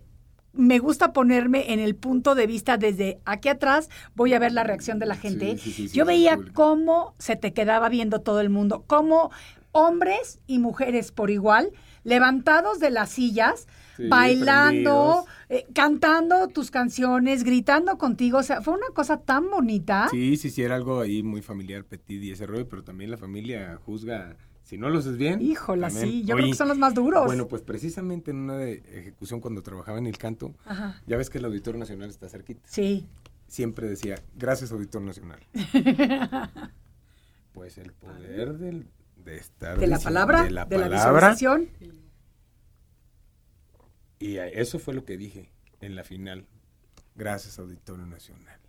me 0.57 0.79
gusta 0.79 1.13
ponerme 1.13 1.73
en 1.73 1.81
el 1.81 1.95
punto 1.95 2.35
de 2.35 2.47
vista 2.47 2.77
desde 2.77 3.21
aquí 3.25 3.49
atrás, 3.49 3.89
voy 4.15 4.35
a 4.35 4.39
ver 4.39 4.53
la 4.53 4.65
reacción 4.65 4.99
de 4.99 5.07
la 5.07 5.17
gente. 5.17 5.57
Yo 5.93 6.05
veía 6.05 6.39
cómo 6.53 7.15
se 7.19 7.37
te 7.37 7.53
quedaba 7.53 7.89
viendo 7.89 8.21
todo 8.21 8.41
el 8.41 8.51
mundo, 8.51 8.85
cómo 8.87 9.31
hombres 9.73 10.41
y 10.47 10.59
mujeres 10.59 11.13
por 11.13 11.31
igual, 11.31 11.73
levantados 12.03 12.81
de 12.81 12.91
las 12.91 13.11
sillas, 13.11 13.67
bailando, 14.09 15.27
eh, 15.49 15.67
cantando 15.75 16.49
tus 16.49 16.71
canciones, 16.71 17.45
gritando 17.45 17.99
contigo. 17.99 18.39
O 18.39 18.43
sea, 18.43 18.63
fue 18.63 18.75
una 18.75 18.89
cosa 18.95 19.21
tan 19.21 19.51
bonita. 19.51 20.09
Sí, 20.11 20.37
sí, 20.37 20.51
sí, 20.51 20.63
era 20.63 20.77
algo 20.77 21.01
ahí 21.01 21.23
muy 21.23 21.43
familiar, 21.43 21.85
Petit 21.85 22.23
y 22.23 22.31
ese 22.31 22.47
rollo, 22.47 22.69
pero 22.69 22.85
también 22.85 23.11
la 23.11 23.19
familia 23.19 23.79
juzga 23.85 24.37
si 24.67 24.77
no 24.79 24.91
lo 24.91 24.99
haces 24.99 25.17
bien. 25.17 25.41
Híjola, 25.41 25.91
sí, 25.91 26.25
yo 26.25 26.35
creo 26.35 26.49
que 26.49 26.55
son 26.55 26.67
los 26.67 26.77
más 26.77 26.93
duros. 26.93 27.25
Bueno, 27.25 27.47
pues 27.47 27.62
precisamente 27.62 28.33
en 28.33 28.39
una 28.39 28.64
ejecución 28.64 29.41
cuando 29.41 29.62
trabajaba 29.62 29.99
en 29.99 30.09
el 30.09 30.19
canto, 30.19 30.55
ya 31.07 31.17
ves 31.17 31.31
que 31.31 31.39
el 31.39 31.45
Auditorio 31.45 31.79
Nacional 31.79 32.11
está 32.11 32.29
cerquita. 32.29 32.61
Sí. 32.69 33.07
Siempre 33.47 33.87
decía, 33.87 34.17
gracias 34.35 34.73
Auditorio 34.73 35.07
Nacional. 35.07 35.39
pues 37.53 37.79
el 37.79 37.93
poder 37.93 38.55
del, 38.59 38.89
de 39.25 39.37
estar... 39.37 39.79
De 39.79 39.87
la 39.87 40.01
palabra, 40.01 40.43
de 40.43 40.51
la, 40.51 40.69
palabra, 40.69 41.37
Y 44.19 44.37
eso 44.39 44.81
fue 44.81 44.95
lo 44.95 45.05
que 45.05 45.17
dije 45.17 45.49
en 45.81 45.95
la 45.95 46.03
final. 46.03 46.45
Gracias 47.14 47.61
Auditorio 47.61 48.05
Nacional 48.05 48.66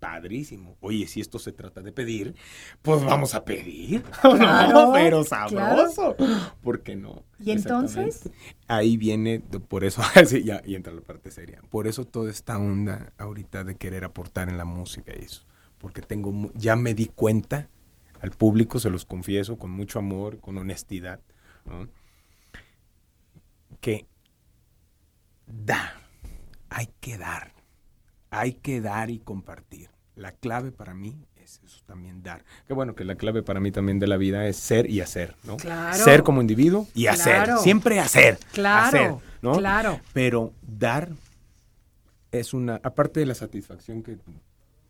padrísimo. 0.00 0.76
Oye, 0.80 1.06
si 1.06 1.20
esto 1.20 1.38
se 1.38 1.52
trata 1.52 1.82
de 1.82 1.92
pedir, 1.92 2.34
pues 2.82 3.04
vamos 3.04 3.34
a 3.34 3.44
pedir. 3.44 4.02
no, 4.24 4.92
pero 4.92 5.22
sabroso. 5.22 6.16
¿Por 6.62 6.82
qué 6.82 6.96
no? 6.96 7.22
¿Y 7.38 7.52
entonces? 7.52 8.28
Ahí 8.66 8.96
viene, 8.96 9.40
por 9.40 9.84
eso, 9.84 10.02
ya, 10.44 10.62
y 10.64 10.74
entra 10.74 10.92
la 10.92 11.02
parte 11.02 11.30
seria. 11.30 11.62
Por 11.68 11.86
eso 11.86 12.04
toda 12.04 12.30
esta 12.30 12.58
onda 12.58 13.12
ahorita 13.18 13.62
de 13.62 13.76
querer 13.76 14.04
aportar 14.04 14.48
en 14.48 14.58
la 14.58 14.64
música 14.64 15.12
y 15.16 15.24
eso. 15.24 15.44
Porque 15.78 16.02
tengo, 16.02 16.50
ya 16.54 16.76
me 16.76 16.94
di 16.94 17.06
cuenta, 17.06 17.68
al 18.20 18.30
público 18.30 18.80
se 18.80 18.90
los 18.90 19.04
confieso, 19.04 19.58
con 19.58 19.70
mucho 19.70 19.98
amor, 19.98 20.40
con 20.40 20.58
honestidad, 20.58 21.20
que 23.80 24.06
da, 25.46 25.94
hay 26.68 26.88
que 27.00 27.16
dar 27.16 27.59
hay 28.30 28.54
que 28.54 28.80
dar 28.80 29.10
y 29.10 29.18
compartir. 29.18 29.90
La 30.16 30.32
clave 30.32 30.72
para 30.72 30.94
mí 30.94 31.26
es 31.36 31.60
eso 31.64 31.82
también 31.86 32.22
dar. 32.22 32.44
Qué 32.66 32.74
bueno 32.74 32.94
que 32.94 33.04
la 33.04 33.16
clave 33.16 33.42
para 33.42 33.60
mí 33.60 33.70
también 33.70 33.98
de 33.98 34.06
la 34.06 34.16
vida 34.16 34.46
es 34.46 34.56
ser 34.56 34.88
y 34.88 35.00
hacer, 35.00 35.36
¿no? 35.44 35.56
Claro. 35.56 36.04
Ser 36.04 36.22
como 36.22 36.40
individuo 36.40 36.86
y 36.94 37.06
hacer. 37.06 37.48
Siempre 37.58 37.98
hacer. 38.00 38.38
Claro. 38.52 38.86
Hacer, 38.86 39.14
¿no? 39.42 39.52
Claro. 39.52 40.00
Pero 40.12 40.52
dar 40.62 41.10
es 42.32 42.54
una, 42.54 42.80
aparte 42.82 43.20
de 43.20 43.26
la 43.26 43.34
satisfacción 43.34 44.02
que 44.02 44.18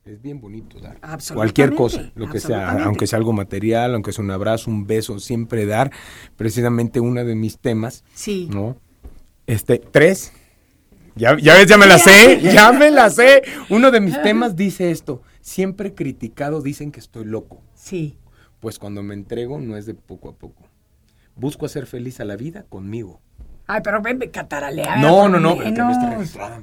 es 0.05 0.21
bien 0.21 0.41
bonito 0.41 0.79
dar. 0.81 0.99
Cualquier 1.35 1.75
cosa, 1.75 2.11
lo 2.15 2.29
que 2.29 2.41
sea, 2.41 2.85
aunque 2.85 3.07
sea 3.07 3.19
algo 3.19 3.33
material, 3.33 3.95
aunque 3.95 4.13
sea 4.13 4.25
un 4.25 4.31
abrazo, 4.31 4.71
un 4.71 4.87
beso, 4.87 5.19
siempre 5.19 5.67
dar. 5.67 5.93
Precisamente 6.37 7.01
uno 7.01 7.25
de 7.25 7.35
mis 7.35 7.59
temas, 7.59 8.05
sí. 8.15 8.49
¿no? 8.51 8.77
Este, 9.47 9.79
tres, 9.79 10.33
ya, 11.15 11.37
ya 11.39 11.55
ves, 11.55 11.67
ya 11.67 11.79
me 11.79 11.87
la 11.87 11.99
sé, 11.99 12.41
ya 12.41 12.73
me 12.73 12.91
la 12.91 13.11
sé. 13.11 13.43
Uno 13.69 13.91
de 13.91 14.01
mis 14.01 14.21
temas 14.23 14.57
dice 14.57 14.91
esto, 14.91 15.23
siempre 15.41 15.95
criticado 15.95 16.63
dicen 16.63 16.93
que 16.93 17.01
estoy 17.01 17.25
loco. 17.25 17.63
Sí. 17.75 18.17
Pues 18.61 18.79
cuando 18.79 19.03
me 19.03 19.15
entrego 19.15 19.59
no 19.59 19.77
es 19.77 19.87
de 19.87 19.95
poco 19.95 20.29
a 20.29 20.35
poco. 20.35 20.69
Busco 21.35 21.67
hacer 21.67 21.87
feliz 21.87 22.21
a 22.21 22.25
la 22.25 22.37
vida 22.37 22.65
conmigo. 22.69 23.21
Ay, 23.67 23.81
pero 23.83 24.03
ven, 24.03 24.19
cataralea. 24.31 24.97
No, 24.97 25.29
no, 25.29 25.39
no, 25.41 25.57
pero 25.57 25.71
no. 25.71 26.11
registrada. 26.11 26.61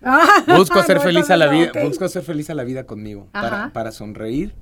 Busco 0.56 0.78
hacer 0.78 1.00
feliz 1.00 1.30
a 1.30 1.36
la 1.36 1.48
vida, 1.48 1.72
busco 1.84 2.04
hacer 2.04 2.22
feliz 2.22 2.50
a 2.50 2.54
la 2.54 2.64
vida 2.64 2.84
conmigo. 2.84 3.28
Para, 3.32 3.72
para 3.72 3.92
sonreír, 3.92 4.54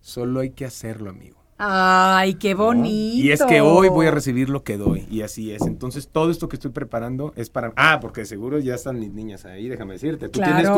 solo 0.00 0.40
hay 0.40 0.50
que 0.50 0.64
hacerlo, 0.64 1.10
amigo. 1.10 1.41
Ay, 1.58 2.34
qué 2.34 2.54
bonito. 2.54 3.24
Y 3.24 3.30
es 3.30 3.42
que 3.44 3.60
hoy 3.60 3.88
voy 3.88 4.06
a 4.06 4.10
recibir 4.10 4.48
lo 4.48 4.64
que 4.64 4.76
doy. 4.76 5.06
Y 5.10 5.22
así 5.22 5.52
es. 5.52 5.62
Entonces, 5.62 6.08
todo 6.08 6.30
esto 6.30 6.48
que 6.48 6.56
estoy 6.56 6.72
preparando 6.72 7.32
es 7.36 7.50
para. 7.50 7.72
Ah, 7.76 7.98
porque 8.00 8.24
seguro 8.24 8.58
ya 8.58 8.74
están 8.74 8.98
mis 8.98 9.12
niñas 9.12 9.44
ahí, 9.44 9.68
déjame 9.68 9.94
decirte. 9.94 10.28
Tú 10.28 10.40
tienes 10.40 10.68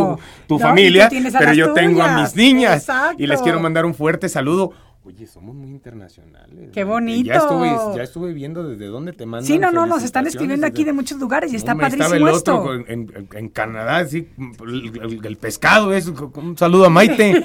tu, 0.47 0.59
familia, 0.59 1.09
pero 1.39 1.55
yo 1.55 1.73
tengo 1.73 2.03
a 2.03 2.21
mis 2.21 2.37
niñas. 2.37 2.87
Y 3.17 3.27
les 3.27 3.41
quiero 3.43 3.61
mandar 3.61 3.85
un 3.87 3.95
fuerte 3.95 4.29
saludo. 4.29 4.73
Oye, 5.07 5.27
somos 5.27 5.55
muy 5.55 5.69
internacionales. 5.69 6.71
Qué 6.73 6.83
bonito. 6.83 7.27
Ya 7.27 7.35
estuve, 7.35 7.69
ya 7.95 8.03
estuve 8.03 8.33
viendo 8.33 8.67
desde 8.67 8.87
dónde 8.87 9.13
te 9.13 9.27
mandan. 9.27 9.47
Sí, 9.47 9.59
no, 9.59 9.71
no, 9.71 9.85
nos 9.85 10.03
están 10.03 10.27
escribiendo 10.27 10.67
aquí 10.67 10.83
de 10.83 10.95
muchos 10.95 11.19
lugares 11.21 11.53
y 11.53 11.57
está 11.57 11.75
padrísimo 11.75 12.05
estaba 12.05 12.17
el 12.17 12.35
otro 12.35 12.75
En, 12.89 13.49
Canadá, 13.51 14.07
sí, 14.07 14.31
el, 14.67 15.37
pescado 15.37 15.93
es. 15.93 16.09
Un 16.09 16.57
saludo 16.57 16.87
a 16.87 16.89
Maite. 16.89 17.45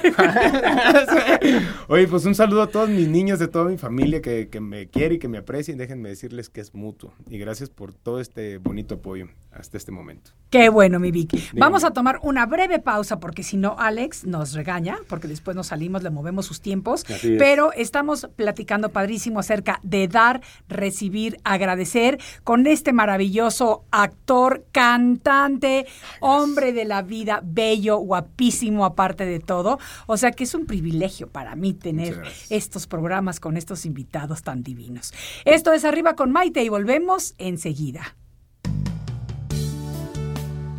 Oye, 1.88 2.08
pues 2.08 2.24
un 2.24 2.34
saludo 2.34 2.62
a 2.62 2.66
todos 2.68 2.88
mis 2.88 3.08
niños 3.08 3.38
de 3.38 3.48
toda 3.48 3.66
mi 3.66 3.76
familia 3.76 4.22
que, 4.22 4.48
que 4.48 4.60
me 4.60 4.88
quiere 4.88 5.16
y 5.16 5.18
que 5.18 5.28
me 5.28 5.36
aprecien. 5.36 5.76
Déjenme 5.76 6.08
decirles 6.08 6.48
que 6.48 6.62
es 6.62 6.74
mutuo. 6.74 7.12
Y 7.28 7.36
gracias 7.36 7.68
por 7.68 7.92
todo 7.92 8.20
este 8.20 8.56
bonito 8.56 8.94
apoyo 8.94 9.26
hasta 9.52 9.76
este 9.76 9.92
momento. 9.92 10.30
Qué 10.50 10.68
bueno, 10.68 10.98
mi 10.98 11.12
Vicky. 11.12 11.40
Vamos 11.52 11.84
a 11.84 11.92
tomar 11.92 12.18
una 12.24 12.44
breve 12.44 12.80
pausa 12.80 13.20
porque 13.20 13.44
si 13.44 13.56
no, 13.56 13.76
Alex 13.78 14.24
nos 14.24 14.52
regaña, 14.52 14.98
porque 15.08 15.28
después 15.28 15.56
nos 15.56 15.68
salimos, 15.68 16.02
le 16.02 16.10
movemos 16.10 16.44
sus 16.44 16.60
tiempos. 16.60 17.04
Pero 17.38 17.72
estamos 17.72 18.28
platicando 18.34 18.88
padrísimo 18.88 19.38
acerca 19.38 19.78
de 19.84 20.08
dar, 20.08 20.40
recibir, 20.68 21.38
agradecer 21.44 22.18
con 22.42 22.66
este 22.66 22.92
maravilloso 22.92 23.84
actor, 23.92 24.66
cantante, 24.72 25.86
hombre 26.18 26.72
de 26.72 26.84
la 26.84 27.02
vida, 27.02 27.40
bello, 27.44 27.98
guapísimo 27.98 28.84
aparte 28.84 29.26
de 29.26 29.38
todo. 29.38 29.78
O 30.08 30.16
sea 30.16 30.32
que 30.32 30.42
es 30.42 30.54
un 30.56 30.66
privilegio 30.66 31.28
para 31.28 31.54
mí 31.54 31.74
tener 31.74 32.22
estos 32.48 32.88
programas 32.88 33.38
con 33.38 33.56
estos 33.56 33.86
invitados 33.86 34.42
tan 34.42 34.64
divinos. 34.64 35.14
Esto 35.44 35.72
es 35.72 35.84
Arriba 35.84 36.16
con 36.16 36.32
Maite 36.32 36.64
y 36.64 36.68
volvemos 36.68 37.36
enseguida. 37.38 38.16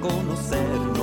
De 0.00 0.97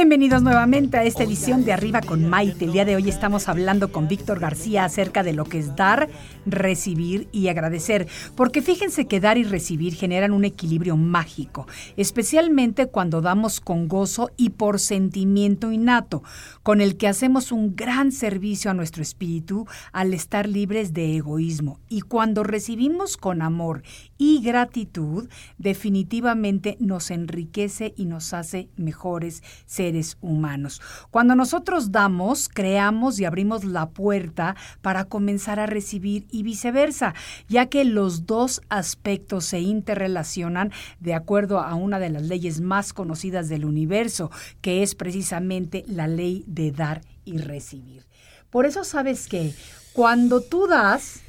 Bienvenidos 0.00 0.42
nuevamente 0.42 0.96
a 0.96 1.04
esta 1.04 1.24
edición 1.24 1.62
de 1.62 1.74
Arriba 1.74 2.00
con 2.00 2.26
Maite. 2.26 2.64
El 2.64 2.72
día 2.72 2.86
de 2.86 2.96
hoy 2.96 3.06
estamos 3.10 3.50
hablando 3.50 3.92
con 3.92 4.08
Víctor 4.08 4.40
García 4.40 4.86
acerca 4.86 5.22
de 5.22 5.34
lo 5.34 5.44
que 5.44 5.58
es 5.58 5.76
dar, 5.76 6.08
recibir 6.46 7.28
y 7.32 7.48
agradecer. 7.48 8.08
Porque 8.34 8.62
fíjense 8.62 9.06
que 9.06 9.20
dar 9.20 9.36
y 9.36 9.44
recibir 9.44 9.94
generan 9.94 10.32
un 10.32 10.46
equilibrio 10.46 10.96
mágico, 10.96 11.66
especialmente 11.98 12.86
cuando 12.86 13.20
damos 13.20 13.60
con 13.60 13.88
gozo 13.88 14.30
y 14.38 14.48
por 14.50 14.80
sentimiento 14.80 15.70
innato, 15.70 16.22
con 16.62 16.80
el 16.80 16.96
que 16.96 17.06
hacemos 17.06 17.52
un 17.52 17.76
gran 17.76 18.10
servicio 18.10 18.70
a 18.70 18.74
nuestro 18.74 19.02
espíritu 19.02 19.66
al 19.92 20.14
estar 20.14 20.48
libres 20.48 20.94
de 20.94 21.16
egoísmo. 21.16 21.78
Y 21.90 22.00
cuando 22.00 22.42
recibimos 22.42 23.18
con 23.18 23.42
amor 23.42 23.82
y 24.16 24.40
gratitud, 24.40 25.28
definitivamente 25.58 26.78
nos 26.80 27.10
enriquece 27.10 27.92
y 27.98 28.06
nos 28.06 28.32
hace 28.32 28.70
mejores 28.76 29.42
seres 29.66 29.89
humanos. 30.20 30.80
Cuando 31.10 31.34
nosotros 31.34 31.92
damos, 31.92 32.48
creamos 32.48 33.18
y 33.18 33.24
abrimos 33.24 33.64
la 33.64 33.90
puerta 33.90 34.56
para 34.82 35.04
comenzar 35.04 35.60
a 35.60 35.66
recibir 35.66 36.26
y 36.30 36.42
viceversa, 36.42 37.14
ya 37.48 37.66
que 37.66 37.84
los 37.84 38.26
dos 38.26 38.62
aspectos 38.68 39.44
se 39.44 39.60
interrelacionan 39.60 40.72
de 41.00 41.14
acuerdo 41.14 41.60
a 41.60 41.74
una 41.74 41.98
de 41.98 42.10
las 42.10 42.22
leyes 42.22 42.60
más 42.60 42.92
conocidas 42.92 43.48
del 43.48 43.64
universo, 43.64 44.30
que 44.60 44.82
es 44.82 44.94
precisamente 44.94 45.84
la 45.86 46.06
ley 46.06 46.44
de 46.46 46.72
dar 46.72 47.02
y 47.24 47.38
recibir. 47.38 48.06
Por 48.50 48.66
eso 48.66 48.84
sabes 48.84 49.28
que 49.28 49.54
cuando 49.92 50.40
tú 50.40 50.66
das, 50.66 51.20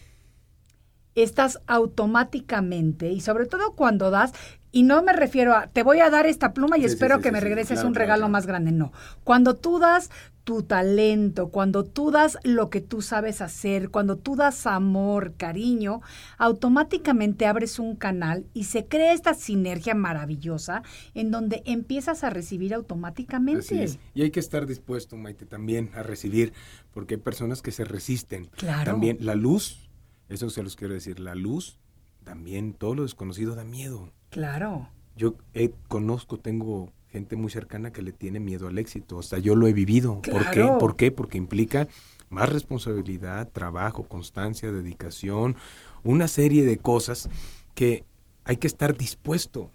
estás 1.16 1.60
automáticamente, 1.68 3.12
y 3.12 3.22
sobre 3.22 3.46
todo 3.46 3.74
cuando 3.76 4.12
das, 4.12 4.34
y 4.72 4.84
no 4.84 5.04
me 5.04 5.14
refiero 5.14 5.54
a, 5.56 5.68
te 5.68 5.84
voy 5.84 6.00
a 6.00 6.10
dar 6.10 6.26
esta 6.26 6.54
pluma 6.54 6.78
y 6.78 6.82
Sí, 6.82 6.88
espero 6.88 7.18
sí, 7.18 7.24
que 7.24 7.30
sí, 7.30 7.34
me 7.34 7.40
regreses 7.40 7.76
claro, 7.80 7.88
un 7.90 7.96
regalo 7.96 8.22
claro. 8.22 8.32
más 8.32 8.46
grande, 8.48 8.72
no. 8.72 8.92
Cuando 9.24 9.56
tú 9.56 9.80
das 9.80 10.10
tu 10.44 10.64
talento, 10.64 11.50
cuando 11.50 11.84
tú 11.84 12.10
das 12.10 12.38
lo 12.44 12.70
que 12.70 12.82
tú 12.82 13.02
sabes 13.02 13.42
hacer, 13.42 13.90
cuando 13.90 14.18
tú 14.18 14.36
das 14.36 14.66
amor, 14.66 15.34
cariño, 15.38 16.02
automáticamente 16.38 17.46
abres 17.46 17.80
un 17.80 17.96
canal 17.96 18.46
y 18.54 18.64
se 18.64 18.88
crea 18.88 19.14
esta 19.14 19.34
sinergia 19.34 19.94
maravillosa 19.94 20.84
en 21.14 21.32
donde 21.32 21.62
empiezas 21.66 22.24
a 22.24 22.30
recibir 22.30 22.74
automáticamente. 22.74 23.60
Así 23.60 23.82
es. 23.82 24.00
Y 24.14 24.24
hay 24.24 24.32
que 24.32 24.40
estar 24.40 24.66
dispuesto, 24.66 25.16
Maite, 25.18 25.46
también 25.46 25.92
a 25.96 26.02
recibir, 26.02 26.54
porque 26.92 27.16
hay 27.16 27.22
personas 27.22 27.62
que 27.62 27.72
se 27.72 27.84
resisten. 27.84 28.46
Claro. 28.56 28.92
También 28.92 29.18
la 29.20 29.36
luz, 29.36 29.90
eso 30.30 30.50
se 30.50 30.64
los 30.64 30.76
quiero 30.76 30.94
decir, 30.94 31.20
la 31.20 31.36
luz, 31.36 31.80
también 32.24 32.74
todo 32.74 32.96
lo 32.96 33.04
desconocido 33.04 33.56
da 33.56 33.64
miedo. 33.64 34.12
Claro. 34.32 34.90
Yo 35.16 35.36
eh, 35.54 35.72
conozco, 35.88 36.40
tengo 36.40 36.92
gente 37.12 37.36
muy 37.36 37.52
cercana 37.52 37.92
que 37.92 38.02
le 38.02 38.14
tiene 38.14 38.40
miedo 38.40 38.68
al 38.68 38.78
éxito, 38.78 39.18
o 39.18 39.22
sea, 39.22 39.38
yo 39.38 39.56
lo 39.56 39.68
he 39.68 39.74
vivido. 39.74 40.22
¿Por 40.22 40.50
qué? 40.50 40.64
¿Por 40.80 40.96
qué? 40.96 41.12
Porque 41.12 41.38
implica 41.38 41.88
más 42.30 42.50
responsabilidad, 42.50 43.50
trabajo, 43.50 44.04
constancia, 44.04 44.72
dedicación, 44.72 45.58
una 46.04 46.28
serie 46.28 46.66
de 46.66 46.78
cosas 46.78 47.30
que 47.76 48.06
hay 48.46 48.58
que 48.58 48.68
estar 48.68 48.98
dispuesto. 48.98 49.70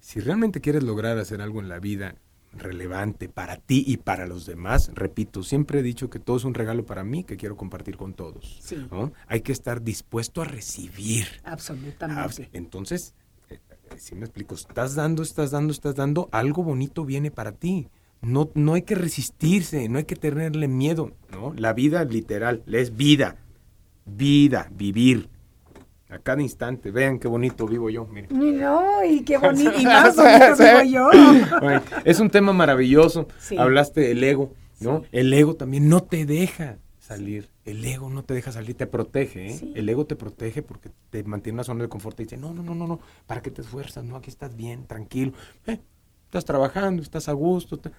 Si 0.00 0.20
realmente 0.20 0.60
quieres 0.60 0.84
lograr 0.84 1.18
hacer 1.18 1.40
algo 1.40 1.60
en 1.60 1.68
la 1.68 1.80
vida 1.80 2.16
relevante 2.52 3.28
para 3.28 3.56
ti 3.56 3.82
y 3.86 3.96
para 3.96 4.26
los 4.26 4.46
demás, 4.46 4.90
repito, 4.94 5.42
siempre 5.42 5.80
he 5.80 5.82
dicho 5.82 6.10
que 6.10 6.18
todo 6.18 6.36
es 6.36 6.44
un 6.44 6.54
regalo 6.54 6.84
para 6.84 7.02
mí 7.02 7.24
que 7.24 7.36
quiero 7.36 7.56
compartir 7.56 7.96
con 7.96 8.12
todos. 8.12 8.60
Sí. 8.62 8.86
¿no? 8.90 9.12
Hay 9.26 9.40
que 9.40 9.52
estar 9.52 9.82
dispuesto 9.82 10.42
a 10.42 10.44
recibir. 10.44 11.26
Absolutamente. 11.44 12.50
entonces, 12.52 13.14
si 13.96 14.14
me 14.14 14.22
explico, 14.24 14.54
estás 14.54 14.94
dando, 14.94 15.22
estás 15.22 15.50
dando, 15.50 15.72
estás 15.72 15.94
dando, 15.94 16.28
algo 16.32 16.62
bonito 16.62 17.04
viene 17.04 17.30
para 17.30 17.52
ti. 17.52 17.88
No, 18.22 18.50
no 18.54 18.74
hay 18.74 18.82
que 18.82 18.94
resistirse, 18.94 19.88
no 19.88 19.98
hay 19.98 20.04
que 20.04 20.16
tenerle 20.16 20.68
miedo, 20.68 21.12
¿no? 21.32 21.52
La 21.56 21.72
vida 21.72 22.04
literal, 22.04 22.62
es 22.66 22.96
vida, 22.96 23.36
vida, 24.04 24.68
vivir. 24.72 25.28
A 26.08 26.18
cada 26.18 26.40
instante, 26.40 26.90
vean 26.90 27.18
qué 27.18 27.28
bonito 27.28 27.66
vivo 27.66 27.90
yo, 27.90 28.06
miren. 28.06 28.30
Y 28.30 28.52
No, 28.52 29.04
y 29.04 29.22
qué 29.22 29.38
bonito, 29.38 29.72
y 29.78 29.84
más 29.84 30.16
bonito 30.16 30.56
vivo 30.56 30.82
yo. 30.82 31.10
Es 32.04 32.20
un 32.20 32.30
tema 32.30 32.52
maravilloso. 32.52 33.28
Sí. 33.38 33.56
Hablaste 33.56 34.00
del 34.00 34.22
ego, 34.24 34.52
¿no? 34.80 35.02
El 35.12 35.32
ego 35.32 35.54
también 35.56 35.88
no 35.88 36.02
te 36.02 36.24
deja 36.24 36.78
salir. 37.06 37.48
El 37.64 37.84
ego 37.84 38.10
no 38.10 38.24
te 38.24 38.34
deja 38.34 38.50
salir, 38.52 38.74
te 38.74 38.86
protege, 38.86 39.50
¿eh? 39.50 39.56
Sí. 39.58 39.72
El 39.76 39.88
ego 39.88 40.06
te 40.06 40.16
protege 40.16 40.62
porque 40.62 40.90
te 41.10 41.22
mantiene 41.24 41.54
en 41.54 41.56
una 41.58 41.64
zona 41.64 41.82
de 41.84 41.88
confort 41.88 42.18
y 42.20 42.24
dice, 42.24 42.36
no, 42.36 42.52
no, 42.52 42.62
no, 42.62 42.74
no, 42.74 42.86
no, 42.86 43.00
¿para 43.26 43.42
qué 43.42 43.50
te 43.50 43.62
esfuerzas? 43.62 44.04
No, 44.04 44.16
aquí 44.16 44.30
estás 44.30 44.56
bien, 44.56 44.86
tranquilo. 44.86 45.32
Eh, 45.66 45.80
estás 46.26 46.44
trabajando, 46.44 47.02
estás 47.02 47.28
a 47.28 47.32
gusto. 47.32 47.78
te- 47.78 47.90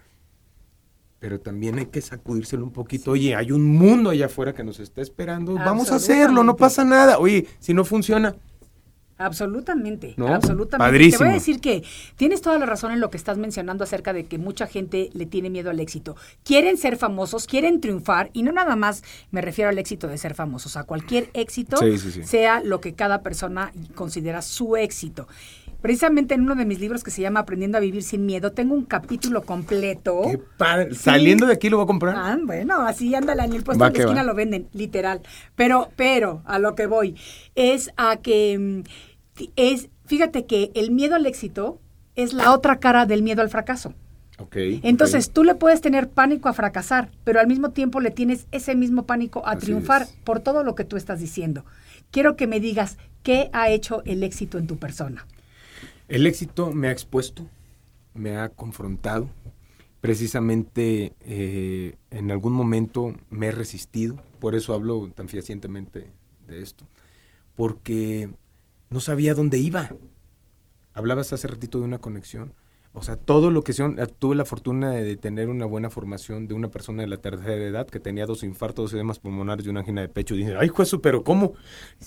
Pero 1.20 1.40
también 1.40 1.80
hay 1.80 1.88
que 1.88 2.02
sacudírselo 2.02 2.64
un 2.64 2.72
poquito. 2.72 3.12
Oye, 3.12 3.34
hay 3.36 3.52
un 3.52 3.66
mundo 3.66 4.10
allá 4.12 4.28
afuera 4.28 4.54
que 4.54 4.64
nos 4.64 4.80
está 4.80 5.02
esperando. 5.02 5.56
Vamos 5.56 5.92
a 5.92 5.96
hacerlo, 5.96 6.44
no 6.44 6.56
pasa 6.56 6.84
nada. 6.86 7.18
Oye, 7.18 7.48
si 7.60 7.74
no 7.74 7.84
funciona, 7.86 8.36
Absolutamente, 9.18 10.14
¿No? 10.18 10.28
absolutamente. 10.28 10.92
Padrísimo. 10.92 11.18
Te 11.20 11.24
voy 11.26 11.32
a 11.32 11.34
decir 11.36 11.60
que 11.60 11.84
tienes 12.16 12.42
toda 12.42 12.58
la 12.60 12.66
razón 12.66 12.92
en 12.92 13.00
lo 13.00 13.10
que 13.10 13.18
estás 13.18 13.38
mencionando 13.38 13.84
acerca 13.84 14.14
de 14.14 14.26
que 14.26 14.38
mucha 14.38 14.68
gente 14.68 15.10
le 15.14 15.26
tiene 15.26 15.50
miedo 15.50 15.70
al 15.70 15.80
éxito. 15.80 16.16
Quieren 16.44 16.78
ser 16.78 16.98
famosos, 16.98 17.48
quieren 17.48 17.82
triunfar 17.82 18.30
y 18.34 18.44
no 18.44 18.52
nada 18.52 18.76
más 18.76 19.04
me 19.32 19.42
refiero 19.42 19.70
al 19.70 19.78
éxito 19.80 20.08
de 20.08 20.18
ser 20.18 20.34
famosos, 20.36 20.78
a 20.78 20.84
cualquier 20.84 21.30
éxito, 21.34 21.78
Sí, 21.78 21.98
sí, 21.98 22.12
sí. 22.12 22.24
sea 22.24 22.62
lo 22.64 22.80
que 22.82 22.94
cada 22.94 23.22
persona 23.22 23.72
considera 23.96 24.42
su 24.42 24.76
éxito. 24.76 25.28
Precisamente 25.82 26.34
en 26.34 26.42
uno 26.42 26.56
de 26.56 26.66
mis 26.66 26.80
libros 26.80 27.04
que 27.04 27.12
se 27.12 27.22
llama 27.22 27.42
Aprendiendo 27.42 27.78
a 27.78 27.82
vivir 27.82 28.02
sin 28.02 28.26
miedo, 28.26 28.52
tengo 28.52 28.74
un 28.74 28.84
capítulo 28.86 29.44
completo. 29.44 30.22
qué 30.30 30.40
padre. 30.58 30.96
Saliendo 30.96 31.46
de 31.46 31.54
aquí 31.54 31.70
lo 31.70 31.78
voy 31.78 31.84
a 31.84 31.88
comprar. 31.88 32.16
Ah, 32.18 32.36
bueno, 32.44 32.82
así 32.82 33.14
ándale, 33.14 33.44
en 33.44 33.54
el 33.54 33.64
puesto 33.64 33.84
Va 33.84 33.92
de 33.92 33.98
la 34.00 34.04
esquina 34.06 34.22
va. 34.22 34.28
lo 34.28 34.34
venden, 34.34 34.68
literal. 34.74 35.22
Pero, 35.56 35.92
pero, 35.96 36.42
a 36.46 36.58
lo 36.58 36.74
que 36.74 36.88
voy, 36.88 37.16
es 37.54 37.92
a 37.96 38.18
que 38.18 38.58
mm, 38.58 38.90
es, 39.56 39.90
fíjate 40.06 40.46
que 40.46 40.72
el 40.74 40.92
miedo 40.92 41.16
al 41.16 41.26
éxito 41.26 41.80
es 42.16 42.34
la 42.34 42.54
otra 42.54 42.80
cara 42.80 43.06
del 43.06 43.24
miedo 43.24 43.42
al 43.42 43.50
fracaso. 43.50 43.94
Entonces, 44.84 45.32
tú 45.32 45.44
le 45.44 45.56
puedes 45.56 45.82
tener 45.82 46.10
pánico 46.10 46.48
a 46.48 46.54
fracasar, 46.54 47.12
pero 47.24 47.40
al 47.40 47.48
mismo 47.48 47.72
tiempo 47.72 48.00
le 48.00 48.12
tienes 48.12 48.46
ese 48.52 48.76
mismo 48.76 49.06
pánico 49.08 49.46
a 49.46 49.52
Así 49.52 49.62
triunfar 49.66 50.04
es. 50.04 50.10
por 50.24 50.40
todo 50.42 50.64
lo 50.64 50.76
que 50.76 50.84
tú 50.84 50.96
estás 50.96 51.20
diciendo. 51.20 51.66
Quiero 52.12 52.36
que 52.36 52.46
me 52.46 52.60
digas 52.60 52.98
qué 53.24 53.50
ha 53.52 53.70
hecho 53.70 54.04
el 54.06 54.24
éxito 54.24 54.60
en 54.60 54.68
tu 54.68 54.78
persona. 54.78 55.26
El 56.08 56.28
éxito 56.28 56.72
me 56.72 56.88
ha 56.88 56.92
expuesto, 56.92 57.48
me 58.14 58.38
ha 58.38 58.50
confrontado. 58.50 59.28
Precisamente 60.02 61.14
eh, 61.22 61.96
en 62.12 62.32
algún 62.32 62.54
momento 62.54 63.16
me 63.32 63.48
he 63.48 63.52
resistido, 63.52 64.22
por 64.40 64.54
eso 64.54 64.74
hablo 64.76 65.10
tan 65.14 65.28
fehacientemente 65.28 66.12
de 66.48 66.62
esto, 66.62 66.86
porque 67.56 68.30
no 68.90 69.00
sabía 69.00 69.34
dónde 69.34 69.58
iba. 69.58 69.92
Hablabas 70.94 71.34
hace 71.34 71.48
ratito 71.48 71.80
de 71.80 71.86
una 71.86 72.00
conexión. 72.00 72.54
O 72.94 73.04
sea, 73.04 73.16
todo 73.16 73.52
lo 73.52 73.64
que 73.64 73.74
son, 73.74 74.00
eh, 74.00 74.08
tuve 74.08 74.36
la 74.36 74.44
fortuna 74.44 74.90
de, 74.92 75.18
tener 75.18 75.50
una 75.50 75.66
buena 75.66 75.92
formación 75.92 76.48
de 76.48 76.56
una 76.56 76.70
persona 76.70 77.04
de 77.04 77.08
la 77.08 77.18
tercera 77.18 77.54
edad 77.54 77.88
que 77.88 78.00
tenía 78.00 78.26
dos 78.26 78.44
infartos, 78.44 78.86
dos 78.86 78.94
edemas 78.94 79.20
pulmonares 79.20 79.68
y 79.68 79.70
una 79.70 79.82
angina 79.82 80.02
de 80.02 80.10
pecho. 80.10 80.34
Y 80.34 80.40
dije, 80.40 80.56
ay, 80.60 80.70
juez, 80.70 80.96
pero 81.04 81.24
¿cómo? 81.24 81.54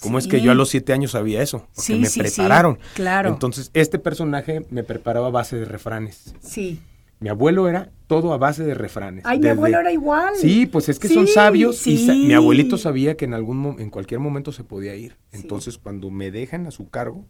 ¿Cómo 0.00 0.18
es 0.18 0.26
que 0.26 0.40
yo 0.40 0.50
a 0.50 0.56
los 0.56 0.68
siete 0.68 0.92
años 0.92 1.12
sabía 1.12 1.42
eso? 1.42 1.68
Porque 1.76 1.80
Sí, 1.82 1.94
me 1.94 2.08
sí, 2.08 2.20
prepararon. 2.20 2.78
claro. 2.94 3.28
Entonces, 3.28 3.70
este 3.72 4.00
personaje 4.00 4.66
me 4.70 4.82
preparaba 4.82 5.28
a 5.28 5.30
base 5.30 5.56
de 5.56 5.64
refranes. 5.64 6.34
Sí. 6.40 6.80
Mi 7.20 7.28
abuelo 7.28 7.68
era 7.68 7.92
todo 8.06 8.32
a 8.32 8.38
base 8.38 8.64
de 8.64 8.74
refranes. 8.74 9.24
Ay, 9.26 9.38
mi 9.38 9.48
abuelo 9.48 9.78
era 9.78 9.92
igual. 9.92 10.34
Sí, 10.36 10.66
pues 10.66 10.88
es 10.88 10.98
que 10.98 11.08
Sí, 11.08 11.14
son 11.14 11.26
sabios 11.26 11.86
y 11.86 11.98
sa- 12.06 12.14
mi 12.14 12.32
abuelito 12.32 12.78
sabía 12.78 13.16
que 13.16 13.26
en 13.26 13.34
algún 13.34 13.76
en 13.78 13.90
cualquier 13.90 14.20
momento 14.20 14.52
se 14.52 14.64
podía 14.64 14.94
ir. 14.96 15.18
Sí. 15.30 15.40
Entonces, 15.42 15.76
cuando 15.78 16.10
me 16.10 16.30
dejan 16.30 16.66
a 16.66 16.70
su 16.70 16.88
cargo, 16.88 17.26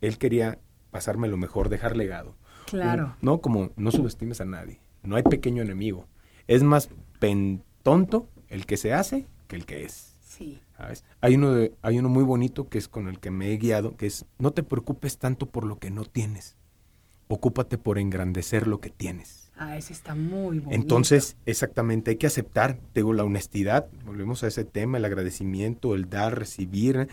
él 0.00 0.16
quería 0.18 0.58
pasarme 0.90 1.28
lo 1.28 1.36
mejor, 1.36 1.68
dejar 1.68 1.96
legado. 1.96 2.36
Claro. 2.66 3.16
No, 3.20 3.40
como 3.40 3.70
no 3.76 3.90
subestimes 3.90 4.40
a 4.40 4.44
nadie. 4.44 4.80
No 5.02 5.16
hay 5.16 5.22
pequeño 5.24 5.62
enemigo. 5.62 6.06
Es 6.46 6.62
más 6.62 6.88
pen 7.18 7.62
tonto 7.82 8.28
el 8.48 8.64
que 8.66 8.76
se 8.76 8.92
hace 8.92 9.26
que 9.48 9.56
el 9.56 9.66
que 9.66 9.84
es. 9.84 10.16
Sí. 10.20 10.60
¿sabes? 10.76 11.04
Hay 11.20 11.34
uno 11.36 11.52
de, 11.52 11.72
hay 11.82 11.98
uno 11.98 12.08
muy 12.08 12.22
bonito 12.22 12.68
que 12.68 12.78
es 12.78 12.86
con 12.88 13.08
el 13.08 13.18
que 13.18 13.30
me 13.30 13.52
he 13.52 13.56
guiado, 13.56 13.96
que 13.96 14.06
es 14.06 14.26
no 14.38 14.52
te 14.52 14.62
preocupes 14.62 15.18
tanto 15.18 15.46
por 15.46 15.64
lo 15.64 15.78
que 15.78 15.90
no 15.90 16.04
tienes. 16.04 16.56
Ocúpate 17.28 17.76
por 17.78 17.98
engrandecer 17.98 18.66
lo 18.66 18.80
que 18.80 18.90
tienes. 18.90 19.50
Ah, 19.56 19.76
ese 19.76 19.92
está 19.92 20.14
muy 20.14 20.58
bonito. 20.58 20.70
Entonces, 20.70 21.36
exactamente, 21.46 22.10
hay 22.10 22.16
que 22.16 22.26
aceptar, 22.26 22.78
digo, 22.94 23.12
la 23.14 23.24
honestidad, 23.24 23.86
volvemos 24.04 24.42
a 24.44 24.48
ese 24.48 24.64
tema, 24.64 24.98
el 24.98 25.04
agradecimiento, 25.04 25.94
el 25.94 26.08
dar, 26.10 26.38
recibir. 26.38 27.08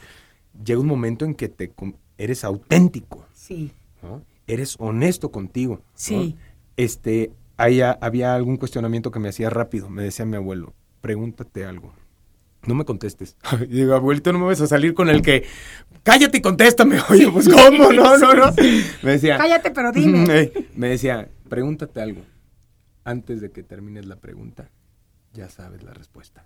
Llega 0.63 0.79
un 0.79 0.87
momento 0.87 1.25
en 1.25 1.35
que 1.35 1.47
te 1.49 1.71
eres 2.17 2.43
auténtico, 2.43 3.25
Sí. 3.33 3.71
¿no? 4.01 4.21
Eres 4.45 4.75
honesto 4.77 5.31
contigo. 5.31 5.75
¿no? 5.77 5.81
Sí. 5.95 6.35
Este, 6.75 7.31
haya- 7.57 7.97
había 8.01 8.35
algún 8.35 8.57
cuestionamiento 8.57 9.09
que 9.09 9.19
me 9.19 9.29
hacía 9.29 9.49
rápido, 9.49 9.89
me 9.89 10.03
decía 10.03 10.25
mi 10.25 10.35
abuelo, 10.35 10.73
pregúntate 11.01 11.65
algo. 11.65 11.93
No 12.65 12.75
me 12.75 12.85
contestes. 12.85 13.35
Y 13.61 13.65
digo, 13.67 13.93
abuelito, 13.95 14.31
no 14.31 14.39
me 14.39 14.45
vas 14.45 14.61
a 14.61 14.67
salir 14.67 14.93
con 14.93 15.09
el 15.09 15.21
que, 15.21 15.45
cállate 16.03 16.37
y 16.37 16.41
contéstame. 16.41 16.99
Oye, 17.09 17.29
pues, 17.31 17.49
¿cómo? 17.49 17.91
No, 17.91 18.17
no, 18.17 18.33
no. 18.33 18.53
Me 19.01 19.11
decía, 19.11 19.37
Cállate, 19.37 19.71
pero 19.71 19.91
dime. 19.91 20.51
Me 20.75 20.89
decía, 20.89 21.29
pregúntate 21.49 22.01
algo. 22.01 22.21
antes 23.03 23.41
de 23.41 23.51
que 23.51 23.63
termines 23.63 24.05
la 24.05 24.15
pregunta, 24.15 24.69
ya 25.33 25.49
sabes 25.49 25.83
la 25.83 25.93
respuesta. 25.93 26.45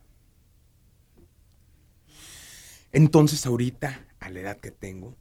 Entonces 2.92 3.46
ahorita, 3.46 4.06
a 4.20 4.30
la 4.30 4.40
edad 4.40 4.58
que 4.58 4.72
tengo, 4.72 5.16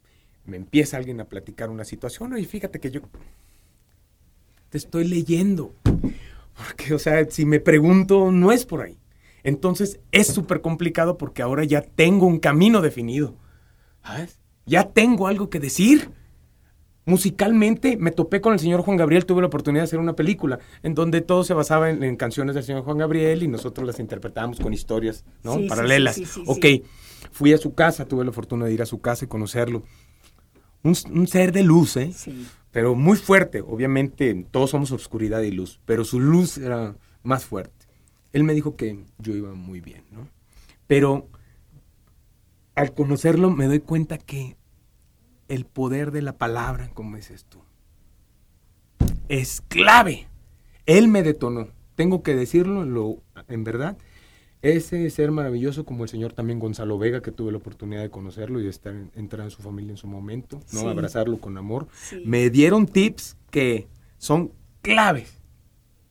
me 0.45 0.57
empieza 0.57 0.97
alguien 0.97 1.19
a 1.19 1.25
platicar 1.25 1.69
una 1.69 1.83
situación, 1.83 2.37
y 2.37 2.45
fíjate 2.45 2.79
que 2.79 2.89
yo 2.89 3.01
te 4.69 4.77
estoy 4.77 5.07
leyendo. 5.07 5.73
Porque, 6.55 6.93
o 6.93 6.99
sea, 6.99 7.29
si 7.29 7.45
me 7.45 7.59
pregunto, 7.59 8.31
no 8.31 8.51
es 8.51 8.65
por 8.65 8.81
ahí. 8.81 8.97
Entonces 9.47 10.01
es 10.11 10.27
súper 10.27 10.59
complicado 10.59 11.17
porque 11.17 11.41
ahora 11.41 11.63
ya 11.63 11.81
tengo 11.81 12.27
un 12.27 12.37
camino 12.37 12.81
definido. 12.81 13.33
¿Sabes? 14.03 14.41
Ya 14.65 14.89
tengo 14.89 15.25
algo 15.27 15.49
que 15.49 15.61
decir. 15.61 16.11
Musicalmente 17.05 17.95
me 17.95 18.11
topé 18.11 18.41
con 18.41 18.51
el 18.51 18.59
señor 18.59 18.81
Juan 18.81 18.97
Gabriel, 18.97 19.25
tuve 19.25 19.39
la 19.39 19.47
oportunidad 19.47 19.83
de 19.83 19.85
hacer 19.85 19.99
una 19.99 20.17
película 20.17 20.59
en 20.83 20.93
donde 20.95 21.21
todo 21.21 21.45
se 21.45 21.53
basaba 21.53 21.89
en, 21.89 22.17
canciones 22.17 22.55
del 22.55 22.65
señor 22.65 22.83
Juan 22.83 22.97
Gabriel 22.97 23.41
y 23.41 23.47
nosotros 23.47 23.87
las 23.87 24.01
interpretábamos 24.01 24.59
con 24.59 24.73
historias 24.73 25.23
¿no? 25.43 25.57
paralelas. 25.69 26.19
ok, 26.45 26.65
fui 27.31 27.53
a 27.53 27.57
su 27.57 27.73
casa, 27.73 28.03
tuve 28.03 28.25
la 28.25 28.33
fortuna 28.33 28.65
de 28.65 28.73
ir 28.73 28.81
a 28.81 28.85
su 28.85 28.99
casa 28.99 29.23
y 29.23 29.29
conocerlo. 29.29 29.83
Un, 30.83 30.93
un 31.13 31.25
ser 31.25 31.53
de 31.53 31.63
luz, 31.63 31.95
¿eh? 31.95 32.11
Pero 32.71 32.95
muy 32.95 33.15
fuerte, 33.15 33.61
obviamente 33.61 34.45
todos 34.51 34.71
somos 34.71 34.91
oscuridad 34.91 35.39
y 35.43 35.51
luz, 35.51 35.79
pero 35.85 36.03
su 36.03 36.19
luz 36.19 36.57
era 36.57 36.97
más 37.23 37.45
fuerte. 37.45 37.76
Él 38.37 38.43
me 38.43 38.53
dijo 38.53 38.75
que 38.75 39.03
yo 39.17 39.33
iba 39.33 39.51
muy 39.55 39.81
bien, 39.81 40.03
¿no? 40.11 40.27
Pero 40.85 41.27
al 42.75 42.93
conocerlo 42.93 43.49
me 43.49 43.65
doy 43.65 43.79
cuenta 43.79 44.19
que 44.19 44.57
el 45.47 45.65
poder 45.65 46.11
de 46.11 46.21
la 46.21 46.37
palabra, 46.37 46.91
como 46.93 47.15
dices 47.15 47.45
tú, 47.45 47.57
es 49.27 49.63
clave. 49.69 50.27
Él 50.85 51.07
me 51.07 51.23
detonó. 51.23 51.69
Tengo 51.95 52.21
que 52.21 52.35
decirlo, 52.35 52.85
lo, 52.85 53.23
en 53.47 53.63
verdad, 53.63 53.97
ese 54.61 55.09
ser 55.09 55.31
maravilloso 55.31 55.83
como 55.83 56.03
el 56.03 56.09
señor 56.11 56.33
también 56.33 56.59
Gonzalo 56.59 56.99
Vega, 56.99 57.23
que 57.23 57.31
tuve 57.31 57.51
la 57.51 57.57
oportunidad 57.57 58.03
de 58.03 58.11
conocerlo 58.11 58.59
y 58.59 58.65
de 58.65 58.69
estar 58.69 58.93
entrar 59.15 59.45
en 59.45 59.51
su 59.51 59.63
familia 59.63 59.93
en 59.93 59.97
su 59.97 60.05
momento, 60.05 60.61
¿no? 60.73 60.87
Abrazarlo 60.87 61.41
con 61.41 61.57
amor. 61.57 61.87
Me 62.23 62.51
dieron 62.51 62.85
tips 62.85 63.35
que 63.49 63.87
son 64.19 64.51
claves. 64.83 65.41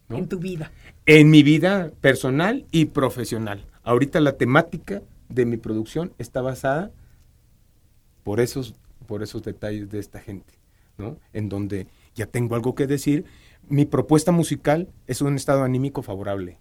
En 0.08 0.26
tu 0.28 0.40
vida. 0.40 0.72
En 1.06 1.30
mi 1.30 1.44
vida 1.44 1.92
personal 2.00 2.66
y 2.72 2.86
profesional. 2.86 3.64
Ahorita 3.84 4.20
la 4.20 4.32
temática 4.32 5.02
de 5.28 5.46
mi 5.46 5.56
producción 5.56 6.12
está 6.18 6.42
basada 6.42 6.90
por 8.24 8.40
esos, 8.40 8.74
por 9.06 9.22
esos 9.22 9.44
detalles 9.44 9.88
de 9.88 10.00
esta 10.00 10.18
gente, 10.18 10.54
¿no? 10.98 11.16
En 11.32 11.48
donde 11.48 11.86
ya 12.16 12.26
tengo 12.26 12.56
algo 12.56 12.74
que 12.74 12.88
decir. 12.88 13.24
Mi 13.68 13.84
propuesta 13.84 14.32
musical 14.32 14.88
es 15.06 15.20
un 15.20 15.36
estado 15.36 15.62
anímico 15.62 16.02
favorable. 16.02 16.58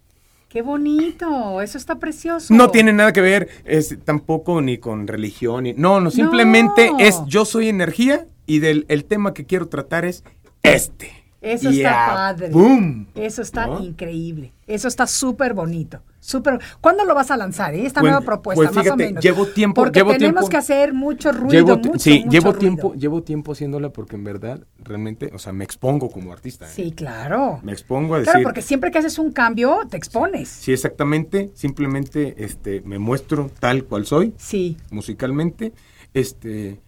Qué 0.48 0.62
bonito, 0.62 1.60
eso 1.62 1.80
está 1.80 1.98
precioso. 1.98 2.54
No 2.54 2.70
tiene 2.70 2.94
nada 2.94 3.14
que 3.14 3.22
ver 3.22 3.50
es, 3.66 3.98
tampoco 4.04 4.62
ni 4.62 4.78
con 4.78 5.08
religión, 5.08 5.64
ni, 5.64 5.74
no, 5.74 6.00
no, 6.00 6.12
simplemente 6.12 6.92
es 7.00 7.20
yo 7.26 7.46
soy 7.46 7.68
energía 7.68 8.28
y 8.46 8.60
del 8.60 8.86
el 8.90 9.06
tema 9.06 9.34
que 9.34 9.46
quiero 9.46 9.68
tratar 9.68 10.06
es 10.06 10.24
este. 10.62 11.25
Eso 11.46 11.70
está 11.70 12.08
padre. 12.08 12.50
¡Boom! 12.50 13.08
Eso 13.14 13.42
está 13.44 13.68
increíble. 13.80 14.52
Eso 14.66 14.88
está 14.88 15.06
súper 15.06 15.54
bonito. 15.54 16.02
Súper. 16.20 16.60
¿Cuándo 16.82 17.06
lo 17.06 17.14
vas 17.14 17.30
a 17.30 17.38
lanzar? 17.38 17.76
Eh? 17.76 17.86
Esta 17.86 18.02
nueva 18.02 18.22
propuesta, 18.22 18.64
pues 18.64 18.76
más 18.76 18.88
o 18.88 18.98
menos. 18.98 19.24
Llevo 19.24 19.46
tiempo. 19.46 19.84
Porque 19.84 20.00
llevo 20.00 20.12
tenemos 20.14 20.50
que 20.50 20.58
hacer 20.58 20.92
mucho 20.92 21.32
ruido. 21.32 21.78
mucho, 21.78 22.00
sí, 22.00 22.26
llevo 22.28 22.54
tiempo, 22.56 22.96
llevo 22.96 23.22
tiempo 23.22 23.52
haciéndola 23.52 23.90
porque 23.90 24.16
en 24.16 24.24
verdad, 24.24 24.60
realmente, 24.80 25.30
o 25.36 25.38
sea, 25.38 25.54
me 25.54 25.64
expongo 25.64 26.10
como 26.10 26.34
artista. 26.34 26.66
¿eh? 26.66 26.72
Sí, 26.74 26.94
claro. 26.94 27.60
Me 27.62 27.74
expongo 27.74 28.16
a 28.16 28.20
decir. 28.20 28.32
Claro, 28.32 28.44
porque 28.44 28.64
siempre 28.64 28.90
que 28.90 28.98
haces 28.98 29.20
un 29.20 29.32
cambio, 29.32 29.82
te 29.88 29.98
expones. 29.98 30.50
Sí, 30.50 30.74
exactamente. 30.74 31.52
Simplemente, 31.54 32.44
este, 32.44 32.82
me 32.82 32.98
muestro 32.98 33.52
tal 33.60 33.84
cual 33.84 34.08
soy. 34.08 34.34
Sí. 34.38 34.78
Musicalmente, 34.90 35.74
este, 36.16 36.82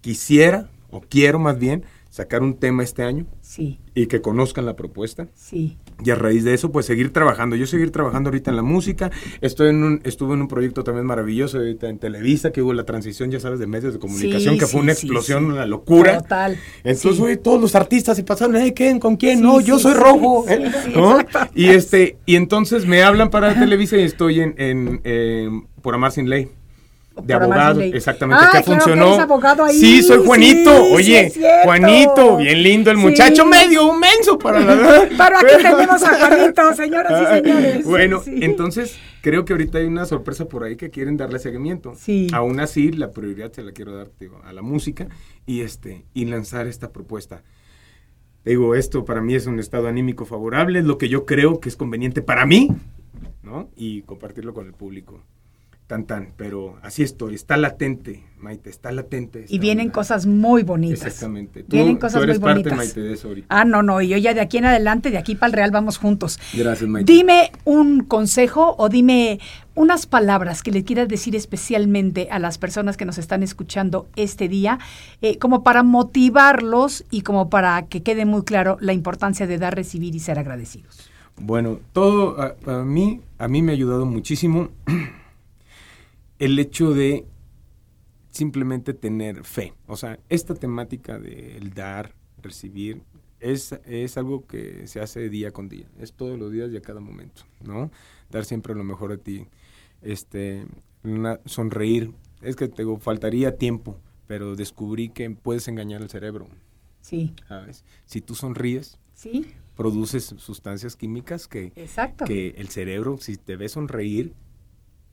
quisiera 0.00 0.70
o 0.90 1.02
quiero 1.02 1.38
más 1.38 1.58
bien 1.58 1.84
sacar 2.16 2.42
un 2.42 2.54
tema 2.54 2.82
este 2.82 3.02
año. 3.02 3.26
Sí. 3.42 3.78
Y 3.94 4.06
que 4.06 4.22
conozcan 4.22 4.64
la 4.64 4.74
propuesta. 4.74 5.28
Sí. 5.34 5.76
Y 6.02 6.10
a 6.10 6.14
raíz 6.14 6.44
de 6.44 6.54
eso, 6.54 6.72
pues 6.72 6.86
seguir 6.86 7.12
trabajando. 7.12 7.56
Yo 7.56 7.66
seguir 7.66 7.90
trabajando 7.90 8.28
ahorita 8.30 8.50
en 8.50 8.56
la 8.56 8.62
música. 8.62 9.10
Estoy 9.42 9.68
en 9.68 9.84
un, 9.84 10.00
estuve 10.02 10.32
en 10.32 10.40
un 10.40 10.48
proyecto 10.48 10.82
también 10.82 11.04
maravilloso 11.04 11.58
ahorita 11.58 11.90
en 11.90 11.98
Televisa, 11.98 12.52
que 12.52 12.62
hubo 12.62 12.72
la 12.72 12.84
transición, 12.84 13.30
ya 13.30 13.38
sabes, 13.38 13.58
de 13.58 13.66
medios 13.66 13.92
de 13.92 13.98
comunicación, 13.98 14.56
que 14.56 14.66
fue 14.66 14.80
una 14.80 14.92
explosión, 14.92 15.44
una 15.44 15.66
locura. 15.66 16.22
Total. 16.22 16.58
Entonces, 16.84 17.20
oye, 17.20 17.36
todos 17.36 17.60
los 17.60 17.74
artistas 17.74 18.16
se 18.16 18.24
pasaron, 18.24 18.56
¿eh? 18.56 18.72
¿Quién? 18.72 18.98
¿Con 18.98 19.16
quién? 19.16 19.42
no, 19.42 19.60
yo 19.60 19.78
soy 19.78 19.92
rojo. 19.92 20.46
¿eh? 20.48 20.72
Y 21.54 21.66
este, 21.66 22.16
y 22.24 22.36
entonces 22.36 22.86
me 22.86 23.02
hablan 23.02 23.28
para 23.28 23.52
Televisa 23.52 23.98
y 23.98 24.02
estoy 24.04 24.40
en, 24.40 24.54
en 24.56 25.66
Por 25.82 25.94
Amar 25.94 26.12
Sin 26.12 26.30
Ley 26.30 26.48
de 27.22 27.34
abogado, 27.34 27.80
exactamente, 27.80 28.44
ah, 28.46 28.50
que 28.52 28.62
funcionó. 28.62 29.16
Sí, 29.70 30.02
soy 30.02 30.24
Juanito. 30.24 30.84
Oye, 30.92 31.32
Juanito, 31.64 32.36
bien 32.36 32.62
lindo 32.62 32.90
el 32.90 32.98
muchacho, 32.98 33.46
medio 33.46 33.86
un 33.86 33.98
menso 33.98 34.38
para 34.38 34.60
la 34.60 34.74
Pero 35.08 35.38
aquí 35.38 35.62
tenemos 35.62 36.02
a 36.02 36.18
Juanito, 36.18 36.74
señoras 36.76 37.22
y 37.22 37.34
señores. 37.36 37.84
Bueno, 37.84 38.22
entonces 38.26 38.98
creo 39.22 39.44
que 39.44 39.54
ahorita 39.54 39.78
hay 39.78 39.86
una 39.86 40.04
sorpresa 40.04 40.46
por 40.46 40.64
ahí 40.64 40.76
que 40.76 40.90
quieren 40.90 41.16
darle 41.16 41.38
seguimiento. 41.38 41.94
Sí. 41.96 42.28
Aún 42.32 42.60
así, 42.60 42.92
la 42.92 43.10
prioridad 43.10 43.52
se 43.52 43.62
la 43.62 43.72
quiero 43.72 43.96
dar 43.96 44.08
a 44.44 44.52
la 44.52 44.62
música 44.62 45.08
y 45.46 45.62
este 45.62 46.04
y 46.12 46.26
lanzar 46.26 46.66
esta 46.66 46.92
propuesta. 46.92 47.42
Digo, 48.44 48.74
esto 48.74 49.04
para 49.04 49.20
mí 49.20 49.34
es 49.34 49.46
un 49.46 49.58
estado 49.58 49.88
anímico 49.88 50.24
favorable, 50.24 50.78
es 50.78 50.84
lo 50.84 50.98
que 50.98 51.08
yo 51.08 51.26
creo 51.26 51.58
que 51.58 51.68
es 51.68 51.76
conveniente 51.76 52.22
para 52.22 52.46
mí, 52.46 52.70
¿no? 53.42 53.70
Y 53.74 54.02
compartirlo 54.02 54.54
con 54.54 54.66
el 54.66 54.72
público 54.72 55.24
tan 55.86 56.04
tan, 56.04 56.32
pero 56.36 56.78
así 56.82 57.02
estoy, 57.02 57.34
está 57.34 57.56
latente, 57.56 58.24
Maite, 58.38 58.70
está 58.70 58.90
latente. 58.90 59.46
Y 59.48 59.58
vienen 59.60 59.90
cosas 59.90 60.26
muy 60.26 60.62
bonitas. 60.62 61.06
Exactamente. 61.06 61.64
vienen 61.68 61.96
cosas 61.96 62.22
eres 62.24 62.40
muy 62.40 62.50
bonitas. 62.50 62.76
Maite, 62.76 63.00
de 63.00 63.12
eso 63.12 63.28
ahorita. 63.28 63.46
Ah, 63.48 63.64
no, 63.64 63.82
no, 63.82 64.00
y 64.00 64.08
yo 64.08 64.16
ya 64.16 64.34
de 64.34 64.40
aquí 64.40 64.58
en 64.58 64.64
adelante, 64.64 65.10
de 65.10 65.18
aquí 65.18 65.36
para 65.36 65.48
el 65.48 65.52
Real 65.52 65.70
vamos 65.70 65.98
juntos. 65.98 66.40
Gracias, 66.54 66.88
Maite. 66.90 67.12
Dime 67.12 67.52
un 67.64 68.00
consejo 68.00 68.74
o 68.78 68.88
dime 68.88 69.38
unas 69.76 70.06
palabras 70.06 70.62
que 70.62 70.72
le 70.72 70.82
quieras 70.82 71.06
decir 71.06 71.36
especialmente 71.36 72.28
a 72.30 72.40
las 72.40 72.58
personas 72.58 72.96
que 72.96 73.04
nos 73.04 73.18
están 73.18 73.44
escuchando 73.44 74.08
este 74.16 74.48
día, 74.48 74.80
eh, 75.22 75.38
como 75.38 75.62
para 75.62 75.84
motivarlos 75.84 77.04
y 77.10 77.20
como 77.20 77.48
para 77.48 77.86
que 77.86 78.02
quede 78.02 78.24
muy 78.24 78.42
claro 78.42 78.76
la 78.80 78.92
importancia 78.92 79.46
de 79.46 79.58
dar, 79.58 79.76
recibir 79.76 80.16
y 80.16 80.20
ser 80.20 80.38
agradecidos. 80.38 81.10
Bueno, 81.38 81.78
todo 81.92 82.36
a 82.40 82.82
mí, 82.82 83.20
a 83.38 83.46
mí 83.46 83.62
me 83.62 83.72
ha 83.72 83.74
ayudado 83.74 84.06
muchísimo 84.06 84.70
el 86.38 86.58
hecho 86.58 86.92
de 86.92 87.26
simplemente 88.30 88.92
tener 88.94 89.44
fe. 89.44 89.74
O 89.86 89.96
sea, 89.96 90.18
esta 90.28 90.54
temática 90.54 91.18
del 91.18 91.72
dar, 91.72 92.14
recibir, 92.42 93.02
es, 93.40 93.72
es 93.84 94.16
algo 94.16 94.46
que 94.46 94.86
se 94.86 95.00
hace 95.00 95.28
día 95.28 95.52
con 95.52 95.68
día, 95.68 95.88
es 95.98 96.12
todos 96.12 96.38
los 96.38 96.52
días 96.52 96.70
y 96.72 96.76
a 96.76 96.82
cada 96.82 97.00
momento, 97.00 97.42
¿no? 97.64 97.90
Dar 98.30 98.44
siempre 98.44 98.74
lo 98.74 98.84
mejor 98.84 99.12
a 99.12 99.18
ti, 99.18 99.46
este, 100.02 100.66
sonreír. 101.44 102.12
Es 102.42 102.56
que 102.56 102.68
te 102.68 102.84
faltaría 102.98 103.56
tiempo, 103.56 103.98
pero 104.26 104.56
descubrí 104.56 105.08
que 105.08 105.30
puedes 105.30 105.68
engañar 105.68 106.02
al 106.02 106.10
cerebro. 106.10 106.48
Sí. 107.00 107.34
¿Sabes? 107.48 107.84
Si 108.04 108.20
tú 108.20 108.34
sonríes, 108.34 108.98
sí. 109.14 109.46
produces 109.76 110.34
sustancias 110.38 110.96
químicas 110.96 111.48
que, 111.48 111.72
que 112.26 112.48
el 112.58 112.68
cerebro, 112.68 113.16
si 113.18 113.36
te 113.36 113.56
ve 113.56 113.68
sonreír, 113.68 114.34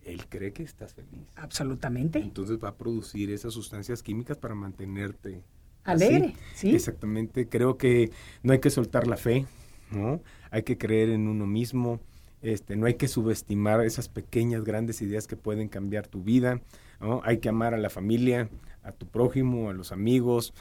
él 0.06 0.28
cree 0.28 0.54
que 0.54 0.64
estás 0.64 0.94
feliz. 0.94 1.28
Absolutamente. 1.36 2.20
Entonces 2.20 2.58
va 2.64 2.70
a 2.70 2.76
producir 2.76 3.32
esas 3.32 3.54
sustancias 3.54 4.04
químicas 4.04 4.38
para 4.38 4.56
mantenerte 4.56 5.44
alegre. 5.84 6.36
Sí. 6.54 6.74
Exactamente. 6.74 7.48
Creo 7.48 7.78
que 7.78 8.12
no 8.42 8.54
hay 8.54 8.60
que 8.60 8.70
soltar 8.70 9.08
la 9.08 9.18
fe, 9.18 9.46
¿no? 9.92 10.22
Hay 10.52 10.64
que 10.64 10.78
creer 10.78 11.10
en 11.10 11.28
uno 11.28 11.46
mismo. 11.46 12.00
Este, 12.42 12.76
no 12.76 12.88
hay 12.88 12.96
que 12.96 13.08
subestimar 13.08 13.82
esas 13.86 14.10
pequeñas, 14.10 14.66
grandes 14.66 15.02
ideas 15.02 15.28
que 15.28 15.38
pueden 15.38 15.70
cambiar 15.70 16.08
tu 16.08 16.22
vida. 16.24 16.62
¿no? 17.00 17.22
Hay 17.24 17.38
que 17.38 17.50
amar 17.50 17.74
a 17.74 17.78
la 17.78 17.90
familia, 17.90 18.50
a 18.84 18.92
tu 18.92 19.08
prójimo, 19.08 19.70
a 19.70 19.74
los 19.74 19.92
amigos. 19.92 20.54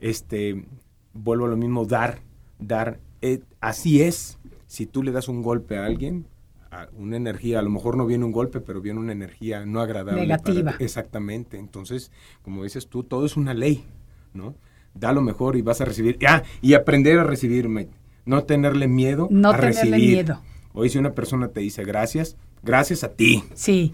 Este, 0.00 0.64
vuelvo 1.14 1.46
a 1.46 1.48
lo 1.48 1.56
mismo, 1.56 1.86
dar, 1.86 2.20
dar. 2.58 3.00
Eh, 3.22 3.40
así 3.60 4.02
es. 4.02 4.38
Si 4.66 4.86
tú 4.86 5.02
le 5.02 5.12
das 5.12 5.28
un 5.28 5.42
golpe 5.42 5.78
a 5.78 5.86
alguien, 5.86 6.26
una 6.96 7.16
energía, 7.16 7.58
a 7.58 7.62
lo 7.62 7.70
mejor 7.70 7.96
no 7.96 8.06
viene 8.06 8.24
un 8.24 8.32
golpe, 8.32 8.60
pero 8.60 8.80
viene 8.80 9.00
una 9.00 9.12
energía 9.12 9.66
no 9.66 9.80
agradable. 9.80 10.22
Negativa. 10.22 10.76
exactamente. 10.78 11.58
Entonces, 11.58 12.10
como 12.42 12.64
dices 12.64 12.86
tú, 12.88 13.02
todo 13.02 13.26
es 13.26 13.36
una 13.36 13.54
ley, 13.54 13.84
¿no? 14.34 14.54
Da 14.94 15.12
lo 15.12 15.20
mejor 15.20 15.56
y 15.56 15.62
vas 15.62 15.80
a 15.80 15.84
recibir. 15.84 16.18
Ah, 16.26 16.42
y 16.60 16.74
aprender 16.74 17.18
a 17.18 17.24
recibirme. 17.24 17.88
No 18.24 18.44
tenerle 18.44 18.86
miedo 18.86 19.28
no 19.30 19.50
a 19.50 19.58
tenerle 19.58 19.96
miedo. 19.96 20.40
Hoy 20.72 20.88
si 20.88 20.98
una 20.98 21.12
persona 21.12 21.48
te 21.48 21.60
dice 21.60 21.84
gracias, 21.84 22.36
gracias 22.62 23.02
a 23.02 23.08
ti. 23.08 23.42
Sí, 23.54 23.92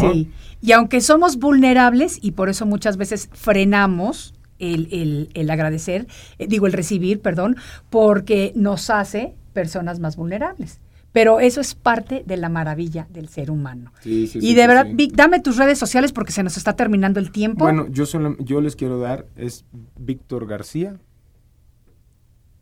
sí. 0.00 0.30
Y 0.60 0.72
aunque 0.72 1.00
somos 1.00 1.36
vulnerables 1.38 2.18
y 2.20 2.32
por 2.32 2.48
eso 2.48 2.66
muchas 2.66 2.96
veces 2.96 3.28
frenamos 3.32 4.34
el, 4.58 4.88
el, 4.90 5.30
el 5.34 5.50
agradecer, 5.50 6.06
eh, 6.38 6.46
digo 6.48 6.66
el 6.66 6.72
recibir, 6.72 7.20
perdón, 7.20 7.56
porque 7.90 8.52
nos 8.56 8.90
hace 8.90 9.34
personas 9.52 10.00
más 10.00 10.16
vulnerables. 10.16 10.80
Pero 11.16 11.40
eso 11.40 11.62
es 11.62 11.74
parte 11.74 12.24
de 12.26 12.36
la 12.36 12.50
maravilla 12.50 13.06
del 13.08 13.30
ser 13.30 13.50
humano. 13.50 13.90
Sí, 14.02 14.26
sí, 14.26 14.36
y 14.36 14.48
sí, 14.48 14.54
de 14.54 14.66
verdad. 14.66 14.86
Vic, 14.92 15.14
dame 15.14 15.40
tus 15.40 15.56
redes 15.56 15.78
sociales 15.78 16.12
porque 16.12 16.30
se 16.30 16.42
nos 16.42 16.58
está 16.58 16.76
terminando 16.76 17.20
el 17.20 17.30
tiempo. 17.30 17.64
Bueno, 17.64 17.86
yo, 17.88 18.04
solo, 18.04 18.36
yo 18.38 18.60
les 18.60 18.76
quiero 18.76 18.98
dar, 18.98 19.24
es 19.34 19.64
Víctor 19.98 20.46
García, 20.46 21.00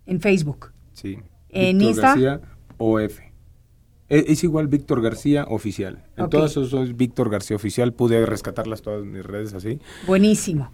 en 0.07 0.20
Facebook. 0.20 0.70
sí. 0.92 1.18
¿En 1.48 1.78
Víctor 1.78 1.88
Insta? 1.94 2.09
García 2.11 2.40
OF. 2.78 3.18
Es, 4.09 4.24
es 4.28 4.44
igual 4.44 4.68
Víctor 4.68 5.02
García 5.02 5.46
Oficial. 5.48 6.05
En 6.16 6.26
Ok. 6.26 6.30
todas 6.30 6.52
soy 6.52 6.92
Víctor 6.92 7.30
García 7.30 7.57
Oficial. 7.57 7.92
Pude 7.92 8.24
rescatarlas 8.24 8.82
todas 8.82 9.05
mis 9.05 9.26
redes 9.26 9.52
así. 9.55 9.80
Buenísimo, 10.07 10.70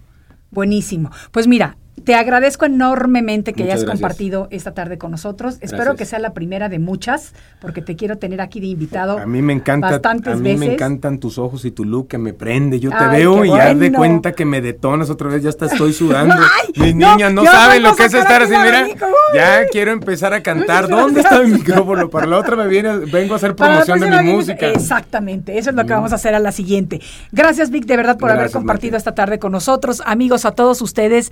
buenísimo. 0.51 1.09
Pues 1.31 1.47
mira, 1.47 1.77
te 2.03 2.15
agradezco 2.15 2.65
enormemente 2.65 3.53
que 3.53 3.63
Muchas 3.63 3.75
hayas 3.75 3.85
gracias. 3.85 3.99
compartido 4.01 4.47
esta 4.49 4.73
tarde 4.73 4.97
con 4.97 5.11
nosotros. 5.11 5.57
Espero 5.61 5.95
que 5.95 6.05
sea 6.05 6.17
la 6.19 6.33
primera 6.33 6.67
de 6.67 6.79
muchas, 6.79 7.33
porque 7.59 7.81
te 7.81 7.95
quiero 7.95 8.17
tener 8.17 8.41
aquí 8.41 8.59
de 8.59 8.67
invitado. 8.67 9.19
A 9.19 9.25
mí 9.27 9.41
me 9.41 9.53
encanta, 9.53 9.91
bastantes 9.91 10.33
a 10.33 10.35
mí 10.37 10.43
veces. 10.43 10.59
me 10.59 10.73
encantan 10.73 11.19
tus 11.19 11.37
ojos 11.37 11.63
y 11.65 11.71
tu 11.71 11.85
look 11.85 12.07
que 12.07 12.17
me 12.17 12.33
prende. 12.33 12.79
Yo 12.79 12.89
te 12.89 12.97
Ay, 12.97 13.19
veo 13.19 13.45
y 13.45 13.51
haz 13.51 13.69
de 13.69 13.75
bueno. 13.75 13.97
cuenta 13.99 14.31
que 14.31 14.45
me 14.45 14.61
detonas 14.61 15.09
otra 15.11 15.29
vez. 15.29 15.43
Ya 15.43 15.49
hasta 15.49 15.67
estoy 15.67 15.93
sudando. 15.93 16.33
Ay, 16.39 16.73
Mis 16.75 16.95
no, 16.95 17.11
niñas 17.11 17.33
no 17.33 17.45
saben 17.45 17.83
lo 17.83 17.95
que 17.95 18.05
es 18.05 18.13
estar 18.13 18.41
así. 18.41 18.51
Mira, 18.51 18.87
ya 19.35 19.67
quiero 19.71 19.91
empezar 19.91 20.33
a 20.33 20.41
cantar. 20.41 20.87
¿Dónde 20.89 21.21
está 21.21 21.37
el 21.37 21.49
micrófono? 21.49 22.09
Para 22.09 22.25
la 22.25 22.39
otra 22.39 22.55
me 22.55 22.67
viene, 22.67 22.97
vengo 22.97 23.33
a 23.33 23.37
hacer 23.37 23.55
promoción 23.55 23.99
de 23.99 24.09
mi 24.23 24.31
música. 24.31 24.67
Exactamente, 24.69 25.57
eso 25.57 25.69
es 25.69 25.75
lo 25.75 25.85
que 25.85 25.93
vamos 25.93 26.11
a 26.13 26.15
hacer 26.15 26.33
a 26.33 26.39
la 26.39 26.51
siguiente. 26.51 26.99
Gracias, 27.31 27.69
Vic, 27.69 27.85
de 27.85 27.97
verdad, 27.97 28.17
por 28.17 28.31
haber 28.31 28.49
compartido 28.49 28.97
esta 28.97 29.13
tarde 29.13 29.37
con 29.37 29.51
nosotros. 29.51 30.01
Amigos, 30.05 30.45
a 30.45 30.51
todos 30.51 30.81
ustedes, 30.81 31.31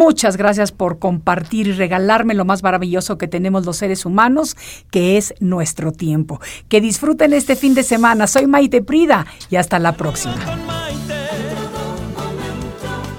muchas 0.00 0.38
gracias 0.38 0.72
por 0.72 0.98
compartir 0.98 1.66
y 1.68 1.72
regalarme 1.72 2.32
lo 2.32 2.46
más 2.46 2.62
maravilloso 2.62 3.18
que 3.18 3.28
tenemos 3.28 3.66
los 3.66 3.76
seres 3.76 4.06
humanos, 4.06 4.56
que 4.90 5.18
es 5.18 5.34
nuestro 5.40 5.92
tiempo. 5.92 6.40
Que 6.70 6.80
disfruten 6.80 7.34
este 7.34 7.54
fin 7.54 7.74
de 7.74 7.82
semana. 7.82 8.26
Soy 8.26 8.46
Maite 8.46 8.80
Prida 8.80 9.26
y 9.50 9.56
hasta 9.56 9.78
la 9.78 9.92
próxima. 9.92 10.42
con 10.46 10.66
Maite. 10.66 11.14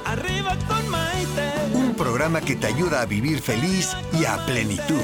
Arriba 0.05 0.57
con 0.67 0.89
Maite. 0.89 1.51
Un 1.75 1.93
programa 1.93 2.41
que 2.41 2.55
te 2.55 2.65
ayuda 2.65 3.01
a 3.01 3.05
vivir 3.05 3.41
feliz 3.41 3.95
y 4.19 4.25
a 4.25 4.43
plenitud. 4.47 5.03